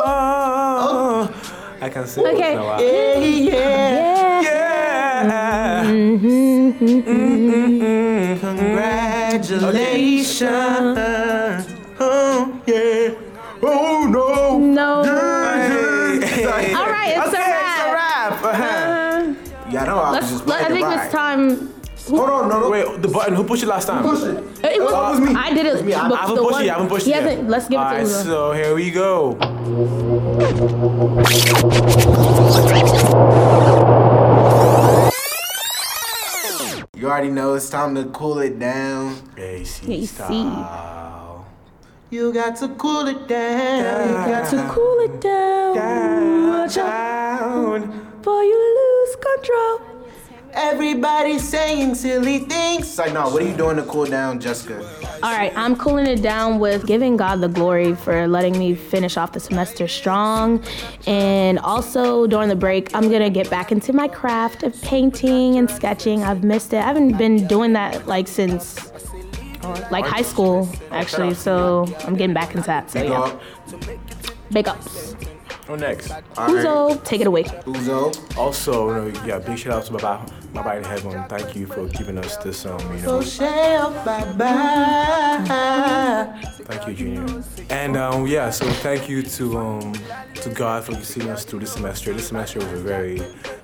oh. 0.05 1.31
I 1.81 1.89
can 1.91 2.07
sing. 2.07 2.27
Okay. 2.27 2.55
So, 2.55 2.69
uh, 2.69 2.79
yeah, 2.81 3.19
yeah. 3.19 4.41
yeah. 4.43 5.58
Mm-hmm. 5.89 6.71
Congratulations. 8.41 10.99
Oh 12.01 12.61
yeah. 12.67 13.15
Oh 13.63 14.07
no. 14.09 14.59
No. 14.59 15.03
Hey. 16.21 16.73
All 16.75 16.87
right, 16.91 17.17
it's 17.25 17.29
okay, 17.29 17.43
a 17.43 17.93
wrap. 17.93 18.33
It's 18.33 18.43
a 18.43 18.45
wrap. 18.45 18.45
Uh, 18.45 19.35
Yeah, 19.71 19.83
I 19.83 19.85
know. 19.87 19.99
I 19.99 20.01
was 20.11 20.21
let's, 20.21 20.31
just 20.31 20.47
let, 20.47 20.63
I 20.63 20.65
think 20.69 20.87
the 20.89 20.95
it's 20.95 21.03
vibe. 21.05 21.11
time. 21.11 21.73
Hold 22.09 22.31
on, 22.31 22.49
no, 22.49 22.61
no. 22.61 22.71
Wait, 22.71 23.03
the 23.03 23.09
button. 23.09 23.35
Who 23.35 23.45
pushed 23.45 23.63
it 23.63 23.67
last 23.67 23.87
time? 23.87 24.03
Push 24.03 24.23
it. 24.23 24.37
Uh, 24.37 24.41
it 24.69 24.81
was, 24.81 24.93
it 24.93 24.93
was 24.93 25.21
me. 25.21 25.35
I 25.35 25.51
did 25.53 25.67
it. 25.67 25.77
It 25.77 25.85
me. 25.85 25.93
I- 25.95 26.09
I 26.09 26.17
haven't 26.21 26.37
pushed 26.39 26.53
one- 26.53 26.63
it. 26.63 26.67
yet, 26.67 26.75
I 26.75 26.79
haven't 26.79 26.89
pushed 26.89 27.07
he 27.07 27.13
it. 27.13 27.17
yet. 27.17 27.23
hasn't. 27.25 27.49
Let's 27.51 27.69
give 27.69 27.81
it 27.81 27.85
to 27.85 27.89
Alright, 27.89 28.07
Uzo. 28.07 28.25
so 28.25 28.53
here 28.53 28.75
we 28.75 28.91
go. 28.91 29.37
You 36.99 37.09
already 37.09 37.31
know 37.31 37.55
it's 37.55 37.71
time 37.71 37.95
to 37.95 38.07
cool 38.07 38.41
it 38.41 38.59
down. 38.59 39.17
AC 39.37 39.87
AC. 39.95 40.07
style. 40.07 41.47
You 42.11 42.33
got 42.33 42.57
to 42.57 42.69
cool 42.71 43.07
it 43.07 43.29
down. 43.29 44.09
You 44.09 44.15
got 44.35 44.51
To 44.51 44.69
cool 44.69 44.99
it 45.05 45.21
down, 45.21 46.49
watch 46.49 46.77
out 46.77 47.83
before 48.17 48.43
you 48.43 48.59
lose 48.59 49.15
control. 49.15 49.98
Everybody 50.53 51.39
saying 51.39 51.95
silly 51.95 52.41
things. 52.41 52.89
It's 52.89 52.99
like, 52.99 53.13
no, 53.13 53.29
what 53.29 53.43
are 53.43 53.47
you 53.47 53.57
doing 53.57 53.77
to 53.77 53.83
cool 53.83 54.07
down, 54.07 54.41
Jessica? 54.41 54.79
All 55.23 55.37
right, 55.37 55.53
I'm 55.57 55.77
cooling 55.77 56.07
it 56.07 56.23
down 56.23 56.59
with 56.59 56.87
giving 56.87 57.17
God 57.17 57.41
the 57.41 57.49
glory 57.49 57.95
for 57.95 58.27
letting 58.29 58.59
me 58.59 58.75
finish 58.75 59.17
off 59.17 59.33
the 59.33 59.41
semester 59.41 59.89
strong. 59.89 60.63
And 61.07 61.59
also 61.59 62.27
during 62.27 62.49
the 62.49 62.57
break, 62.57 62.95
I'm 62.95 63.11
gonna 63.11 63.31
get 63.31 63.51
back 63.51 63.73
into 63.73 63.93
my 63.93 64.09
craft 64.09 64.63
of 64.63 64.81
painting 64.83 65.59
and 65.59 65.71
sketching. 65.71 66.23
I've 66.23 66.45
missed 66.45 66.73
it. 66.73 66.79
I 66.79 66.83
haven't 66.83 67.19
been 67.19 67.47
doing 67.47 67.73
that 67.75 68.07
like 68.07 68.29
since 68.29 68.91
like 69.91 70.07
high 70.07 70.23
school, 70.23 70.69
actually. 70.91 71.35
So 71.35 71.87
I'm 72.05 72.17
getting 72.17 72.35
back 72.35 72.55
into 72.55 72.67
that. 72.67 72.91
So 72.91 73.03
yeah, 73.03 73.39
big 74.51 74.69
ups. 74.69 75.08
Who 75.69 75.77
next? 75.77 76.09
Uzo, 76.09 77.05
take 77.05 77.21
it 77.21 77.27
away. 77.27 77.45
Uzo. 77.45 78.39
Also, 78.39 78.89
you 78.89 79.13
know, 79.13 79.25
yeah, 79.27 79.39
big 79.39 79.59
shout 79.59 79.75
out 79.75 79.85
to 79.85 79.93
my 79.93 80.01
body, 80.01 80.33
my 80.55 80.63
body 80.63 80.83
heaven. 80.83 81.23
Thank 81.29 81.55
you 81.55 81.67
for 81.67 81.87
giving 81.89 82.17
us 82.17 82.39
this, 82.39 82.65
um, 82.65 82.81
you 82.97 83.03
know, 83.03 83.21
Shell, 83.21 83.91
bye 84.03 84.33
bye. 84.33 85.45
thank 86.65 86.89
you, 86.89 86.95
Junior. 86.95 87.45
And 87.69 87.99
um, 87.99 88.27
yeah, 88.27 88.49
so 88.49 88.65
thank 88.81 89.11
you 89.11 89.23
to 89.23 89.59
um, 89.59 89.93
to 90.37 90.49
God 90.49 90.85
for 90.85 90.95
seeing 91.05 91.29
us 91.29 91.45
through 91.45 91.61
this 91.61 91.75
semester. 91.75 92.15
This 92.15 92.29
semester 92.29 92.61
was 92.61 92.73
a 92.73 92.77
very 92.77 93.21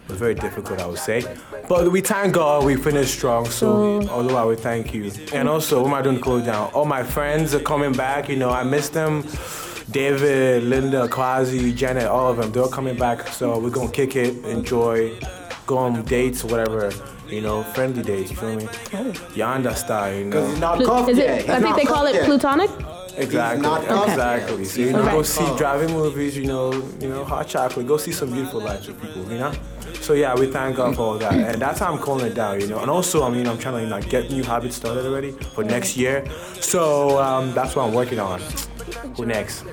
was 0.09 0.19
very 0.19 0.35
difficult, 0.35 0.83
I 0.83 0.87
would 0.87 0.99
say. 0.99 1.25
But 1.71 1.91
we 1.91 2.03
thank 2.03 2.35
God 2.35 2.67
we 2.67 2.77
finished 2.77 3.15
strong. 3.15 3.47
So 3.47 4.07
although 4.09 4.37
I 4.37 4.45
would 4.45 4.61
thank 4.61 4.93
you. 4.93 5.11
And 5.33 5.49
also, 5.49 5.81
what 5.81 5.89
am 5.89 5.95
I 5.95 6.03
doing 6.03 6.17
to 6.17 6.23
close 6.23 6.45
down? 6.45 6.71
All 6.75 6.85
my 6.85 7.03
friends 7.03 7.55
are 7.55 7.61
coming 7.61 7.93
back. 7.93 8.29
You 8.29 8.37
know, 8.37 8.51
I 8.51 8.63
miss 8.63 8.91
them. 8.91 9.25
David, 9.91 10.65
Linda, 10.65 11.09
Quasi, 11.09 11.73
Janet, 11.73 12.05
all 12.05 12.31
of 12.31 12.39
them, 12.39 12.51
they're 12.53 12.63
all 12.63 12.69
coming 12.69 12.97
back. 12.97 13.29
So 13.29 13.59
we're 13.59 13.71
gonna 13.71 13.91
kick 13.91 14.17
it, 14.17 14.45
enjoy, 14.45 15.19
go 15.67 15.79
on 15.79 16.03
dates, 16.05 16.43
whatever, 16.45 16.91
you 17.29 17.41
know, 17.41 17.63
friendly 17.63 18.03
dates, 18.03 18.31
you 18.31 18.37
feel 18.37 18.57
me? 18.57 18.65
Yanda 19.35 19.75
style, 19.77 20.15
you 20.15 20.31
Cause 20.31 20.51
he's 20.51 20.61
know. 20.61 20.77
not 20.77 20.85
cuffed 20.85 21.11
Is 21.11 21.19
it? 21.19 21.43
He's 21.43 21.51
I 21.51 21.61
think 21.61 21.77
they 21.77 21.85
call 21.85 22.07
it 22.07 22.15
yet. 22.15 22.25
plutonic. 22.25 22.71
Exactly, 23.17 23.63
not 23.63 23.85
cuffed 23.87 24.09
exactly. 24.11 24.59
yet. 24.63 24.67
So 24.67 24.81
you 24.81 24.93
know, 24.93 25.05
go 25.05 25.23
see 25.23 25.57
driving 25.57 25.91
movies, 25.91 26.37
you 26.37 26.47
know, 26.47 26.73
you 27.01 27.09
know, 27.09 27.25
hot 27.25 27.47
chocolate. 27.47 27.87
Go 27.87 27.97
see 27.97 28.11
some 28.13 28.31
beautiful 28.31 28.61
lives 28.61 28.89
with 28.89 29.01
people, 29.01 29.23
you 29.31 29.39
know. 29.39 29.53
So 30.01 30.15
yeah, 30.15 30.35
we 30.35 30.47
thank 30.51 30.77
God 30.77 30.97
for 30.97 31.03
all 31.03 31.19
that, 31.19 31.33
and 31.33 31.63
that's 31.63 31.79
how 31.79 31.93
I'm 31.93 31.99
calling 31.99 32.27
it 32.27 32.35
down, 32.35 32.61
you 32.61 32.67
know. 32.67 32.81
And 32.81 32.91
also, 32.91 33.23
I 33.23 33.31
mean, 33.31 33.47
I'm 33.47 33.59
trying 33.59 33.77
to 33.77 33.83
you 33.83 33.89
know, 33.89 34.01
get 34.03 34.31
new 34.31 34.43
habits 34.43 34.77
started 34.77 35.07
already 35.07 35.31
for 35.31 35.63
next 35.63 35.97
year. 35.97 36.25
So 36.61 37.23
um, 37.23 37.55
that's 37.55 37.77
what 37.77 37.87
I'm 37.87 37.95
working 37.95 38.19
on. 38.19 38.41
Who 39.17 39.27
next? 39.27 39.65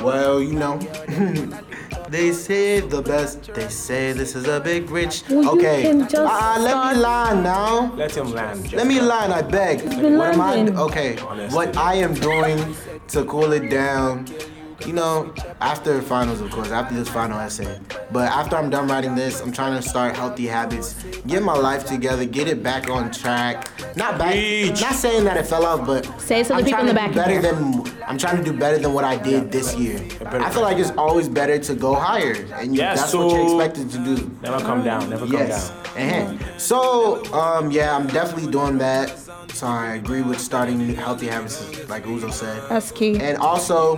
Well, 0.00 0.42
you 0.42 0.52
know, 0.52 0.78
They 2.12 2.30
say 2.32 2.80
the 2.80 3.00
best. 3.00 3.54
They 3.54 3.68
say 3.68 4.12
this 4.12 4.36
is 4.36 4.46
a 4.46 4.60
big 4.60 4.90
rich. 4.90 5.24
Well, 5.30 5.48
okay. 5.56 5.80
can 5.80 6.00
just 6.06 6.14
Uh, 6.14 6.58
let 6.60 6.76
me 6.94 7.00
line 7.00 7.42
now. 7.42 7.90
Let 7.96 8.14
him 8.14 8.32
land. 8.32 8.70
Let 8.74 8.86
me 8.86 9.00
line, 9.00 9.32
I 9.32 9.40
beg. 9.40 9.78
been 9.88 10.18
What 10.18 10.34
am 10.34 10.40
I? 10.42 10.82
Okay. 10.82 11.16
Honestly. 11.16 11.56
What 11.56 11.74
I 11.78 11.94
am 11.94 12.12
doing 12.12 12.76
to 13.08 13.24
cool 13.24 13.52
it 13.52 13.70
down. 13.70 14.26
You 14.86 14.92
know, 14.94 15.32
after 15.60 16.02
finals, 16.02 16.40
of 16.40 16.50
course, 16.50 16.70
after 16.70 16.94
this 16.94 17.08
final 17.08 17.38
essay. 17.38 17.78
But 18.10 18.28
after 18.30 18.56
I'm 18.56 18.68
done 18.68 18.88
writing 18.88 19.14
this, 19.14 19.40
I'm 19.40 19.52
trying 19.52 19.80
to 19.80 19.88
start 19.88 20.16
healthy 20.16 20.46
habits, 20.46 20.94
get 21.26 21.42
my 21.42 21.54
life 21.56 21.86
together, 21.86 22.24
get 22.24 22.48
it 22.48 22.62
back 22.62 22.90
on 22.90 23.10
track. 23.12 23.68
Not 23.96 24.18
back. 24.18 24.32
Preach. 24.32 24.80
Not 24.80 24.94
saying 24.94 25.24
that 25.24 25.36
it 25.36 25.46
fell 25.46 25.64
off, 25.64 25.86
but 25.86 26.04
Say 26.20 26.40
it 26.40 26.46
so 26.46 26.54
the 26.54 26.58
I'm 26.60 26.64
people 26.64 26.78
trying 26.84 26.88
in 26.88 26.94
the 26.94 27.00
to 27.00 27.06
back 27.06 27.08
do 27.10 27.14
better 27.14 27.30
hear. 27.30 27.42
than 27.42 27.92
I'm 28.08 28.18
trying 28.18 28.38
to 28.38 28.42
do 28.42 28.58
better 28.58 28.78
than 28.78 28.92
what 28.92 29.04
I 29.04 29.16
did 29.16 29.52
this 29.52 29.76
year. 29.76 29.98
I 30.26 30.50
feel 30.50 30.62
like 30.62 30.78
it's 30.78 30.90
always 30.98 31.28
better 31.28 31.58
to 31.58 31.74
go 31.74 31.94
higher, 31.94 32.34
and 32.54 32.74
Yeah, 32.74 32.94
that's 32.96 33.14
what 33.14 33.30
you're 33.30 33.44
expected 33.44 33.90
to 33.92 33.98
do. 33.98 34.30
Never 34.42 34.58
come 34.64 34.82
down. 34.82 35.08
Never 35.10 35.26
come 35.26 35.34
Yes. 35.34 35.70
down. 35.96 36.38
uh 36.40 36.58
So, 36.58 37.24
um, 37.32 37.70
yeah, 37.70 37.94
I'm 37.94 38.08
definitely 38.08 38.50
doing 38.50 38.78
that. 38.78 39.16
So 39.54 39.66
I 39.66 39.94
agree 39.94 40.22
with 40.22 40.40
starting 40.40 40.94
healthy 40.94 41.26
habits, 41.28 41.88
like 41.88 42.04
Uzo 42.06 42.32
said. 42.32 42.62
That's 42.68 42.90
key. 42.90 43.18
And 43.20 43.36
also, 43.38 43.96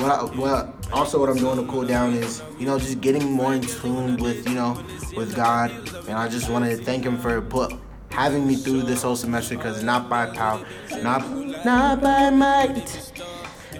what, 0.00 0.10
I, 0.10 0.24
what 0.36 0.74
also 0.92 1.20
what 1.20 1.28
I'm 1.28 1.36
doing 1.36 1.64
to 1.64 1.70
cool 1.70 1.86
down 1.86 2.14
is, 2.14 2.42
you 2.58 2.66
know, 2.66 2.78
just 2.78 3.00
getting 3.00 3.30
more 3.30 3.54
in 3.54 3.62
tune 3.62 4.16
with, 4.16 4.48
you 4.48 4.54
know, 4.54 4.82
with 5.16 5.34
God. 5.34 5.70
And 6.08 6.18
I 6.18 6.28
just 6.28 6.50
wanted 6.50 6.76
to 6.76 6.84
thank 6.84 7.04
Him 7.04 7.18
for 7.18 7.40
put 7.40 7.72
having 8.10 8.46
me 8.46 8.56
through 8.56 8.82
this 8.82 9.02
whole 9.02 9.16
semester 9.16 9.56
because 9.56 9.82
not 9.82 10.08
by 10.08 10.26
power, 10.26 10.64
not 11.02 11.28
not 11.64 12.00
by 12.00 12.30
might. 12.30 13.12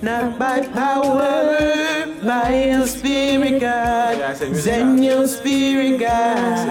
Not 0.00 0.38
by 0.38 0.64
power, 0.64 2.06
by 2.22 2.66
your 2.66 2.86
spirit, 2.86 3.60
God. 3.60 4.18
Yeah, 4.18 4.30
I 4.30 4.34
said 4.34 4.50
music 4.50 4.72
Send 4.72 5.04
your 5.04 5.26
spirit, 5.26 5.98
God. 5.98 6.68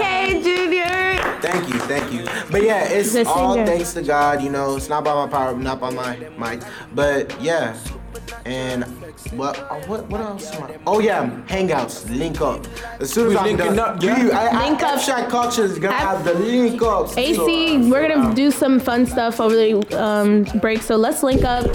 Okay, 0.00 0.42
Junior. 0.42 1.40
Thank 1.40 1.68
you, 1.68 1.78
thank 1.80 2.12
you. 2.12 2.24
But 2.50 2.64
yeah, 2.64 2.88
it's 2.88 3.14
all 3.28 3.54
thanks 3.54 3.92
to 3.92 4.02
God. 4.02 4.42
You 4.42 4.50
know, 4.50 4.76
it's 4.76 4.88
not 4.88 5.04
by 5.04 5.14
my 5.14 5.30
power, 5.30 5.56
not 5.56 5.78
by 5.78 5.90
my 5.90 6.16
might. 6.36 6.64
But 6.94 7.40
yeah, 7.40 7.76
and 8.44 8.84
what 9.32 9.56
what 9.88 10.06
what 10.08 10.20
else? 10.20 10.50
Am 10.52 10.64
I? 10.64 10.78
Oh 10.86 11.00
yeah, 11.00 11.28
hangouts, 11.46 12.08
link 12.16 12.40
up. 12.40 12.66
As 13.00 13.12
soon 13.12 13.28
as 13.36 13.42
We 13.42 13.50
I'm 13.50 13.56
done, 13.56 13.78
up, 13.78 14.02
yeah. 14.02 14.22
we, 14.24 14.30
I, 14.32 14.68
Link 14.68 14.82
I, 14.82 14.94
up. 14.94 15.00
Shot 15.00 15.28
culture 15.30 15.64
is 15.64 15.78
gonna 15.78 15.94
Ab- 15.94 16.16
have 16.18 16.24
the 16.24 16.34
link 16.34 16.80
ups. 16.82 17.16
AC, 17.16 17.88
we're 17.90 18.08
gonna 18.08 18.34
do 18.34 18.50
some 18.50 18.80
fun 18.80 19.06
stuff 19.06 19.40
over 19.40 19.54
the 19.54 20.02
um, 20.02 20.44
break, 20.60 20.82
so 20.82 20.96
let's 20.96 21.22
link 21.22 21.44
up. 21.44 21.66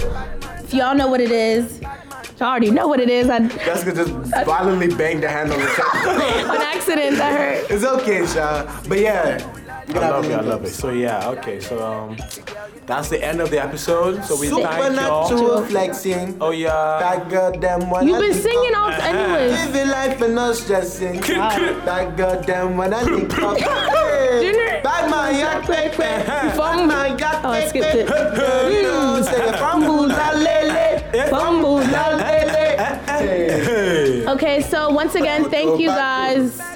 If 0.64 0.74
y'all 0.74 0.94
know 0.94 1.08
what 1.08 1.20
it 1.20 1.32
is, 1.32 1.80
y'all 1.80 2.48
already 2.50 2.70
know 2.70 2.86
what 2.86 3.00
it 3.00 3.10
is. 3.10 3.28
I, 3.28 3.46
Jessica 3.48 3.92
just 3.94 4.10
violently 4.46 4.88
banged 4.94 5.22
the 5.24 5.28
hand 5.28 5.50
on 5.52 5.58
the 5.58 5.66
table. 5.66 6.50
on 6.50 6.60
accident, 6.62 7.16
that 7.16 7.36
hurt. 7.38 7.70
it's 7.70 7.84
okay, 7.84 8.26
Shaw. 8.26 8.64
But 8.88 9.00
yeah, 9.00 9.38
I 9.88 9.92
love 9.92 10.24
it. 10.24 10.32
I 10.32 10.40
love 10.40 10.64
it. 10.64 10.70
So 10.70 10.90
yeah. 10.90 11.28
Okay. 11.30 11.58
So 11.60 11.82
um, 11.84 12.16
that's 12.90 13.08
the 13.08 13.22
end 13.22 13.40
of 13.40 13.50
the 13.50 13.62
episode. 13.62 14.24
So 14.24 14.38
we 14.38 14.48
thank 14.48 14.62
y'all. 14.62 15.28
Supernatural 15.28 15.64
flexing. 15.66 16.36
Oh 16.40 16.50
yeah. 16.50 16.98
That 17.00 17.28
goddamn 17.30 17.88
one. 17.88 18.06
You've 18.06 18.16
I 18.16 18.20
been 18.20 18.32
think- 18.32 18.42
singing 18.42 18.74
all 18.74 18.88
uh-huh. 18.88 19.08
anyways. 19.08 19.66
Living 19.66 19.88
life 19.88 20.20
and 20.20 20.34
not 20.34 20.56
stressing. 20.56 21.20
That 21.20 22.16
goddamn 22.16 22.76
when 22.76 22.92
I 22.92 23.02
link 23.02 23.38
up. 23.38 23.58
Hey, 23.58 24.40
Junior. 24.42 24.80
Bad 24.82 25.10
man, 25.10 25.38
yeah, 25.38 25.64
quick, 25.64 25.92
quick. 25.92 26.26
Bad 26.26 26.88
man, 26.88 27.12
oh, 27.12 27.16
yeah, 27.16 27.42
Oh, 27.44 27.50
I 27.50 27.66
skipped 27.68 27.94
it. 27.94 28.08
You 28.08 29.22
say 29.24 29.52
fumble 29.58 30.08
la 30.08 30.30
lele, 30.32 31.28
fumble 31.30 31.76
la 31.76 32.08
lele. 32.16 32.66
Okay, 34.30 34.62
so 34.62 34.90
once 34.90 35.14
again, 35.14 35.50
thank 35.50 35.80
you 35.80 35.88
guys 35.88 36.69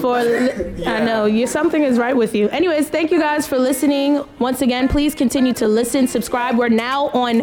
for. 0.00 0.22
Li- 0.22 0.84
I 0.86 1.04
know 1.04 1.26
you 1.26 1.46
something 1.46 1.82
is 1.82 1.98
right 1.98 2.16
with 2.16 2.34
you. 2.34 2.48
Anyways, 2.48 2.88
thank 2.88 3.10
you 3.10 3.18
guys 3.20 3.46
for 3.46 3.58
listening. 3.58 4.24
Once 4.38 4.62
again, 4.62 4.88
please 4.88 5.14
continue 5.14 5.52
to 5.54 5.68
listen, 5.68 6.06
subscribe. 6.08 6.56
We're 6.58 6.68
now 6.68 7.08
on 7.08 7.42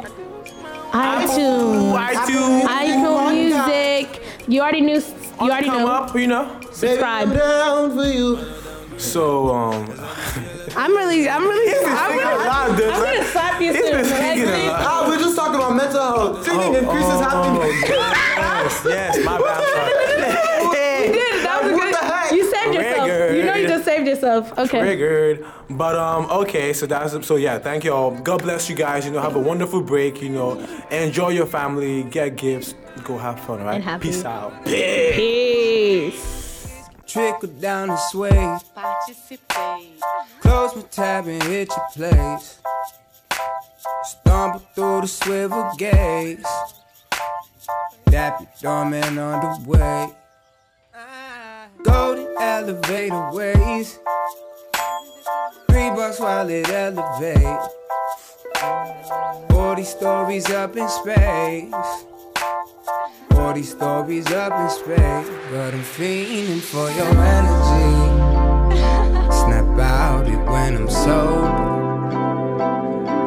iTunes, 0.91 1.97
iTunes. 1.97 2.61
iTunes 2.63 3.33
Music. 3.33 4.21
You 4.47 4.61
already 4.61 4.81
knew. 4.81 4.99
You 4.99 5.49
already 5.51 5.65
Come 5.67 5.79
know. 5.81 5.87
up. 5.87 6.15
You 6.15 6.27
know. 6.27 6.59
Subscribe. 6.71 7.33
down 7.33 7.91
for 7.95 8.05
you. 8.05 8.39
So 8.99 9.49
um. 9.49 9.89
I'm 10.75 10.91
really, 10.95 11.29
I'm 11.29 11.43
really, 11.43 11.69
I'm 11.71 11.75
singing 11.85 12.17
really, 12.25 12.33
a 12.33 12.47
lot, 12.47 12.69
I'm, 12.71 12.75
dude. 12.77 12.89
gonna 12.89 13.23
slap 13.25 13.61
you 13.61 13.73
He's 13.73 13.83
soon. 13.83 13.91
been 13.91 14.05
singing 14.05 14.21
a 14.23 14.47
Actually, 14.47 14.67
lot. 14.69 14.81
Ah, 14.81 15.05
we're 15.07 15.19
just 15.19 15.35
talking 15.35 15.55
about 15.55 15.75
mental 15.75 16.01
health. 16.01 16.45
Singing 16.45 16.73
increases 16.73 17.13
oh, 17.13 17.21
happiness. 17.21 17.89
Yes. 17.89 18.85
Yes. 18.85 19.25
My 19.25 19.37
bad. 19.37 20.39
You 20.63 21.11
did. 21.13 21.45
That 21.45 21.61
was 21.61 21.71
a 21.71 21.75
What 21.75 21.83
good. 21.83 21.93
the 21.93 22.05
heck? 22.05 22.31
You 22.31 22.49
saved 22.49 22.73
yourself. 22.73 23.07
You 23.35 23.43
know 23.43 23.53
you 23.53 23.67
just 23.67 23.72
saved 23.83 24.07
yourself. 24.07 24.57
Okay. 24.57 24.79
Triggered. 24.79 25.45
But 25.69 25.95
um, 25.95 26.25
okay, 26.29 26.73
so 26.73 26.85
that's 26.85 27.25
so 27.25 27.35
yeah. 27.35 27.59
Thank 27.59 27.83
you 27.83 27.93
all. 27.93 28.11
God 28.11 28.41
bless 28.41 28.69
you 28.69 28.75
guys. 28.75 29.05
You 29.05 29.11
know, 29.11 29.21
have 29.21 29.35
a 29.35 29.39
wonderful 29.39 29.81
break. 29.81 30.21
You 30.21 30.29
know, 30.29 30.59
enjoy 30.91 31.29
your 31.29 31.45
family. 31.45 32.03
Get 32.03 32.35
gifts. 32.35 32.75
Go 33.03 33.17
have 33.17 33.39
fun. 33.39 33.59
All 33.59 33.65
right. 33.65 33.75
And 33.75 33.83
happy. 33.83 34.09
Peace 34.09 34.25
out. 34.25 34.65
Peace. 34.65 35.15
Peace. 35.15 36.89
Trickle 37.05 37.49
down 37.49 37.89
the 37.89 37.97
sway. 37.97 38.57
Close 40.41 40.75
my 40.75 40.81
tab 40.89 41.27
and 41.27 41.43
hit 41.43 41.69
your 41.69 41.87
place. 41.93 42.59
Stumble 44.03 44.59
through 44.73 45.01
the 45.01 45.07
swivel 45.07 45.71
gates. 45.77 46.49
Dap 48.05 48.39
your 48.41 48.49
doorman 48.61 49.17
on 49.17 49.63
the 49.63 49.69
way. 49.69 50.13
Golden 51.83 52.27
elevator 52.39 53.31
ways. 53.31 53.99
Three 55.69 55.89
bucks 55.89 56.19
while 56.19 56.49
it 56.49 56.69
elevates. 56.69 57.67
40 59.49 59.83
stories 59.83 60.49
up 60.51 60.75
in 60.77 60.87
space. 60.87 61.73
40 63.31 63.63
stories 63.63 64.31
up 64.31 64.53
in 64.53 64.69
space. 64.69 65.29
But 65.51 65.73
I'm 65.73 65.83
feeling 65.83 66.59
for 66.59 66.89
your 66.91 67.07
energy. 67.07 67.93
Snap 69.31 69.79
out 69.79 70.27
it 70.27 70.37
when 70.51 70.75
I'm 70.75 70.89
sober. 70.89 71.73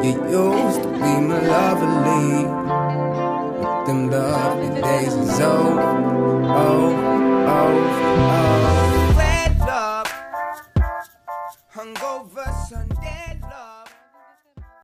You 0.03 0.13
used 0.65 0.83
to 0.83 0.89
be 0.89 1.13
my 1.27 1.39
lovely. 1.41 2.43
Them 3.85 4.09
lovely 4.09 4.81
days 4.81 5.13
is 5.13 5.39
over. 5.39 5.81
Oh 6.49 7.36
oh, 7.59 9.13
up, 9.69 10.07
hungover, 11.73 12.67
sun. 12.67 12.86